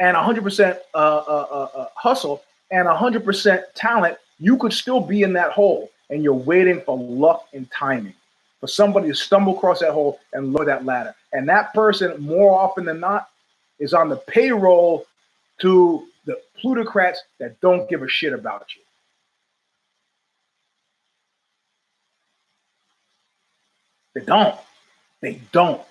and 0.01 0.17
100% 0.17 0.79
uh, 0.93 0.97
uh, 0.97 1.21
uh, 1.51 1.67
uh, 1.77 1.87
hustle 1.95 2.43
and 2.71 2.87
100% 2.87 3.63
talent, 3.75 4.17
You 4.39 4.57
could 4.57 4.73
still 4.73 4.99
be 4.99 5.21
in 5.21 5.33
that 5.33 5.51
hole 5.51 5.91
and 6.09 6.23
you're 6.23 6.33
waiting 6.33 6.81
for 6.81 6.97
luck 6.97 7.45
and 7.53 7.69
timing 7.69 8.15
for 8.59 8.67
somebody 8.67 9.09
to 9.09 9.13
stumble 9.13 9.55
across 9.55 9.79
that 9.81 9.91
hole 9.91 10.19
and 10.33 10.51
lower 10.53 10.65
that 10.65 10.83
ladder. 10.85 11.13
And 11.33 11.47
that 11.49 11.73
person, 11.75 12.19
more 12.19 12.59
often 12.59 12.85
than 12.85 12.99
not, 12.99 13.29
is 13.79 13.93
on 13.93 14.09
the 14.09 14.15
payroll 14.15 15.05
to 15.59 16.07
the 16.25 16.39
plutocrats 16.59 17.21
that 17.39 17.61
don't 17.61 17.87
give 17.87 18.01
a 18.01 18.07
shit 18.07 18.33
about 18.33 18.65
you. 18.75 18.81
They 24.13 24.21
don't. 24.21 24.55
They 25.21 25.41
don't. 25.51 25.81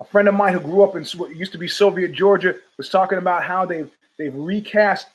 A 0.00 0.04
friend 0.04 0.28
of 0.28 0.34
mine 0.34 0.52
who 0.52 0.60
grew 0.60 0.82
up 0.82 0.96
in 0.96 1.04
what 1.16 1.34
used 1.36 1.52
to 1.52 1.58
be 1.58 1.68
Soviet 1.68 2.12
Georgia 2.12 2.54
was 2.76 2.88
talking 2.88 3.18
about 3.18 3.44
how 3.44 3.64
they've 3.66 3.90
they've 4.18 4.34
recast 4.34 5.08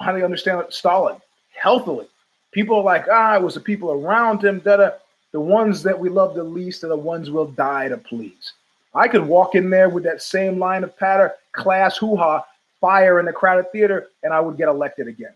how 0.00 0.12
they 0.12 0.22
understand 0.22 0.62
Stalin 0.70 1.16
healthily. 1.54 2.06
People 2.52 2.76
are 2.76 2.82
like, 2.82 3.06
ah, 3.10 3.36
it 3.36 3.42
was 3.42 3.54
the 3.54 3.60
people 3.60 3.92
around 3.92 4.44
him 4.44 4.60
that 4.64 4.80
are 4.80 4.94
the 5.32 5.40
ones 5.40 5.82
that 5.82 5.98
we 5.98 6.10
love 6.10 6.34
the 6.34 6.44
least 6.44 6.84
are 6.84 6.88
the 6.88 6.96
ones 6.96 7.30
we'll 7.30 7.46
die 7.46 7.88
to 7.88 7.96
please. 7.96 8.52
I 8.94 9.08
could 9.08 9.26
walk 9.26 9.54
in 9.54 9.70
there 9.70 9.88
with 9.88 10.04
that 10.04 10.20
same 10.20 10.58
line 10.58 10.84
of 10.84 10.96
patter, 10.98 11.34
class 11.52 11.96
hoo 11.96 12.16
ha, 12.16 12.44
fire 12.80 13.18
in 13.20 13.26
the 13.26 13.32
crowded 13.32 13.72
theater, 13.72 14.08
and 14.22 14.34
I 14.34 14.40
would 14.40 14.58
get 14.58 14.68
elected 14.68 15.08
again. 15.08 15.32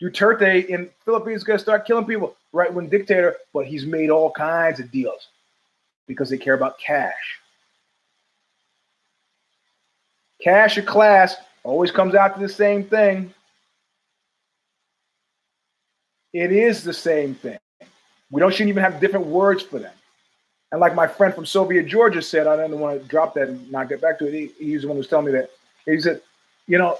Duterte 0.00 0.66
in 0.66 0.88
Philippines 1.04 1.38
is 1.38 1.44
going 1.44 1.58
to 1.58 1.62
start 1.62 1.86
killing 1.86 2.04
people, 2.04 2.36
right 2.52 2.72
wing 2.72 2.88
dictator, 2.88 3.36
but 3.52 3.66
he's 3.66 3.84
made 3.84 4.10
all 4.10 4.30
kinds 4.30 4.78
of 4.78 4.92
deals 4.92 5.28
because 6.12 6.30
they 6.30 6.38
care 6.38 6.54
about 6.54 6.78
cash. 6.78 7.40
Cash 10.42 10.78
or 10.78 10.82
class 10.82 11.36
always 11.62 11.90
comes 11.90 12.14
out 12.14 12.34
to 12.34 12.40
the 12.40 12.48
same 12.48 12.84
thing. 12.84 13.32
It 16.32 16.50
is 16.50 16.82
the 16.82 16.92
same 16.92 17.34
thing. 17.34 17.58
We 18.30 18.40
don't 18.40 18.50
shouldn't 18.50 18.70
even 18.70 18.82
have 18.82 19.00
different 19.00 19.26
words 19.26 19.62
for 19.62 19.78
them. 19.78 19.92
And 20.72 20.80
like 20.80 20.94
my 20.94 21.06
friend 21.06 21.34
from 21.34 21.44
Soviet 21.44 21.86
Georgia 21.86 22.22
said, 22.22 22.46
I 22.46 22.56
don't 22.56 22.80
want 22.80 23.00
to 23.00 23.06
drop 23.06 23.34
that 23.34 23.48
and 23.48 23.70
not 23.70 23.90
get 23.90 24.00
back 24.00 24.18
to 24.18 24.26
it. 24.26 24.32
He, 24.32 24.64
he's 24.64 24.82
the 24.82 24.88
one 24.88 24.96
who's 24.96 25.06
telling 25.06 25.26
me 25.26 25.32
that. 25.32 25.50
He 25.84 26.00
said, 26.00 26.22
you 26.66 26.78
know, 26.78 26.96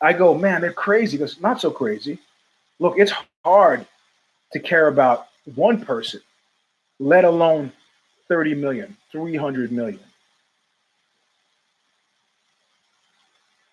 I 0.00 0.12
go, 0.12 0.34
man, 0.34 0.60
they're 0.60 0.72
crazy. 0.72 1.16
Goes, 1.16 1.40
not 1.40 1.60
so 1.60 1.70
crazy. 1.70 2.18
Look, 2.80 2.98
it's 2.98 3.12
hard 3.44 3.86
to 4.52 4.58
care 4.58 4.88
about 4.88 5.28
one 5.54 5.84
person, 5.84 6.20
let 6.98 7.24
alone 7.24 7.72
30 8.32 8.54
million, 8.54 8.96
300 9.10 9.70
million. 9.70 10.00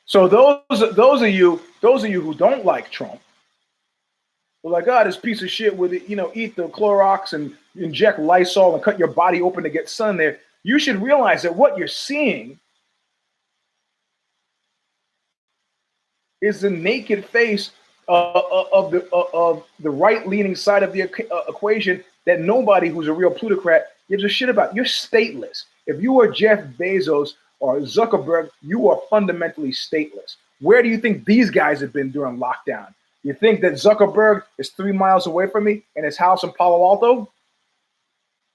So 0.06 0.28
those 0.28 0.96
those 0.96 1.22
of 1.22 1.30
you 1.30 1.62
those 1.80 2.04
of 2.04 2.10
you 2.10 2.20
who 2.20 2.34
don't 2.34 2.66
like 2.66 2.92
Trump, 2.92 3.22
we're 4.62 4.72
like, 4.72 4.86
oh, 4.90 5.02
this 5.06 5.16
piece 5.16 5.42
of 5.42 5.50
shit 5.50 5.78
with 5.78 5.94
it, 5.94 6.10
you 6.10 6.18
know, 6.18 6.30
eat 6.36 6.58
the 6.58 6.68
Clorox 6.68 7.32
and 7.32 7.56
inject 7.78 8.20
Lysol 8.20 8.76
and 8.76 8.84
cut 8.84 9.00
your 9.00 9.08
body 9.08 9.42
open 9.42 9.64
to 9.64 9.70
get 9.70 9.88
sun 9.88 10.18
there. 10.18 10.40
You 10.64 10.78
should 10.78 11.02
realize 11.02 11.42
that 11.44 11.56
what 11.56 11.78
you're 11.78 11.88
seeing 11.88 12.60
is 16.42 16.60
the 16.60 16.70
naked 16.70 17.24
face 17.24 17.72
uh, 18.10 18.32
uh 18.32 18.66
of 18.74 18.92
the 18.92 19.08
uh, 19.14 19.24
of 19.32 19.64
the 19.80 19.90
right-leaning 19.90 20.58
side 20.58 20.84
of 20.84 20.92
the 20.92 21.04
uh, 21.04 21.44
equation 21.48 22.04
that 22.26 22.42
nobody 22.42 22.90
who's 22.90 23.08
a 23.08 23.14
real 23.14 23.32
plutocrat 23.32 23.94
gives 24.10 24.24
a 24.24 24.30
shit 24.30 24.50
about. 24.50 24.76
You're 24.76 24.86
stateless. 24.86 25.66
If 25.86 26.02
you 26.02 26.20
are 26.20 26.28
Jeff 26.28 26.64
Bezos 26.80 27.34
or 27.60 27.80
Zuckerberg, 27.80 28.50
you 28.62 28.90
are 28.90 29.00
fundamentally 29.10 29.72
stateless. 29.72 30.36
Where 30.62 30.84
do 30.84 30.90
you 30.90 30.98
think 30.98 31.26
these 31.26 31.50
guys 31.50 31.80
have 31.82 31.94
been 31.94 32.12
during 32.12 32.38
lockdown? 32.38 32.94
You 33.24 33.34
think 33.34 33.62
that 33.62 33.74
Zuckerberg 33.74 34.44
is 34.58 34.70
three 34.70 34.92
miles 34.92 35.28
away 35.28 35.48
from 35.48 35.66
me 35.66 35.84
in 35.96 36.04
his 36.04 36.18
house 36.18 36.44
in 36.44 36.52
Palo 36.54 36.84
Alto? 36.86 37.32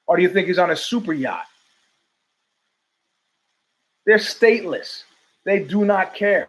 Or 0.07 0.17
do 0.17 0.23
you 0.23 0.29
think 0.29 0.49
he's 0.49 0.59
on 0.59 0.71
a 0.71 0.77
super 0.77 1.13
yacht? 1.13 1.47
They're 4.07 4.19
stateless. 4.19 5.05
They 5.45 5.61
do 5.61 5.85
not 5.85 6.15
care. 6.15 6.49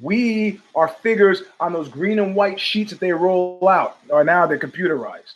We 0.00 0.60
are 0.74 0.88
figures 0.88 1.42
on 1.58 1.72
those 1.72 1.88
green 1.88 2.18
and 2.18 2.34
white 2.34 2.58
sheets 2.58 2.90
that 2.90 3.00
they 3.00 3.12
roll 3.12 3.66
out, 3.68 3.98
or 4.08 4.24
now 4.24 4.46
they're 4.46 4.58
computerized. 4.58 5.34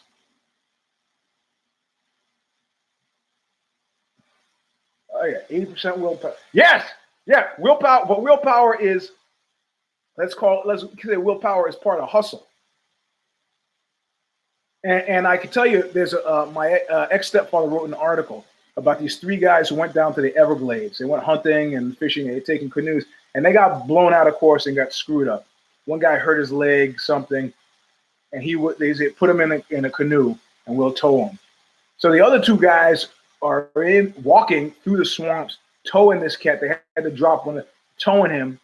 Oh 5.24 5.26
yeah, 5.26 5.38
eighty 5.48 5.64
percent 5.64 5.98
willpower. 5.98 6.34
Yes, 6.52 6.86
yeah, 7.24 7.48
willpower. 7.58 8.04
But 8.06 8.22
willpower 8.22 8.78
is 8.78 9.12
Let's 10.16 10.34
call 10.34 10.62
let's 10.64 10.84
say 11.04 11.16
willpower 11.16 11.68
is 11.68 11.76
part 11.76 12.00
of 12.00 12.08
hustle. 12.08 12.46
And, 14.84 15.02
and 15.08 15.26
I 15.26 15.36
can 15.36 15.50
tell 15.50 15.66
you, 15.66 15.90
there's 15.92 16.12
a, 16.12 16.24
uh, 16.26 16.46
my 16.46 16.80
uh, 16.90 17.08
ex 17.10 17.28
stepfather 17.28 17.68
wrote 17.68 17.88
an 17.88 17.94
article 17.94 18.44
about 18.76 19.00
these 19.00 19.16
three 19.16 19.36
guys 19.36 19.68
who 19.68 19.76
went 19.76 19.94
down 19.94 20.14
to 20.14 20.20
the 20.20 20.36
Everglades. 20.36 20.98
They 20.98 21.04
went 21.04 21.24
hunting 21.24 21.76
and 21.76 21.96
fishing 21.98 22.28
and 22.28 22.44
taking 22.44 22.70
canoes, 22.70 23.06
and 23.34 23.44
they 23.44 23.52
got 23.52 23.86
blown 23.86 24.12
out 24.12 24.26
of 24.28 24.34
course 24.34 24.66
and 24.66 24.76
got 24.76 24.92
screwed 24.92 25.26
up. 25.26 25.46
One 25.86 26.00
guy 26.00 26.16
hurt 26.16 26.38
his 26.38 26.52
leg, 26.52 27.00
something, 27.00 27.52
and 28.32 28.42
he 28.42 28.56
would 28.56 28.78
they 28.78 28.94
put 29.10 29.30
him 29.30 29.40
in 29.40 29.52
a, 29.52 29.62
in 29.70 29.84
a 29.86 29.90
canoe 29.90 30.36
and 30.66 30.76
we'll 30.76 30.92
tow 30.92 31.26
him. 31.26 31.38
So 31.96 32.12
the 32.12 32.24
other 32.24 32.40
two 32.40 32.56
guys 32.56 33.08
are 33.44 33.70
in 33.76 34.12
walking 34.24 34.72
through 34.82 34.96
the 34.96 35.04
swamps, 35.04 35.58
towing 35.86 36.18
this 36.18 36.36
cat. 36.36 36.60
They 36.60 36.68
had 36.68 37.04
to 37.04 37.10
drop 37.10 37.46
one, 37.46 37.62
towing 37.98 38.32
him 38.32 38.58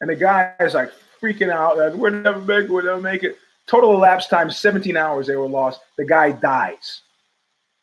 and 0.00 0.08
the 0.08 0.16
guy 0.16 0.54
is 0.60 0.74
like 0.74 0.92
freaking 1.20 1.50
out. 1.50 1.78
Like, 1.78 1.94
we'll 1.94 2.12
never 2.12 2.40
make 2.40 2.64
it. 2.64 2.70
We'll 2.70 2.84
never 2.84 3.00
make 3.00 3.22
it. 3.22 3.38
Total 3.66 3.92
elapsed 3.94 4.30
time 4.30 4.50
17 4.50 4.96
hours. 4.96 5.26
They 5.26 5.36
were 5.36 5.48
lost. 5.48 5.80
The 5.96 6.04
guy 6.04 6.32
dies 6.32 7.02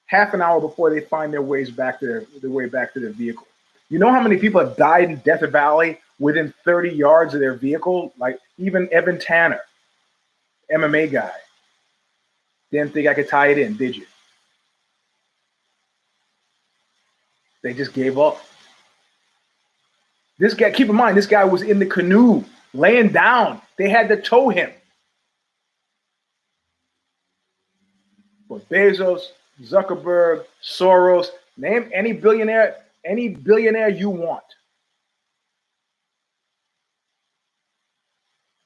half 0.08 0.34
an 0.34 0.42
hour 0.42 0.60
before 0.60 0.90
they 0.90 1.02
find 1.02 1.32
their 1.32 1.42
ways 1.42 1.70
back 1.70 2.00
to 2.00 2.08
their, 2.08 2.26
their 2.42 2.50
way 2.50 2.66
back 2.66 2.94
to 2.94 3.00
their 3.00 3.12
vehicle. 3.12 3.46
You 3.90 4.00
know 4.00 4.12
how 4.12 4.22
many 4.22 4.38
people 4.38 4.60
have 4.60 4.76
died 4.78 5.10
in 5.10 5.18
Death 5.18 5.42
Valley 5.50 6.00
within 6.20 6.54
30 6.66 6.90
yards 6.92 7.34
of 7.34 7.40
their 7.40 7.54
vehicle? 7.54 8.14
Like 8.18 8.40
even 8.58 8.90
Evan 8.92 9.20
Tanner, 9.20 9.62
MMA 10.74 11.12
guy. 11.12 11.34
Didn't 12.72 12.94
think 12.94 13.08
I 13.08 13.14
could 13.14 13.30
tie 13.30 13.48
it 13.48 13.58
in, 13.58 13.78
did 13.78 13.96
you? 13.96 14.06
They 17.68 17.74
just 17.74 17.92
gave 17.92 18.18
up. 18.18 18.40
This 20.40 20.54
guy, 20.54 20.72
keep 20.72 20.88
in 20.88 20.96
mind, 20.96 21.18
this 21.18 21.26
guy 21.26 21.44
was 21.44 21.62
in 21.62 21.80
the 21.80 21.86
canoe, 21.86 22.46
laying 22.74 23.10
down. 23.10 23.62
They 23.78 23.90
had 23.90 24.08
to 24.08 24.22
tow 24.22 24.48
him. 24.48 24.72
But 28.48 28.70
Bezos, 28.70 29.20
Zuckerberg, 29.62 30.46
Soros, 30.64 31.28
name 31.58 31.90
any 31.94 32.14
billionaire, 32.14 32.78
any 33.04 33.28
billionaire 33.28 33.90
you 33.90 34.12
want. 34.12 34.46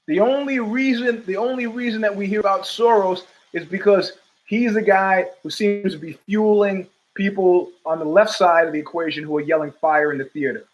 The 0.06 0.20
only 0.20 0.60
reason, 0.60 1.26
the 1.26 1.38
only 1.38 1.66
reason 1.66 2.02
that 2.02 2.16
we 2.16 2.28
hear 2.28 2.40
about 2.40 2.66
Soros 2.66 3.22
is 3.52 3.66
because 3.66 4.12
he's 4.46 4.76
the 4.76 4.82
guy 4.84 5.26
who 5.42 5.50
seems 5.50 5.94
to 5.94 5.98
be 5.98 6.20
fueling 6.28 6.88
people 7.16 7.72
on 7.86 8.00
the 8.00 8.06
left 8.06 8.32
side 8.32 8.68
of 8.68 8.74
the 8.74 8.80
equation 8.80 9.24
who 9.24 9.38
are 9.38 9.42
yelling 9.42 9.72
fire 9.72 10.12
in 10.12 10.18
the 10.18 10.26
theater 10.26 10.66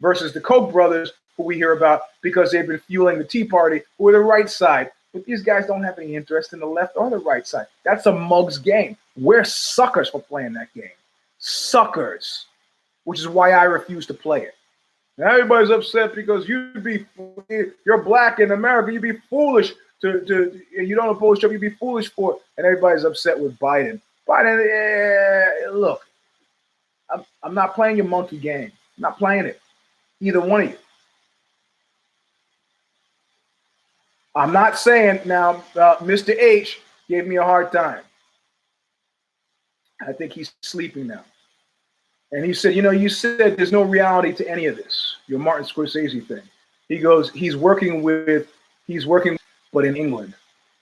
versus 0.00 0.32
the 0.32 0.40
Koch 0.40 0.72
brothers, 0.72 1.12
who 1.36 1.44
we 1.44 1.56
hear 1.56 1.72
about 1.72 2.02
because 2.22 2.50
they've 2.50 2.66
been 2.66 2.78
fueling 2.78 3.18
the 3.18 3.24
Tea 3.24 3.44
Party, 3.44 3.82
who 3.98 4.08
are 4.08 4.12
the 4.12 4.20
right 4.20 4.48
side. 4.48 4.90
But 5.12 5.24
these 5.24 5.42
guys 5.42 5.66
don't 5.66 5.82
have 5.82 5.98
any 5.98 6.14
interest 6.14 6.52
in 6.52 6.60
the 6.60 6.66
left 6.66 6.96
or 6.96 7.10
the 7.10 7.18
right 7.18 7.46
side. 7.46 7.66
That's 7.84 8.06
a 8.06 8.12
mug's 8.12 8.58
game. 8.58 8.96
We're 9.16 9.44
suckers 9.44 10.08
for 10.08 10.22
playing 10.22 10.52
that 10.54 10.72
game. 10.74 10.90
Suckers. 11.38 12.46
Which 13.04 13.18
is 13.18 13.26
why 13.26 13.52
I 13.52 13.64
refuse 13.64 14.06
to 14.06 14.14
play 14.14 14.42
it. 14.42 14.54
Everybody's 15.20 15.70
upset 15.70 16.14
because 16.14 16.48
you'd 16.48 16.82
be 16.82 17.04
you're 17.84 18.02
black 18.02 18.38
in 18.38 18.52
America, 18.52 18.92
you'd 18.92 19.02
be 19.02 19.18
foolish 19.28 19.72
to, 20.00 20.20
to 20.24 20.60
you 20.72 20.96
don't 20.96 21.14
oppose 21.14 21.38
Trump, 21.38 21.52
you'd 21.52 21.60
be 21.60 21.70
foolish 21.70 22.10
for 22.10 22.32
it. 22.32 22.38
And 22.56 22.66
everybody's 22.66 23.04
upset 23.04 23.38
with 23.38 23.58
Biden. 23.58 24.00
Eh, 24.32 25.70
look, 25.72 26.06
I'm, 27.12 27.24
I'm 27.42 27.54
not 27.54 27.74
playing 27.74 27.96
your 27.96 28.06
monkey 28.06 28.38
game. 28.38 28.72
I'm 28.96 29.02
not 29.02 29.18
playing 29.18 29.46
it 29.46 29.60
either 30.20 30.40
one 30.40 30.62
of 30.62 30.70
you. 30.70 30.76
I'm 34.34 34.52
not 34.52 34.78
saying 34.78 35.20
now, 35.24 35.64
uh, 35.74 35.96
Mr. 35.96 36.38
H 36.38 36.80
gave 37.08 37.26
me 37.26 37.36
a 37.36 37.42
hard 37.42 37.72
time. 37.72 38.02
I 40.06 40.12
think 40.12 40.32
he's 40.32 40.52
sleeping 40.62 41.08
now. 41.08 41.24
And 42.32 42.44
he 42.44 42.54
said, 42.54 42.76
You 42.76 42.82
know, 42.82 42.90
you 42.90 43.08
said 43.08 43.56
there's 43.56 43.72
no 43.72 43.82
reality 43.82 44.32
to 44.34 44.48
any 44.48 44.66
of 44.66 44.76
this, 44.76 45.16
your 45.26 45.40
Martin 45.40 45.66
Scorsese 45.66 46.26
thing. 46.26 46.42
He 46.88 46.98
goes, 46.98 47.30
He's 47.30 47.56
working 47.56 48.02
with, 48.02 48.48
he's 48.86 49.06
working, 49.06 49.36
but 49.72 49.84
in 49.84 49.96
England. 49.96 50.34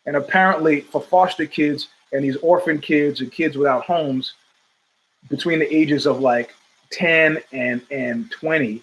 And 0.04 0.16
apparently, 0.16 0.82
for 0.82 1.00
foster 1.00 1.46
kids 1.46 1.88
and 2.12 2.24
these 2.24 2.36
orphan 2.36 2.80
kids 2.80 3.20
and 3.20 3.30
kids 3.30 3.56
without 3.56 3.84
homes 3.84 4.34
between 5.28 5.58
the 5.58 5.74
ages 5.74 6.06
of 6.06 6.20
like 6.20 6.54
10 6.90 7.38
and, 7.52 7.82
and 7.90 8.30
20, 8.30 8.82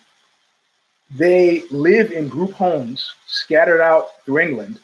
they 1.11 1.63
live 1.71 2.11
in 2.11 2.27
group 2.27 2.51
homes 2.51 3.13
scattered 3.27 3.81
out 3.81 4.23
through 4.25 4.39
England, 4.39 4.79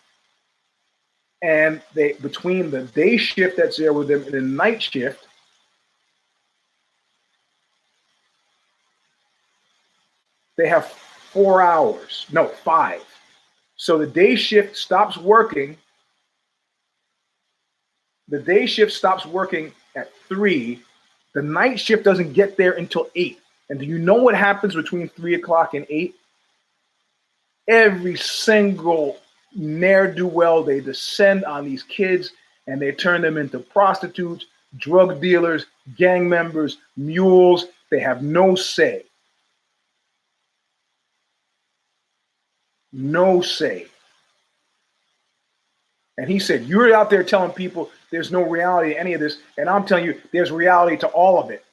And 1.41 1.81
they 1.93 2.13
between 2.13 2.69
the 2.69 2.83
day 2.83 3.17
shift 3.17 3.57
that's 3.57 3.77
there 3.77 3.93
with 3.93 4.07
them 4.07 4.23
and 4.23 4.31
the 4.31 4.41
night 4.41 4.81
shift, 4.81 5.27
they 10.57 10.67
have 10.67 10.85
four 10.87 11.61
hours. 11.61 12.27
No, 12.31 12.47
five. 12.47 13.03
So 13.77 13.97
the 13.97 14.07
day 14.07 14.35
shift 14.35 14.77
stops 14.77 15.17
working. 15.17 15.77
The 18.31 18.39
day 18.39 18.65
shift 18.65 18.93
stops 18.93 19.25
working 19.25 19.73
at 19.95 20.09
three. 20.29 20.81
The 21.33 21.41
night 21.41 21.79
shift 21.79 22.05
doesn't 22.05 22.31
get 22.31 22.55
there 22.55 22.71
until 22.71 23.09
eight. 23.13 23.39
And 23.69 23.77
do 23.77 23.85
you 23.85 23.99
know 23.99 24.15
what 24.15 24.35
happens 24.35 24.73
between 24.73 25.09
three 25.09 25.35
o'clock 25.35 25.73
and 25.73 25.85
eight? 25.89 26.15
Every 27.67 28.15
single 28.15 29.17
ne'er 29.53 30.09
do 30.11 30.25
well, 30.25 30.63
they 30.63 30.79
descend 30.79 31.43
on 31.43 31.65
these 31.65 31.83
kids 31.83 32.31
and 32.67 32.81
they 32.81 32.93
turn 32.93 33.21
them 33.21 33.37
into 33.37 33.59
prostitutes, 33.59 34.45
drug 34.77 35.21
dealers, 35.21 35.65
gang 35.97 36.27
members, 36.29 36.77
mules. 36.95 37.65
They 37.89 37.99
have 37.99 38.23
no 38.23 38.55
say. 38.55 39.03
No 42.93 43.41
say. 43.41 43.87
And 46.17 46.29
he 46.29 46.39
said, 46.39 46.65
You're 46.65 46.93
out 46.93 47.09
there 47.09 47.23
telling 47.23 47.51
people 47.51 47.89
there's 48.11 48.31
no 48.31 48.43
reality 48.43 48.93
to 48.93 48.99
any 48.99 49.13
of 49.13 49.21
this. 49.21 49.37
And 49.57 49.69
I'm 49.69 49.85
telling 49.85 50.05
you, 50.05 50.21
there's 50.31 50.51
reality 50.51 50.97
to 50.97 51.07
all 51.07 51.41
of 51.41 51.49
it. 51.49 51.63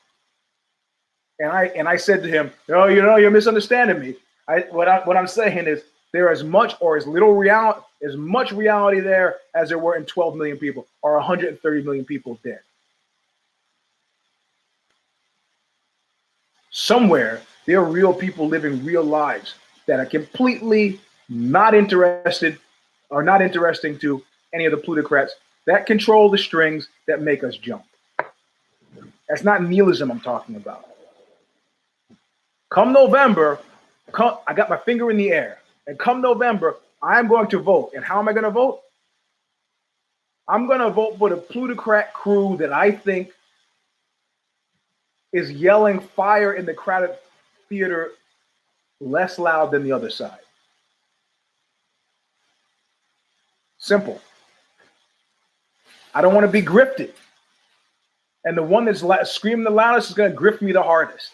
And 1.40 1.50
I 1.50 1.66
and 1.76 1.88
I 1.88 1.96
said 1.96 2.22
to 2.22 2.28
him, 2.28 2.50
Oh, 2.68 2.86
you 2.86 3.02
know, 3.02 3.16
you're 3.16 3.30
misunderstanding 3.30 4.00
me. 4.00 4.16
I 4.48 4.60
what 4.70 4.88
I 4.88 5.00
what 5.00 5.16
I'm 5.16 5.28
saying 5.28 5.66
is 5.66 5.82
there 6.12 6.32
is 6.32 6.42
much 6.42 6.74
or 6.80 6.96
as 6.96 7.06
little 7.06 7.34
reality 7.34 7.80
as 8.04 8.16
much 8.16 8.52
reality 8.52 9.00
there 9.00 9.36
as 9.54 9.68
there 9.68 9.78
were 9.78 9.96
in 9.96 10.04
12 10.04 10.36
million 10.36 10.56
people 10.56 10.86
or 11.02 11.14
130 11.14 11.82
million 11.82 12.04
people 12.04 12.38
dead. 12.44 12.60
Somewhere 16.70 17.42
there 17.66 17.80
are 17.80 17.84
real 17.84 18.14
people 18.14 18.48
living 18.48 18.84
real 18.84 19.04
lives 19.04 19.54
that 19.86 20.00
are 20.00 20.06
completely 20.06 21.00
not 21.28 21.74
interested 21.74 22.58
or 23.10 23.22
not 23.22 23.42
interesting 23.42 23.98
to 23.98 24.22
any 24.52 24.64
of 24.64 24.70
the 24.70 24.76
plutocrats 24.76 25.34
that 25.68 25.84
control 25.84 26.30
the 26.30 26.38
strings 26.38 26.88
that 27.06 27.20
make 27.20 27.44
us 27.44 27.54
jump. 27.58 27.84
That's 29.28 29.44
not 29.44 29.62
nihilism 29.62 30.10
I'm 30.10 30.18
talking 30.18 30.56
about. 30.56 30.86
Come 32.70 32.94
November, 32.94 33.58
come, 34.10 34.38
I 34.46 34.54
got 34.54 34.70
my 34.70 34.78
finger 34.78 35.10
in 35.10 35.18
the 35.18 35.30
air. 35.30 35.58
And 35.86 35.98
come 35.98 36.22
November, 36.22 36.76
I'm 37.02 37.28
going 37.28 37.48
to 37.48 37.58
vote. 37.58 37.92
And 37.94 38.02
how 38.02 38.18
am 38.18 38.30
I 38.30 38.32
going 38.32 38.44
to 38.44 38.50
vote? 38.50 38.80
I'm 40.48 40.66
going 40.66 40.80
to 40.80 40.88
vote 40.88 41.18
for 41.18 41.28
the 41.28 41.36
plutocrat 41.36 42.14
crew 42.14 42.56
that 42.56 42.72
I 42.72 42.90
think 42.90 43.32
is 45.34 45.52
yelling 45.52 46.00
fire 46.00 46.54
in 46.54 46.64
the 46.64 46.72
crowded 46.72 47.14
theater 47.68 48.12
less 49.02 49.38
loud 49.38 49.70
than 49.70 49.84
the 49.84 49.92
other 49.92 50.08
side. 50.08 50.40
Simple. 53.76 54.18
I 56.14 56.20
don't 56.20 56.34
want 56.34 56.46
to 56.46 56.52
be 56.52 56.62
grifted. 56.62 57.12
And 58.44 58.56
the 58.56 58.62
one 58.62 58.84
that's 58.84 59.02
la- 59.02 59.24
screaming 59.24 59.64
the 59.64 59.70
loudest 59.70 60.08
is 60.10 60.14
going 60.14 60.30
to 60.30 60.36
grift 60.36 60.62
me 60.62 60.72
the 60.72 60.82
hardest. 60.82 61.32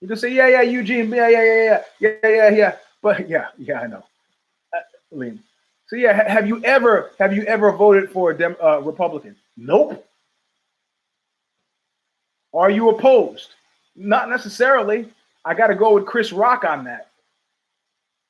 You 0.00 0.08
can 0.08 0.16
say, 0.16 0.32
yeah, 0.32 0.48
yeah, 0.48 0.62
Eugene, 0.62 1.08
yeah, 1.10 1.28
yeah, 1.28 1.42
yeah, 1.42 1.82
yeah, 2.00 2.10
yeah, 2.22 2.28
yeah, 2.28 2.48
yeah. 2.50 2.76
But 3.02 3.28
yeah, 3.28 3.46
yeah, 3.56 3.80
I 3.80 3.86
know. 3.86 4.04
Uh, 4.74 4.80
Liam. 5.14 5.38
So 5.86 5.96
yeah, 5.96 6.14
ha- 6.14 6.28
have 6.28 6.46
you 6.46 6.62
ever 6.64 7.12
have 7.18 7.32
you 7.32 7.44
ever 7.44 7.72
voted 7.72 8.10
for 8.10 8.32
a 8.32 8.36
Dem- 8.36 8.56
uh, 8.62 8.80
Republican? 8.80 9.36
Nope. 9.56 10.04
Are 12.52 12.70
you 12.70 12.90
opposed? 12.90 13.50
Not 13.94 14.28
necessarily. 14.28 15.08
I 15.44 15.54
got 15.54 15.68
to 15.68 15.74
go 15.74 15.94
with 15.94 16.06
Chris 16.06 16.32
Rock 16.32 16.64
on 16.64 16.84
that. 16.84 17.08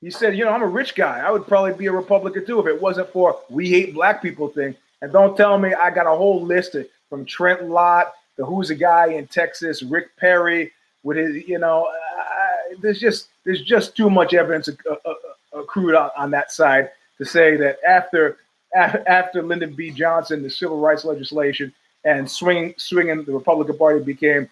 He 0.07 0.13
said, 0.13 0.39
you 0.39 0.45
know, 0.45 0.53
I'm 0.53 0.63
a 0.63 0.69
rich 0.69 0.95
guy. 0.95 1.19
I 1.19 1.33
would 1.33 1.49
probably 1.49 1.73
be 1.73 1.87
a 1.87 1.93
Republican 1.93 2.47
too 2.47 2.61
if 2.61 2.69
it 2.69 2.81
wasn't 2.81 3.11
for 3.11 3.41
we 3.51 3.69
hate 3.69 3.93
black 3.93 4.23
people 4.23 4.47
thing. 4.47 4.77
And 5.03 5.13
don't 5.13 5.37
tell 5.37 5.59
me 5.59 5.75
I 5.75 5.91
got 5.91 6.07
a 6.07 6.17
whole 6.17 6.41
list 6.41 6.77
of, 6.77 6.87
from 7.11 7.25
Trent 7.25 7.65
Lott, 7.65 8.15
the 8.37 8.47
who's 8.47 8.71
a 8.71 8.77
guy 8.77 9.09
in 9.09 9.27
Texas, 9.27 9.83
Rick 9.83 10.17
Perry, 10.17 10.71
with 11.03 11.17
his, 11.17 11.49
you 11.49 11.59
know, 11.59 11.89
uh, 11.89 12.77
there's 12.81 13.01
just 13.01 13.31
there's 13.43 13.63
just 13.63 13.97
too 13.97 14.09
much 14.09 14.33
evidence 14.33 14.69
uh, 14.69 14.95
uh, 15.05 15.15
accrued 15.59 15.97
on, 15.97 16.11
on 16.17 16.31
that 16.31 16.53
side 16.53 16.93
to 17.19 17.25
say 17.25 17.57
that 17.57 17.79
after 17.85 18.37
after 18.77 19.43
Lyndon 19.43 19.75
B. 19.75 19.91
Johnson, 19.91 20.41
the 20.41 20.51
civil 20.51 20.79
rights 20.79 21.05
legislation, 21.05 21.75
and 22.05 22.31
swinging 22.31 22.75
swinging 22.77 23.25
the 23.25 23.33
Republican 23.33 23.77
Party 23.77 24.05
became 24.05 24.49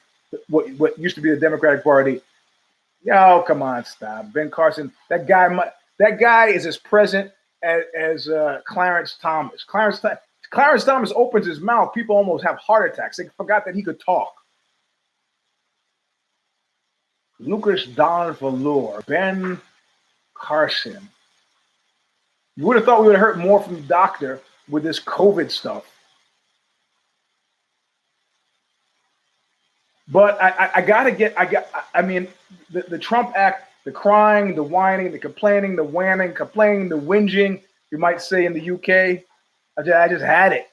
what 0.48 0.68
what 0.78 0.98
used 0.98 1.14
to 1.14 1.20
be 1.20 1.30
the 1.30 1.36
Democratic 1.36 1.84
Party 1.84 2.20
Yo, 3.04 3.44
come 3.46 3.62
on, 3.62 3.84
stop. 3.84 4.32
Ben 4.32 4.50
Carson, 4.50 4.90
that 5.10 5.28
guy, 5.28 5.48
that 5.98 6.18
guy 6.18 6.48
is 6.48 6.64
as 6.64 6.78
present 6.78 7.30
as, 7.62 7.82
as 7.98 8.28
uh, 8.28 8.60
Clarence 8.66 9.16
Thomas. 9.20 9.62
Clarence, 9.62 10.02
Clarence 10.50 10.84
Thomas 10.84 11.12
opens 11.14 11.46
his 11.46 11.60
mouth, 11.60 11.92
people 11.94 12.16
almost 12.16 12.44
have 12.44 12.56
heart 12.58 12.90
attacks. 12.90 13.18
They 13.18 13.28
forgot 13.36 13.66
that 13.66 13.74
he 13.74 13.82
could 13.82 14.00
talk. 14.00 14.32
Lucas 17.38 17.84
Don 17.86 18.34
Valor, 18.36 19.02
Ben 19.06 19.60
Carson. 20.32 21.08
You 22.56 22.64
would 22.66 22.76
have 22.76 22.84
thought 22.86 23.00
we 23.00 23.08
would 23.08 23.16
have 23.16 23.20
heard 23.20 23.38
more 23.38 23.62
from 23.62 23.74
the 23.74 23.82
doctor 23.82 24.40
with 24.68 24.82
this 24.82 25.00
COVID 25.00 25.50
stuff. 25.50 25.84
But 30.08 30.40
I, 30.42 30.50
I, 30.50 30.70
I 30.76 30.82
got 30.82 31.04
to 31.04 31.12
get, 31.12 31.38
I 31.38 31.46
got, 31.46 31.66
I 31.94 32.02
mean, 32.02 32.28
the, 32.70 32.82
the 32.82 32.98
Trump 32.98 33.32
Act, 33.36 33.70
the 33.84 33.92
crying, 33.92 34.54
the 34.54 34.62
whining, 34.62 35.12
the 35.12 35.18
complaining, 35.18 35.76
the 35.76 35.84
whining, 35.84 36.34
complaining, 36.34 36.88
the 36.88 36.98
whinging, 36.98 37.62
you 37.90 37.98
might 37.98 38.20
say 38.20 38.44
in 38.44 38.52
the 38.52 38.70
UK, 38.70 39.22
I 39.78 39.82
just, 39.82 39.96
I 39.96 40.08
just 40.08 40.24
had 40.24 40.52
it. 40.52 40.68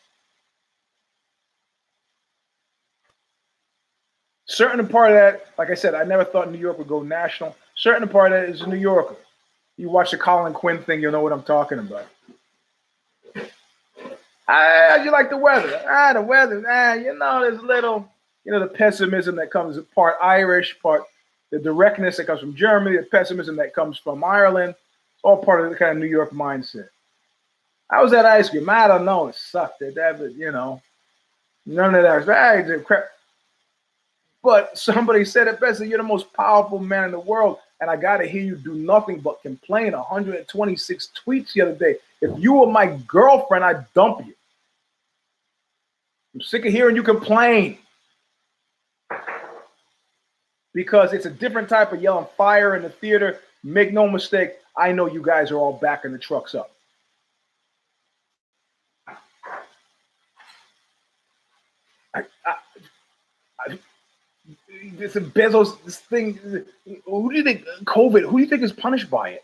Certain 4.47 4.86
part 4.86 5.11
of 5.11 5.15
that, 5.15 5.45
like 5.57 5.69
I 5.69 5.75
said, 5.75 5.95
I 5.95 6.03
never 6.03 6.25
thought 6.25 6.51
New 6.51 6.57
York 6.59 6.77
would 6.77 6.88
go 6.88 7.01
national. 7.01 7.55
Certain 7.75 8.07
part 8.09 8.34
of 8.34 8.41
that 8.41 8.49
is 8.49 8.61
a 8.61 8.67
New 8.67 8.75
Yorker. 8.75 9.15
You 9.77 9.89
watch 9.89 10.11
the 10.11 10.17
Colin 10.17 10.53
Quinn 10.53 10.84
thing, 10.84 11.01
you'll 11.01 11.13
know 11.13 11.21
what 11.21 11.32
I'm 11.32 11.43
talking 11.43 11.79
about. 11.79 12.05
Ah, 14.47 15.01
you 15.01 15.09
like 15.11 15.29
the 15.29 15.38
weather? 15.38 15.82
Ah, 15.88 16.11
the 16.13 16.21
weather. 16.21 16.61
Ah, 16.67 16.93
you 16.95 17.17
know, 17.17 17.41
there's 17.41 17.61
little 17.61 18.11
you 18.43 18.51
know, 18.51 18.59
the 18.59 18.67
pessimism 18.67 19.35
that 19.35 19.51
comes 19.51 19.77
part 19.93 20.15
Irish, 20.21 20.79
part 20.81 21.03
the 21.51 21.59
directness 21.59 22.17
that 22.17 22.27
comes 22.27 22.39
from 22.39 22.55
Germany, 22.55 22.97
the 22.97 23.03
pessimism 23.03 23.55
that 23.57 23.73
comes 23.73 23.97
from 23.97 24.23
Ireland, 24.23 24.73
It's 25.13 25.23
all 25.23 25.43
part 25.43 25.63
of 25.63 25.69
the 25.69 25.75
kind 25.75 25.91
of 25.91 25.97
New 25.97 26.09
York 26.09 26.31
mindset. 26.31 26.89
I 27.89 28.01
was 28.01 28.13
at 28.13 28.25
ice 28.25 28.49
cream. 28.49 28.69
I 28.69 28.87
don't 28.87 29.05
know. 29.05 29.27
It 29.27 29.35
sucked. 29.35 29.81
It, 29.81 29.95
that, 29.95 30.17
but, 30.17 30.33
you 30.33 30.51
know, 30.51 30.81
none 31.65 31.93
of 31.93 32.03
that. 32.03 32.85
Crap. 32.85 33.03
But 34.41 34.77
somebody 34.77 35.25
said 35.25 35.47
it 35.47 35.59
best. 35.59 35.81
You're 35.81 35.97
the 35.97 36.03
most 36.03 36.33
powerful 36.33 36.79
man 36.79 37.03
in 37.03 37.11
the 37.11 37.19
world, 37.19 37.59
and 37.79 37.91
I 37.91 37.97
got 37.97 38.17
to 38.17 38.27
hear 38.27 38.41
you 38.41 38.55
do 38.55 38.73
nothing 38.73 39.19
but 39.19 39.41
complain. 39.43 39.91
126 39.91 41.09
tweets 41.23 41.53
the 41.53 41.61
other 41.61 41.75
day. 41.75 41.97
If 42.21 42.31
you 42.41 42.53
were 42.53 42.67
my 42.67 42.97
girlfriend, 43.07 43.65
I'd 43.65 43.93
dump 43.93 44.25
you. 44.25 44.33
I'm 46.33 46.41
sick 46.41 46.65
of 46.65 46.71
hearing 46.71 46.95
you 46.95 47.03
complain 47.03 47.77
because 50.74 51.13
it's 51.13 51.26
a 51.26 51.30
different 51.30 51.69
type 51.69 51.91
of 51.91 52.01
yelling 52.01 52.28
fire 52.38 52.76
in 52.76 52.84
the 52.84 52.89
theater. 52.89 53.39
Make 53.63 53.93
no 53.93 54.07
mistake, 54.07 54.53
I 54.76 54.91
know 54.91 55.07
you 55.07 55.22
guys 55.22 55.51
are 55.51 55.57
all 55.57 55.74
backing 55.74 56.11
the 56.11 56.17
trucks 56.17 56.55
up. 56.55 56.72
This 64.97 65.13
Bezos, 65.13 65.84
this 65.84 65.99
thing. 65.99 66.39
Who 67.05 67.32
do 67.32 67.38
you 67.38 67.43
think 67.43 67.65
COVID? 67.86 68.24
Who 68.24 68.38
do 68.38 68.43
you 68.43 68.49
think 68.49 68.63
is 68.63 68.72
punished 68.72 69.09
by 69.09 69.30
it? 69.30 69.43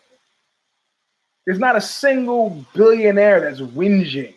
There's 1.46 1.60
not 1.60 1.76
a 1.76 1.82
single 1.82 2.66
billionaire 2.74 3.42
that's 3.42 3.62
whinging. 3.62 4.34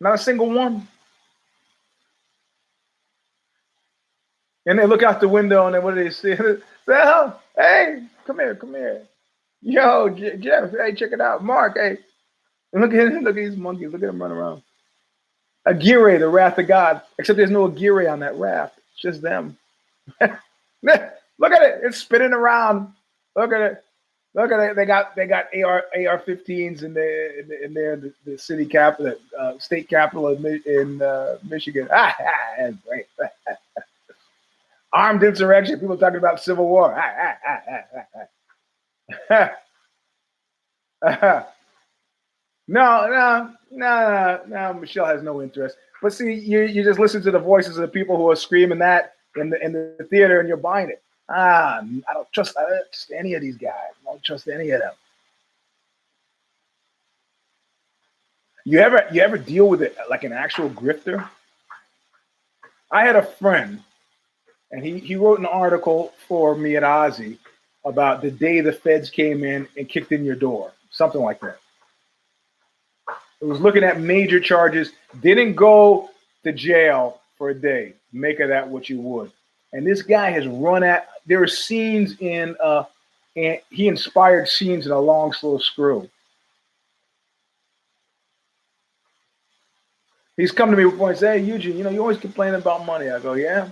Not 0.00 0.14
a 0.14 0.18
single 0.18 0.50
one. 0.50 0.88
And 4.68 4.78
they 4.78 4.84
look 4.84 5.02
out 5.02 5.18
the 5.18 5.28
window 5.28 5.64
and 5.64 5.74
then 5.74 5.82
what 5.82 5.94
do 5.94 6.04
they 6.04 6.10
see? 6.10 6.34
Well, 6.86 7.38
hey, 7.54 8.02
come 8.26 8.38
here, 8.38 8.54
come 8.54 8.70
here. 8.70 9.02
Yo, 9.60 10.08
Jeff, 10.08 10.70
hey, 10.70 10.94
check 10.94 11.12
it 11.12 11.20
out. 11.20 11.44
Mark, 11.44 11.76
hey. 11.76 11.98
And 12.72 12.80
look 12.80 12.94
at 12.94 13.12
him, 13.12 13.24
look 13.24 13.36
at 13.36 13.44
these 13.44 13.58
monkeys. 13.58 13.92
Look 13.92 14.02
at 14.02 14.06
them 14.06 14.22
run 14.22 14.32
around. 14.32 14.62
Aguirre, 15.66 16.16
the 16.16 16.28
wrath 16.28 16.56
of 16.56 16.66
God. 16.66 17.02
Except 17.18 17.36
there's 17.36 17.50
no 17.50 17.66
Aguirre 17.66 18.06
on 18.06 18.20
that 18.20 18.36
raft. 18.36 18.78
It's 18.78 19.02
just 19.02 19.20
them. 19.20 19.58
look 20.20 20.32
at 20.82 21.62
it. 21.62 21.80
It's 21.82 21.98
spinning 21.98 22.32
around. 22.32 22.90
Look 23.36 23.52
at 23.52 23.60
it. 23.60 23.84
Look 24.32 24.50
at 24.50 24.60
it. 24.60 24.74
They 24.74 24.86
got 24.86 25.14
they 25.14 25.26
got 25.26 25.46
AR 25.54 25.84
AR-15s 25.94 26.84
in 26.84 26.94
there 26.94 27.40
in, 27.40 27.74
there 27.74 27.96
the, 27.96 28.14
the 28.24 28.38
city 28.38 28.64
capital, 28.64 29.14
uh, 29.38 29.58
state 29.58 29.90
capital 29.90 30.28
in, 30.28 30.62
in 30.64 31.02
uh, 31.02 31.36
Michigan. 31.46 31.86
Ah, 31.92 32.14
that's 32.58 32.76
great. 32.86 33.06
Armed 34.92 35.22
insurrection. 35.22 35.78
People 35.78 35.98
talking 35.98 36.18
about 36.18 36.40
civil 36.40 36.66
war. 36.66 36.94
Ah, 36.98 37.36
ah, 39.30 39.48
no, 42.68 43.08
no, 43.08 43.54
no, 43.70 44.40
no, 44.46 44.74
Michelle 44.74 45.06
has 45.06 45.22
no 45.22 45.42
interest. 45.42 45.76
But 46.02 46.12
see, 46.12 46.32
you, 46.32 46.62
you 46.62 46.84
just 46.84 46.98
listen 46.98 47.22
to 47.22 47.30
the 47.30 47.38
voices 47.38 47.76
of 47.76 47.82
the 47.82 47.88
people 47.88 48.16
who 48.16 48.30
are 48.30 48.36
screaming 48.36 48.78
that 48.78 49.14
in 49.36 49.50
the 49.50 49.64
in 49.64 49.72
the 49.72 50.06
theater, 50.10 50.40
and 50.40 50.48
you're 50.48 50.56
buying 50.56 50.88
it. 50.88 51.02
Ah, 51.28 51.80
I 51.80 52.14
don't 52.14 52.32
trust, 52.32 52.56
I 52.56 52.62
don't 52.62 52.84
trust 52.92 53.12
any 53.16 53.34
of 53.34 53.42
these 53.42 53.56
guys. 53.56 53.92
I 54.06 54.10
don't 54.10 54.22
trust 54.22 54.48
any 54.48 54.70
of 54.70 54.80
them. 54.80 54.94
You 58.64 58.80
ever 58.80 59.06
you 59.12 59.22
ever 59.22 59.38
deal 59.38 59.68
with 59.68 59.82
it 59.82 59.96
like 60.10 60.24
an 60.24 60.32
actual 60.32 60.70
grifter? 60.70 61.28
I 62.90 63.04
had 63.04 63.16
a 63.16 63.22
friend, 63.22 63.82
and 64.70 64.84
he 64.84 64.98
he 64.98 65.16
wrote 65.16 65.38
an 65.38 65.46
article 65.46 66.12
for 66.26 66.54
me 66.54 66.76
at 66.76 66.82
OZY 66.82 67.38
about 67.84 68.22
the 68.22 68.30
day 68.30 68.60
the 68.60 68.72
feds 68.72 69.10
came 69.10 69.44
in 69.44 69.66
and 69.76 69.88
kicked 69.88 70.12
in 70.12 70.24
your 70.24 70.36
door, 70.36 70.72
something 70.90 71.20
like 71.20 71.40
that. 71.40 71.58
It 73.40 73.44
was 73.44 73.60
looking 73.60 73.84
at 73.84 74.00
major 74.00 74.40
charges, 74.40 74.92
didn't 75.20 75.54
go 75.54 76.10
to 76.44 76.52
jail 76.52 77.20
for 77.36 77.50
a 77.50 77.54
day. 77.54 77.94
Make 78.12 78.40
of 78.40 78.48
that 78.48 78.68
what 78.68 78.88
you 78.88 79.00
would. 79.00 79.30
And 79.72 79.86
this 79.86 80.02
guy 80.02 80.30
has 80.30 80.46
run 80.46 80.82
at. 80.82 81.08
There 81.26 81.42
are 81.42 81.46
scenes 81.46 82.16
in, 82.20 82.56
uh, 82.62 82.84
and 83.36 83.60
he 83.70 83.86
inspired 83.86 84.48
scenes 84.48 84.86
in 84.86 84.92
a 84.92 84.98
long, 84.98 85.32
slow 85.32 85.58
screw. 85.58 86.08
He's 90.36 90.52
come 90.52 90.70
to 90.70 90.76
me 90.76 90.84
before 90.84 91.10
and 91.10 91.18
say, 91.18 91.38
"Hey, 91.38 91.44
Eugene, 91.44 91.76
you 91.76 91.84
know, 91.84 91.90
you 91.90 92.00
always 92.00 92.18
complain 92.18 92.54
about 92.54 92.86
money." 92.86 93.10
I 93.10 93.18
go, 93.18 93.34
"Yeah." 93.34 93.68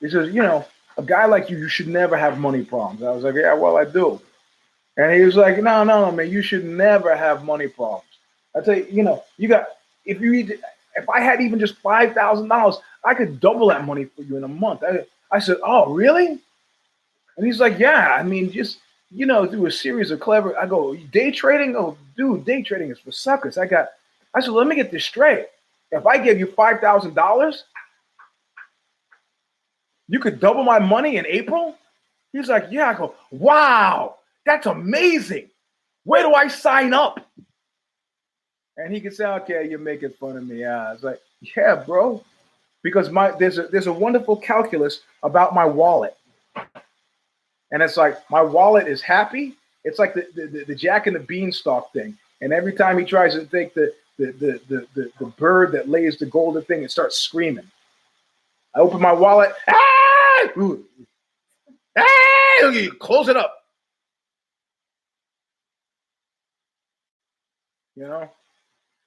He 0.00 0.08
says, 0.08 0.32
"You 0.34 0.42
know, 0.42 0.64
a 0.96 1.02
guy 1.02 1.26
like 1.26 1.50
you, 1.50 1.58
you 1.58 1.68
should 1.68 1.88
never 1.88 2.16
have 2.16 2.38
money 2.38 2.64
problems." 2.64 3.02
I 3.02 3.10
was 3.10 3.24
like, 3.24 3.34
"Yeah, 3.34 3.54
well, 3.54 3.76
I 3.76 3.84
do." 3.84 4.20
And 4.96 5.12
he 5.14 5.22
was 5.22 5.36
like, 5.36 5.58
"No, 5.62 5.84
no, 5.84 6.06
no, 6.06 6.12
man, 6.12 6.30
you 6.30 6.42
should 6.42 6.64
never 6.64 7.14
have 7.16 7.44
money 7.44 7.68
problems." 7.68 8.04
I 8.56 8.60
tell 8.60 8.76
you, 8.76 8.86
you 8.90 9.02
know, 9.02 9.22
you 9.36 9.48
got 9.48 9.66
if 10.04 10.20
you 10.20 10.58
if 10.96 11.08
I 11.08 11.20
had 11.20 11.40
even 11.40 11.58
just 11.58 11.76
five 11.76 12.12
thousand 12.14 12.48
dollars, 12.48 12.78
I 13.04 13.14
could 13.14 13.40
double 13.40 13.68
that 13.68 13.84
money 13.84 14.04
for 14.04 14.22
you 14.22 14.36
in 14.36 14.44
a 14.44 14.48
month. 14.48 14.82
I, 14.82 15.04
I 15.30 15.38
said, 15.38 15.58
Oh, 15.62 15.92
really? 15.92 16.38
And 17.36 17.46
he's 17.46 17.60
like, 17.60 17.78
Yeah, 17.78 18.14
I 18.18 18.22
mean, 18.22 18.50
just 18.50 18.78
you 19.10 19.26
know, 19.26 19.46
through 19.46 19.66
a 19.66 19.70
series 19.70 20.10
of 20.10 20.20
clever. 20.20 20.58
I 20.58 20.66
go, 20.66 20.94
day 21.12 21.30
trading? 21.30 21.76
Oh, 21.76 21.96
dude, 22.16 22.44
day 22.44 22.62
trading 22.62 22.90
is 22.90 22.98
for 22.98 23.12
suckers. 23.12 23.56
I 23.56 23.66
got. 23.66 23.88
I 24.34 24.40
said, 24.40 24.50
let 24.50 24.66
me 24.66 24.76
get 24.76 24.90
this 24.90 25.06
straight. 25.06 25.46
If 25.90 26.06
I 26.06 26.18
gave 26.18 26.38
you 26.38 26.46
five 26.46 26.80
thousand 26.80 27.14
dollars, 27.14 27.64
you 30.08 30.18
could 30.20 30.40
double 30.40 30.64
my 30.64 30.78
money 30.78 31.16
in 31.16 31.26
April. 31.26 31.76
He's 32.32 32.48
like, 32.48 32.66
Yeah. 32.70 32.90
I 32.90 32.94
go, 32.94 33.14
Wow, 33.30 34.16
that's 34.44 34.66
amazing. 34.66 35.48
Where 36.04 36.22
do 36.22 36.34
I 36.34 36.48
sign 36.48 36.94
up? 36.94 37.26
And 38.76 38.94
he 38.94 39.00
could 39.00 39.14
say, 39.14 39.26
Okay, 39.26 39.68
you're 39.68 39.78
making 39.78 40.10
fun 40.10 40.36
of 40.36 40.46
me. 40.46 40.64
I 40.64 40.92
was 40.92 41.02
like, 41.02 41.20
Yeah, 41.56 41.82
bro 41.86 42.22
because 42.82 43.10
my 43.10 43.30
there's 43.32 43.58
a 43.58 43.68
there's 43.68 43.86
a 43.86 43.92
wonderful 43.92 44.36
calculus 44.36 45.00
about 45.22 45.54
my 45.54 45.64
wallet, 45.64 46.16
and 47.70 47.82
it's 47.82 47.96
like 47.96 48.18
my 48.30 48.42
wallet 48.42 48.86
is 48.86 49.02
happy. 49.02 49.54
It's 49.84 49.98
like 49.98 50.14
the 50.14 50.26
the, 50.34 50.64
the 50.66 50.74
Jack 50.74 51.06
and 51.06 51.16
the 51.16 51.20
Beanstalk 51.20 51.92
thing, 51.92 52.16
and 52.40 52.52
every 52.52 52.72
time 52.72 52.98
he 52.98 53.04
tries 53.04 53.34
to 53.34 53.40
the 53.40 53.70
the, 53.74 53.92
the 54.18 54.60
the 54.68 54.86
the 54.94 55.10
the 55.18 55.26
bird 55.38 55.72
that 55.72 55.88
lays 55.88 56.18
the 56.18 56.26
golden 56.26 56.62
thing, 56.62 56.82
it 56.82 56.90
starts 56.90 57.18
screaming. 57.18 57.70
I 58.74 58.80
open 58.80 59.00
my 59.00 59.12
wallet. 59.12 59.52
Ah! 59.68 60.48
Ah! 61.96 62.88
Close 63.00 63.28
it 63.28 63.36
up. 63.36 63.54
You 67.96 68.04
know? 68.04 68.30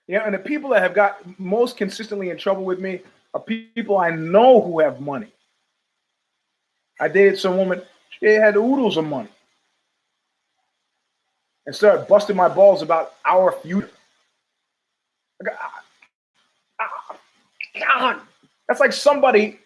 Yeah, 0.08 0.26
and 0.26 0.34
the 0.34 0.40
people 0.40 0.72
that 0.72 0.82
have 0.82 0.94
got 0.94 1.40
most 1.40 1.78
consistently 1.78 2.30
in 2.30 2.38
trouble 2.38 2.66
with 2.66 2.80
me 2.80 3.00
are 3.34 3.40
people 3.40 3.98
I 3.98 4.10
know 4.10 4.62
who 4.62 4.80
have 4.82 5.00
money. 5.00 5.32
I 7.00 7.08
dated 7.08 7.40
some 7.40 7.58
woman, 7.58 7.82
she 8.20 8.26
had 8.26 8.58
oodles 8.58 8.98
of 8.98 9.06
money. 9.06 9.30
And 11.66 11.76
started 11.76 12.08
busting 12.08 12.36
my 12.36 12.50
balls 12.50 12.82
about 12.82 13.14
our 13.24 13.54
future. 13.54 13.90
God, 17.80 18.22
that's 18.72 18.80
like 18.80 18.94
somebody 18.94 19.60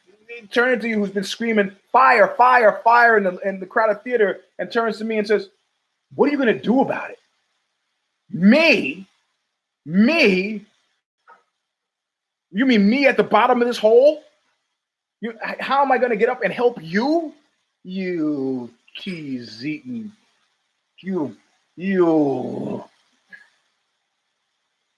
turning 0.51 0.79
to 0.79 0.87
you 0.87 0.99
who's 0.99 1.11
been 1.11 1.23
screaming 1.23 1.71
fire, 1.91 2.33
fire, 2.35 2.81
fire 2.83 3.17
in 3.17 3.23
the 3.23 3.37
in 3.47 3.59
the 3.59 3.65
crowded 3.65 4.03
theater 4.03 4.41
and 4.59 4.71
turns 4.71 4.97
to 4.97 5.05
me 5.05 5.17
and 5.19 5.27
says, 5.27 5.49
What 6.15 6.27
are 6.27 6.31
you 6.31 6.37
gonna 6.37 6.59
do 6.59 6.81
about 6.81 7.11
it? 7.11 7.19
Me, 8.31 9.07
me 9.85 10.65
you 12.55 12.65
mean 12.65 12.89
me 12.89 13.05
at 13.05 13.17
the 13.17 13.23
bottom 13.23 13.61
of 13.61 13.67
this 13.67 13.77
hole? 13.77 14.23
You, 15.19 15.33
how 15.41 15.81
am 15.81 15.91
I 15.91 15.97
going 15.97 16.11
to 16.11 16.15
get 16.15 16.29
up 16.29 16.41
and 16.41 16.53
help 16.53 16.77
you? 16.81 17.33
You 17.83 18.73
cheese 18.93 19.65
eating, 19.65 20.13
you, 21.01 21.35
you. 21.75 22.81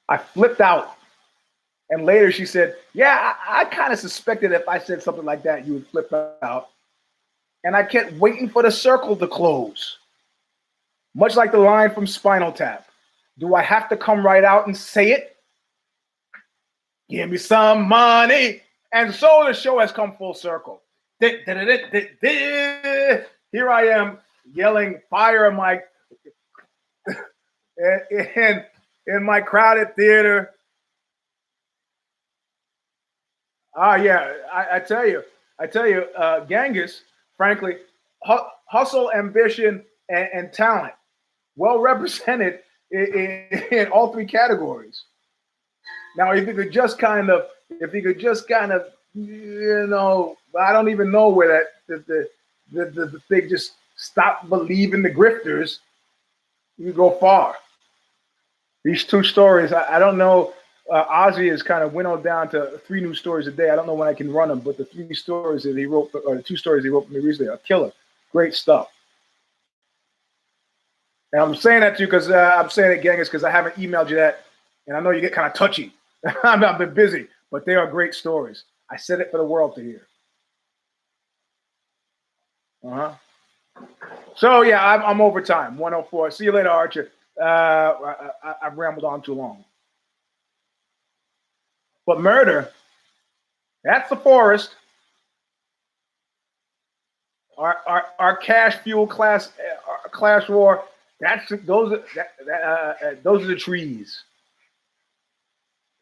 I 0.08 0.18
flipped 0.18 0.62
out. 0.62 0.97
And 1.90 2.06
later 2.06 2.32
she 2.32 2.46
said, 2.46 2.76
Yeah, 2.94 3.34
I, 3.48 3.62
I 3.62 3.66
kind 3.66 3.94
of 3.94 4.00
suspected 4.00 4.52
if 4.52 4.68
I 4.68 4.80
said 4.80 5.02
something 5.02 5.26
like 5.26 5.44
that, 5.44 5.66
you 5.66 5.74
would 5.74 5.88
flip 5.88 6.12
out. 6.42 6.70
And 7.64 7.76
I 7.76 7.84
kept 7.84 8.14
waiting 8.14 8.50
for 8.50 8.64
the 8.64 8.72
circle 8.72 9.16
to 9.16 9.28
close. 9.28 9.98
Much 11.16 11.36
like 11.36 11.52
the 11.52 11.58
line 11.58 11.92
from 11.92 12.06
Spinal 12.06 12.52
Tap. 12.52 12.88
Do 13.40 13.56
I 13.56 13.62
have 13.62 13.90
to 13.90 13.98
come 13.98 14.26
right 14.26 14.44
out 14.44 14.68
and 14.68 14.76
say 14.76 15.12
it? 15.12 15.36
Give 17.10 17.30
me 17.30 17.38
some 17.38 17.88
money. 17.88 18.62
And 18.92 19.14
so 19.14 19.44
the 19.46 19.54
show 19.54 19.80
has 19.80 19.92
come 19.92 20.16
full 20.18 20.34
circle. 20.34 20.82
Here 21.20 21.44
I 23.70 23.88
am 23.88 24.18
yelling 24.54 25.02
fire 25.10 25.52
my 25.52 25.82
in, 27.78 28.64
in 29.08 29.24
my 29.24 29.42
crowded 29.42 29.96
theater. 29.96 30.52
Ah, 33.78 33.96
yeah, 33.96 34.34
I, 34.52 34.78
I 34.78 34.80
tell 34.80 35.06
you, 35.06 35.22
I 35.60 35.68
tell 35.68 35.88
you, 35.88 36.06
uh, 36.18 36.46
Genghis, 36.48 37.04
frankly, 37.38 37.78
hu- 38.24 38.48
hustle, 38.66 39.12
ambition, 39.14 39.84
and, 40.10 40.30
and, 40.34 40.54
talent, 40.54 40.94
well 41.56 41.78
represented 41.80 42.62
in, 42.92 43.06
in, 43.52 43.64
in 43.72 43.88
all 43.90 44.12
three 44.12 44.26
categories. 44.26 45.04
Now, 46.18 46.32
if 46.32 46.48
he 46.48 46.54
could 46.54 46.72
just 46.72 46.98
kind 46.98 47.30
of, 47.30 47.46
if 47.70 47.92
he 47.92 48.02
could 48.02 48.20
just 48.20 48.48
kind 48.48 48.72
of, 48.72 48.88
you 49.14 49.86
know, 49.88 50.38
I 50.60 50.72
don't 50.74 50.90
even 50.90 51.12
know 51.12 51.30
where 51.30 51.48
that 51.48 51.66
the 51.88 52.04
the 52.08 52.28
the, 52.72 53.06
the, 53.06 53.20
thing 53.30 53.48
just 53.48 53.74
stop 53.96 54.50
believing 54.50 55.04
the 55.04 55.10
grifters, 55.10 55.80
you 56.78 56.92
go 56.92 57.12
far. 57.20 57.56
These 58.84 59.04
two 59.06 59.24
stories, 59.24 59.72
I, 59.72 59.96
I 59.96 60.00
don't 60.00 60.18
know. 60.18 60.54
Uh, 60.92 61.06
OZY 61.06 61.52
is 61.52 61.62
kind 61.62 61.84
of 61.84 61.94
winnowed 61.94 62.24
down 62.24 62.50
to 62.50 62.80
three 62.86 63.02
new 63.02 63.14
stories 63.14 63.48
a 63.48 63.52
day. 63.52 63.70
I 63.70 63.76
don't 63.76 63.88
know 63.88 63.94
when 63.94 64.08
I 64.08 64.14
can 64.14 64.32
run 64.32 64.48
them, 64.48 64.60
but 64.60 64.78
the 64.78 64.86
three 64.86 65.14
stories 65.14 65.64
that 65.64 65.78
he 65.78 65.86
wrote, 65.86 66.12
or 66.26 66.36
the 66.36 66.42
two 66.44 66.56
stories 66.56 66.84
he 66.84 66.90
wrote 66.90 67.08
for 67.08 67.14
me 67.14 67.20
recently, 67.20 67.52
are 67.52 67.58
killer. 67.58 67.92
Great 68.32 68.54
stuff. 68.54 68.88
And 71.34 71.42
I'm 71.42 71.56
saying 71.56 71.82
that 71.82 71.98
to 71.98 72.04
you 72.04 72.08
because 72.08 72.30
uh, 72.30 72.56
I'm 72.58 72.70
saying 72.70 73.00
it, 73.00 73.04
Genghis, 73.04 73.28
because 73.28 73.44
I 73.44 73.52
haven't 73.52 73.76
emailed 73.76 74.10
you 74.10 74.16
that, 74.16 74.46
and 74.88 74.96
I 74.96 75.02
know 75.02 75.10
you 75.10 75.20
get 75.20 75.34
kind 75.34 75.48
of 75.48 75.54
touchy. 75.54 75.94
I've 76.44 76.78
been 76.78 76.94
busy, 76.94 77.28
but 77.52 77.66
they 77.66 77.76
are 77.76 77.86
great 77.86 78.14
stories. 78.14 78.64
I 78.90 78.96
said 78.96 79.20
it 79.20 79.30
for 79.30 79.38
the 79.38 79.46
world 79.46 79.76
to 79.76 79.82
hear. 79.82 80.08
Uh 82.86 82.96
huh. 82.96 83.14
So 84.36 84.62
yeah, 84.62 84.86
I'm, 84.86 85.04
I'm 85.04 85.22
over 85.22 85.42
time. 85.42 85.78
104. 85.78 86.32
See 86.32 86.46
you 86.46 86.52
later, 86.52 86.70
Archer. 86.70 87.12
Uh, 87.40 87.44
I, 87.44 88.30
I, 88.44 88.54
I've 88.64 88.78
rambled 88.78 89.04
on 89.04 89.22
too 89.22 89.34
long. 89.34 89.66
But 92.08 92.22
murder, 92.22 92.72
that's 93.84 94.10
the 94.10 94.16
forest. 94.16 94.72
Our, 97.58 97.78
our, 97.86 98.06
our 98.18 98.38
cash 98.38 98.78
fuel 98.78 99.06
class 99.06 99.52
uh, 99.60 100.10
class 100.10 100.48
war. 100.48 100.86
That's 101.20 101.52
those 101.66 101.94
are, 101.94 102.04
that, 102.16 102.62
uh, 102.64 103.06
uh, 103.06 103.16
those 103.24 103.44
are 103.44 103.48
the 103.48 103.56
trees. 103.56 104.24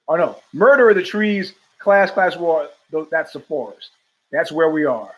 Oh 0.08 0.16
no, 0.16 0.38
murder 0.54 0.90
of 0.90 0.96
the 0.96 1.04
trees, 1.04 1.54
class, 1.80 2.12
class 2.12 2.38
war. 2.38 2.70
That's 3.10 3.34
the 3.34 3.40
forest. 3.40 3.90
That's 4.32 4.52
where 4.52 4.70
we 4.70 4.86
are. 4.86 5.12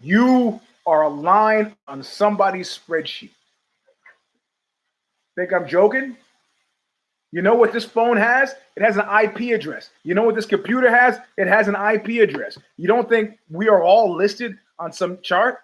You 0.00 0.60
are 0.86 1.02
a 1.02 1.08
line 1.08 1.74
on 1.88 2.02
somebody's 2.02 2.78
spreadsheet. 2.78 3.30
Think 5.34 5.52
I'm 5.52 5.66
joking? 5.66 6.16
You 7.34 7.42
know 7.42 7.56
what 7.56 7.72
this 7.72 7.84
phone 7.84 8.16
has? 8.16 8.54
It 8.76 8.84
has 8.84 8.96
an 8.96 9.06
IP 9.08 9.52
address. 9.52 9.90
You 10.04 10.14
know 10.14 10.22
what 10.22 10.36
this 10.36 10.46
computer 10.46 10.88
has? 10.88 11.18
It 11.36 11.48
has 11.48 11.66
an 11.66 11.74
IP 11.74 12.22
address. 12.22 12.56
You 12.76 12.86
don't 12.86 13.08
think 13.08 13.40
we 13.50 13.68
are 13.68 13.82
all 13.82 14.14
listed 14.14 14.56
on 14.78 14.92
some 14.92 15.18
chart? 15.20 15.58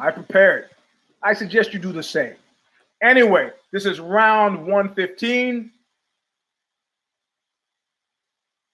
I 0.00 0.10
prepared. 0.10 0.70
I 1.22 1.34
suggest 1.34 1.74
you 1.74 1.78
do 1.78 1.92
the 1.92 2.02
same. 2.02 2.36
Anyway, 3.02 3.50
this 3.72 3.84
is 3.84 4.00
round 4.00 4.60
115. 4.60 5.70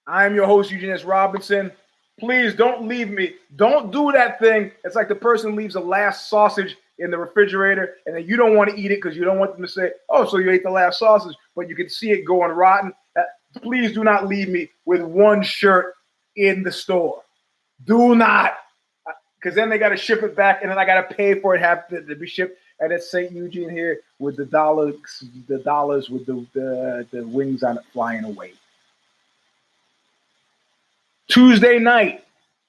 I'm 0.07 0.33
your 0.33 0.45
host, 0.45 0.71
Eugene 0.71 0.91
S. 0.91 1.03
Robinson. 1.03 1.73
Please 2.19 2.53
don't 2.53 2.87
leave 2.87 3.09
me. 3.09 3.35
Don't 3.55 3.91
do 3.91 4.11
that 4.11 4.39
thing. 4.39 4.71
It's 4.83 4.95
like 4.95 5.07
the 5.07 5.15
person 5.15 5.55
leaves 5.55 5.73
the 5.73 5.79
last 5.79 6.29
sausage 6.29 6.75
in 6.99 7.09
the 7.09 7.17
refrigerator 7.17 7.95
and 8.05 8.15
then 8.15 8.25
you 8.25 8.37
don't 8.37 8.55
want 8.55 8.69
to 8.69 8.79
eat 8.79 8.91
it 8.91 9.01
because 9.01 9.17
you 9.17 9.25
don't 9.25 9.39
want 9.39 9.53
them 9.53 9.65
to 9.65 9.71
say, 9.71 9.91
oh, 10.09 10.25
so 10.27 10.37
you 10.37 10.51
ate 10.51 10.63
the 10.63 10.69
last 10.69 10.99
sausage, 10.99 11.35
but 11.55 11.67
you 11.67 11.75
can 11.75 11.89
see 11.89 12.11
it 12.11 12.23
going 12.23 12.51
rotten. 12.51 12.93
Uh, 13.17 13.23
please 13.61 13.93
do 13.93 14.03
not 14.03 14.27
leave 14.27 14.47
me 14.47 14.69
with 14.85 15.01
one 15.01 15.41
shirt 15.41 15.95
in 16.35 16.63
the 16.63 16.71
store. 16.71 17.21
Do 17.85 18.15
not 18.15 18.53
because 19.43 19.55
then 19.55 19.69
they 19.69 19.77
got 19.77 19.89
to 19.89 19.97
ship 19.97 20.23
it 20.23 20.35
back, 20.35 20.59
and 20.61 20.71
then 20.71 20.77
I 20.77 20.85
got 20.85 21.07
to 21.07 21.15
pay 21.15 21.39
for 21.39 21.53
it 21.53 21.59
have 21.59 21.87
to, 21.89 22.01
to, 22.01 22.15
be 22.15 22.25
shipped. 22.25 22.57
And 22.79 22.93
it's 22.93 23.11
St. 23.11 23.31
Eugene 23.31 23.69
here 23.69 23.99
with 24.19 24.37
the 24.37 24.45
dollars, 24.45 24.95
the 25.47 25.59
dollars 25.59 26.09
with 26.09 26.25
the, 26.25 26.45
the 26.53 27.07
the 27.11 27.27
wings 27.27 27.61
on 27.61 27.77
it 27.77 27.83
flying 27.91 28.23
away. 28.23 28.53
Tuesday 31.33 31.79
night. 31.79 32.23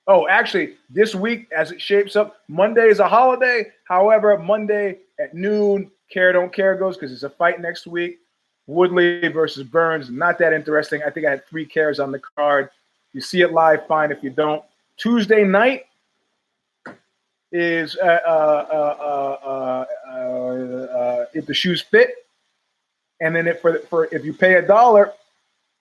Oh, 0.06 0.26
actually, 0.26 0.76
this 0.88 1.14
week 1.14 1.52
as 1.54 1.70
it 1.70 1.82
shapes 1.82 2.16
up, 2.16 2.36
Monday 2.48 2.88
is 2.88 2.98
a 2.98 3.06
holiday. 3.06 3.70
However, 3.86 4.38
Monday 4.38 5.00
at 5.20 5.34
noon, 5.34 5.90
care 6.10 6.32
don't 6.32 6.50
care 6.50 6.74
goes 6.74 6.96
because 6.96 7.12
it's 7.12 7.24
a 7.24 7.30
fight 7.30 7.60
next 7.60 7.86
week. 7.86 8.20
Woodley 8.66 9.28
versus 9.28 9.64
Burns. 9.64 10.08
Not 10.08 10.38
that 10.38 10.54
interesting. 10.54 11.02
I 11.02 11.10
think 11.10 11.26
I 11.26 11.30
had 11.30 11.46
three 11.46 11.66
cares 11.66 12.00
on 12.00 12.10
the 12.10 12.18
card. 12.18 12.70
You 13.12 13.20
see 13.20 13.42
it 13.42 13.52
live, 13.52 13.86
fine. 13.86 14.10
If 14.10 14.22
you 14.22 14.30
don't, 14.30 14.64
Tuesday 14.96 15.44
night, 15.44 15.84
is 17.52 17.98
uh, 17.98 18.06
uh, 18.26 19.84
uh, 20.08 21.24
if 21.34 21.44
the 21.44 21.52
shoes 21.52 21.82
fit, 21.82 22.14
and 23.20 23.36
then 23.36 23.46
if 23.46 23.60
for 23.60 23.78
for 23.90 24.08
if 24.10 24.24
you 24.24 24.32
pay 24.32 24.54
a 24.54 24.62
dollar, 24.66 25.12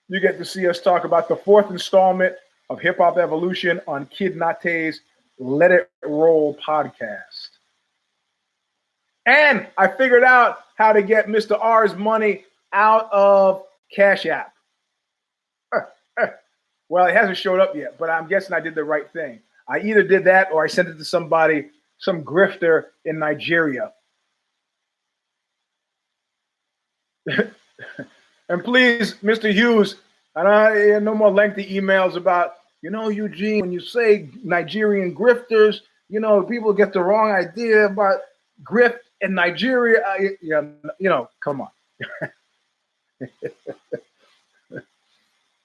you 0.08 0.20
get 0.20 0.36
to 0.36 0.44
see 0.44 0.68
us 0.68 0.82
talk 0.82 1.04
about 1.04 1.30
the 1.30 1.36
fourth 1.36 1.70
installment 1.70 2.36
of 2.70 2.80
Hip 2.80 2.98
Hop 2.98 3.18
Evolution 3.18 3.80
on 3.86 4.06
Kid 4.06 4.36
Nate's 4.36 5.00
Let 5.38 5.70
It 5.70 5.90
Roll 6.04 6.56
podcast. 6.66 7.50
And 9.26 9.66
I 9.78 9.88
figured 9.88 10.24
out 10.24 10.58
how 10.76 10.92
to 10.92 11.02
get 11.02 11.26
Mr. 11.26 11.58
R's 11.60 11.94
money 11.94 12.44
out 12.72 13.10
of 13.12 13.62
Cash 13.94 14.26
App. 14.26 14.52
well, 16.88 17.06
it 17.06 17.14
hasn't 17.14 17.36
showed 17.36 17.60
up 17.60 17.74
yet, 17.74 17.96
but 17.98 18.10
I'm 18.10 18.28
guessing 18.28 18.54
I 18.54 18.60
did 18.60 18.74
the 18.74 18.84
right 18.84 19.10
thing. 19.12 19.40
I 19.68 19.80
either 19.80 20.02
did 20.02 20.24
that 20.24 20.48
or 20.52 20.62
I 20.62 20.66
sent 20.66 20.88
it 20.88 20.98
to 20.98 21.04
somebody, 21.04 21.70
some 21.98 22.22
grifter 22.22 22.86
in 23.04 23.18
Nigeria. 23.18 23.92
and 28.48 28.62
please, 28.62 29.14
Mr. 29.22 29.50
Hughes, 29.52 29.96
and 30.36 30.48
I 30.48 30.98
no 30.98 31.14
more 31.14 31.30
lengthy 31.30 31.64
emails 31.74 32.16
about, 32.16 32.54
you 32.82 32.90
know, 32.90 33.08
Eugene, 33.08 33.60
when 33.60 33.72
you 33.72 33.80
say 33.80 34.28
Nigerian 34.42 35.14
grifters, 35.14 35.80
you 36.08 36.20
know, 36.20 36.42
people 36.42 36.72
get 36.72 36.92
the 36.92 37.00
wrong 37.00 37.30
idea 37.30 37.86
about 37.86 38.20
grift 38.62 38.98
in 39.20 39.34
Nigeria. 39.34 40.02
I, 40.06 40.30
you 40.40 40.84
know, 41.00 41.28
come 41.40 41.60
on. 41.60 41.70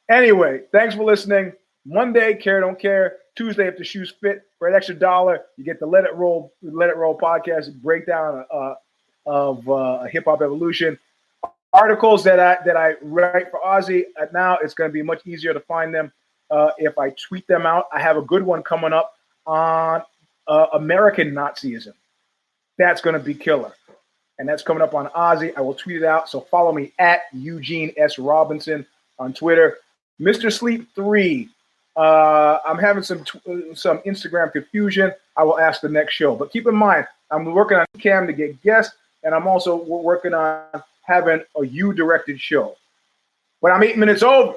anyway, 0.09 0.61
thanks 0.71 0.95
for 0.95 1.03
listening. 1.03 1.53
Monday, 1.85 2.35
care 2.35 2.61
don't 2.61 2.79
care. 2.79 3.17
Tuesday, 3.35 3.67
if 3.67 3.77
the 3.77 3.83
shoes 3.83 4.13
fit, 4.21 4.43
for 4.57 4.67
an 4.67 4.75
extra 4.75 4.93
dollar, 4.93 5.43
you 5.55 5.63
get 5.63 5.79
the 5.79 5.85
Let 5.85 6.03
It 6.03 6.13
Roll, 6.13 6.53
Let 6.61 6.89
It 6.89 6.97
Roll 6.97 7.17
podcast 7.17 7.73
breakdown 7.81 8.45
uh, 8.53 8.75
of 9.25 9.67
uh, 9.69 10.03
Hip 10.03 10.25
Hop 10.25 10.41
Evolution. 10.41 10.99
Articles 11.73 12.23
that 12.23 12.39
I 12.39 12.57
that 12.65 12.75
I 12.75 12.93
write 13.01 13.51
for 13.51 13.59
OZY. 13.65 14.05
Uh, 14.19 14.25
now 14.33 14.57
it's 14.57 14.73
going 14.73 14.89
to 14.89 14.93
be 14.93 15.03
much 15.03 15.25
easier 15.25 15.53
to 15.53 15.59
find 15.61 15.93
them 15.93 16.11
uh, 16.49 16.71
if 16.77 16.97
I 16.97 17.11
tweet 17.11 17.47
them 17.47 17.65
out. 17.65 17.85
I 17.93 17.99
have 17.99 18.17
a 18.17 18.21
good 18.21 18.43
one 18.43 18.63
coming 18.63 18.93
up 18.93 19.15
on 19.45 20.01
uh, 20.47 20.67
American 20.73 21.31
Nazism. 21.31 21.93
That's 22.77 23.01
going 23.01 23.13
to 23.13 23.19
be 23.19 23.33
killer, 23.33 23.73
and 24.39 24.49
that's 24.49 24.63
coming 24.63 24.81
up 24.81 24.95
on 24.95 25.07
OZY. 25.09 25.53
I 25.55 25.61
will 25.61 25.75
tweet 25.75 25.97
it 25.97 26.05
out. 26.05 26.29
So 26.29 26.41
follow 26.41 26.71
me 26.71 26.91
at 26.97 27.21
Eugene 27.33 27.93
S 27.97 28.17
Robinson 28.17 28.85
on 29.19 29.33
Twitter. 29.33 29.77
Mr. 30.19 30.51
Sleep 30.51 30.87
Three 30.95 31.49
uh, 31.99 32.59
I'm 32.65 32.77
having 32.77 33.03
some 33.03 33.25
some 33.73 33.99
Instagram 33.99 34.53
confusion. 34.53 35.11
I 35.35 35.43
will 35.43 35.59
ask 35.59 35.81
the 35.81 35.89
next 35.89 36.13
show. 36.13 36.33
But 36.33 36.49
keep 36.49 36.65
in 36.65 36.75
mind, 36.75 37.05
I'm 37.29 37.43
working 37.45 37.77
on 37.77 37.85
Cam 37.99 38.25
to 38.25 38.31
get 38.31 38.61
guests, 38.61 38.95
and 39.23 39.35
I'm 39.35 39.47
also 39.47 39.75
working 39.75 40.33
on 40.33 40.63
having 41.09 41.43
a 41.59 41.65
you 41.65 41.91
directed 41.93 42.39
show. 42.39 42.77
But 43.61 43.71
I'm 43.71 43.83
eight 43.83 43.97
minutes 43.97 44.23
over. 44.23 44.53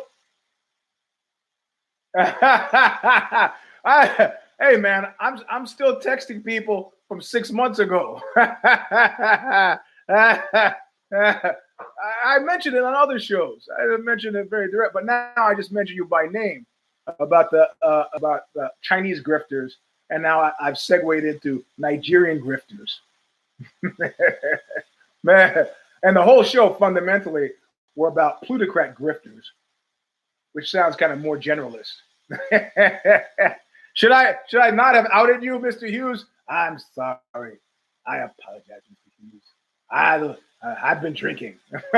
I, 2.17 3.51
hey 4.61 4.77
man, 4.77 5.07
I'm 5.19 5.41
I'm 5.51 5.67
still 5.67 5.99
texting 5.99 6.45
people 6.45 6.93
from 7.09 7.21
six 7.21 7.51
months 7.51 7.79
ago. 7.79 8.21
I 8.37 9.79
mentioned 12.41 12.77
it 12.77 12.85
on 12.85 12.95
other 12.95 13.19
shows. 13.19 13.69
I 13.79 13.97
mentioned 13.97 14.37
it 14.37 14.51
very 14.51 14.71
direct, 14.71 14.93
but 14.93 15.07
now 15.07 15.33
I 15.37 15.55
just 15.55 15.73
mention 15.73 15.97
you 15.97 16.05
by 16.05 16.27
name 16.27 16.67
about 17.19 17.51
the 17.51 17.69
uh, 17.83 18.05
about 18.15 18.43
the 18.55 18.71
Chinese 18.83 19.23
grifters, 19.23 19.73
and 20.11 20.23
now 20.23 20.41
I, 20.41 20.53
have 20.61 20.79
segued 20.79 21.25
into 21.25 21.65
Nigerian 21.79 22.41
grifters. 22.41 22.99
Man, 25.25 25.67
and 26.03 26.17
the 26.17 26.23
whole 26.23 26.43
show 26.43 26.75
fundamentally 26.75 27.51
were 27.95 28.09
about 28.09 28.43
plutocrat 28.43 28.97
grifters, 28.97 29.45
which 30.53 30.71
sounds 30.71 30.97
kind 30.97 31.13
of 31.13 31.21
more 31.21 31.39
generalist. 31.39 31.93
should 33.95 34.13
I 34.13 34.37
should 34.49 34.61
I 34.61 34.71
not 34.71 34.95
have 34.95 35.07
outed 35.13 35.43
you, 35.43 35.59
Mr. 35.59 35.89
Hughes? 35.89 36.27
I'm 36.49 36.79
sorry. 36.95 37.59
I 38.07 38.19
apologize, 38.19 38.83
Mr. 38.91 39.11
Hughes. 39.19 39.43
I 39.91 40.35
I've 40.63 41.03
been 41.03 41.13
drinking. 41.13 41.57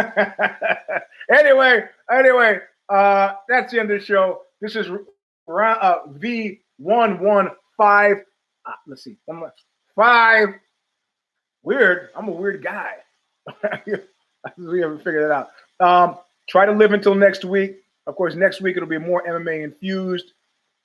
anyway, 1.30 1.84
anyway, 2.10 2.60
uh, 2.88 3.34
that's 3.48 3.72
the 3.72 3.80
end 3.80 3.90
of 3.90 4.00
the 4.00 4.04
show. 4.04 4.42
This 4.60 4.74
is 4.76 4.88
uh, 4.88 5.98
V115. 6.18 7.52
Uh, 7.80 8.72
let's 8.86 9.04
see. 9.04 9.16
Five. 9.94 10.48
Weird. 11.62 12.08
I'm 12.16 12.28
a 12.28 12.32
weird 12.32 12.62
guy. 12.62 12.94
we 14.56 14.80
haven't 14.80 14.98
figured 14.98 15.30
that 15.30 15.30
out. 15.30 15.50
Um, 15.80 16.18
try 16.48 16.66
to 16.66 16.72
live 16.72 16.92
until 16.92 17.14
next 17.14 17.44
week. 17.44 17.76
Of 18.06 18.16
course, 18.16 18.34
next 18.34 18.60
week 18.60 18.76
it'll 18.76 18.88
be 18.88 18.98
more 18.98 19.22
MMA 19.26 19.64
infused 19.64 20.32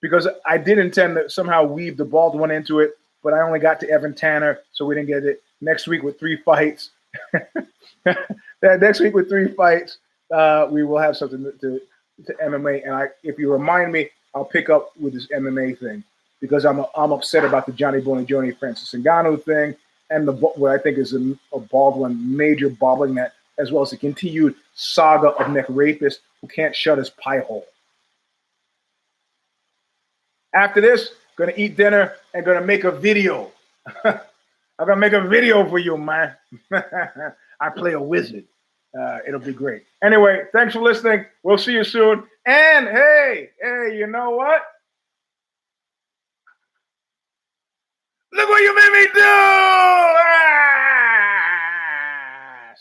because 0.01 0.27
I 0.45 0.57
did 0.57 0.79
intend 0.79 1.15
to 1.15 1.29
somehow 1.29 1.63
weave 1.63 1.97
the 1.97 2.05
bald 2.05 2.37
one 2.37 2.51
into 2.51 2.79
it, 2.79 2.97
but 3.23 3.33
I 3.33 3.41
only 3.41 3.59
got 3.59 3.79
to 3.81 3.89
Evan 3.89 4.13
Tanner, 4.13 4.59
so 4.71 4.85
we 4.85 4.95
didn't 4.95 5.09
get 5.09 5.25
it. 5.25 5.43
Next 5.61 5.87
week 5.87 6.03
with 6.03 6.17
three 6.17 6.37
fights. 6.37 6.91
next 8.63 9.01
week 9.01 9.13
with 9.13 9.27
three 9.27 9.49
fights, 9.49 9.97
uh, 10.33 10.67
we 10.69 10.83
will 10.83 10.99
have 10.99 11.17
something 11.17 11.43
to, 11.43 11.51
to, 11.51 11.81
to 12.25 12.33
MMA. 12.41 12.85
And 12.85 12.95
I, 12.95 13.07
if 13.23 13.37
you 13.37 13.51
remind 13.51 13.91
me, 13.91 14.09
I'll 14.33 14.45
pick 14.45 14.69
up 14.69 14.91
with 14.97 15.13
this 15.13 15.27
MMA 15.27 15.77
thing 15.79 16.03
because 16.39 16.65
I'm 16.65 16.85
I'm 16.95 17.11
upset 17.11 17.45
about 17.45 17.65
the 17.65 17.71
Johnny 17.71 17.99
and 17.99 18.27
Johnny 18.27 18.51
Francis 18.51 18.93
Ngannou 18.93 19.43
thing 19.43 19.75
and 20.09 20.27
the 20.27 20.33
what 20.33 20.71
I 20.71 20.81
think 20.81 20.97
is 20.97 21.13
a, 21.13 21.35
a 21.53 21.59
Baldwin 21.59 22.35
major 22.35 22.69
net, 23.07 23.33
as 23.57 23.71
well 23.71 23.83
as 23.83 23.91
the 23.91 23.97
continued 23.97 24.55
saga 24.73 25.29
of 25.29 25.51
Nick 25.51 25.65
Rapist 25.69 26.21
who 26.41 26.47
can't 26.47 26.75
shut 26.75 26.97
his 26.97 27.09
pie 27.09 27.39
hole. 27.39 27.65
After 30.53 30.81
this, 30.81 31.11
gonna 31.37 31.53
eat 31.55 31.77
dinner 31.77 32.13
and 32.33 32.45
gonna 32.45 32.65
make 32.65 32.83
a 32.83 32.91
video. 32.91 33.51
I'm 34.03 34.87
gonna 34.87 34.95
make 34.95 35.13
a 35.13 35.21
video 35.21 35.67
for 35.69 35.77
you, 35.77 35.97
man. 35.97 36.35
I 36.73 37.69
play 37.75 37.93
a 37.93 38.01
wizard. 38.01 38.45
Uh, 38.99 39.19
it'll 39.27 39.39
be 39.39 39.53
great. 39.53 39.83
Anyway, 40.03 40.43
thanks 40.51 40.73
for 40.73 40.81
listening. 40.81 41.25
We'll 41.43 41.57
see 41.57 41.73
you 41.73 41.83
soon. 41.83 42.23
And 42.45 42.87
hey, 42.87 43.49
hey, 43.61 43.97
you 43.97 44.07
know 44.07 44.31
what? 44.31 44.63
Look 48.31 48.47
what 48.49 48.61
you 48.61 48.75
made 48.75 48.91
me 48.93 49.07
do! 49.13 49.21
Ah! 49.21 50.13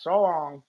So 0.02 0.10
long. 0.10 0.62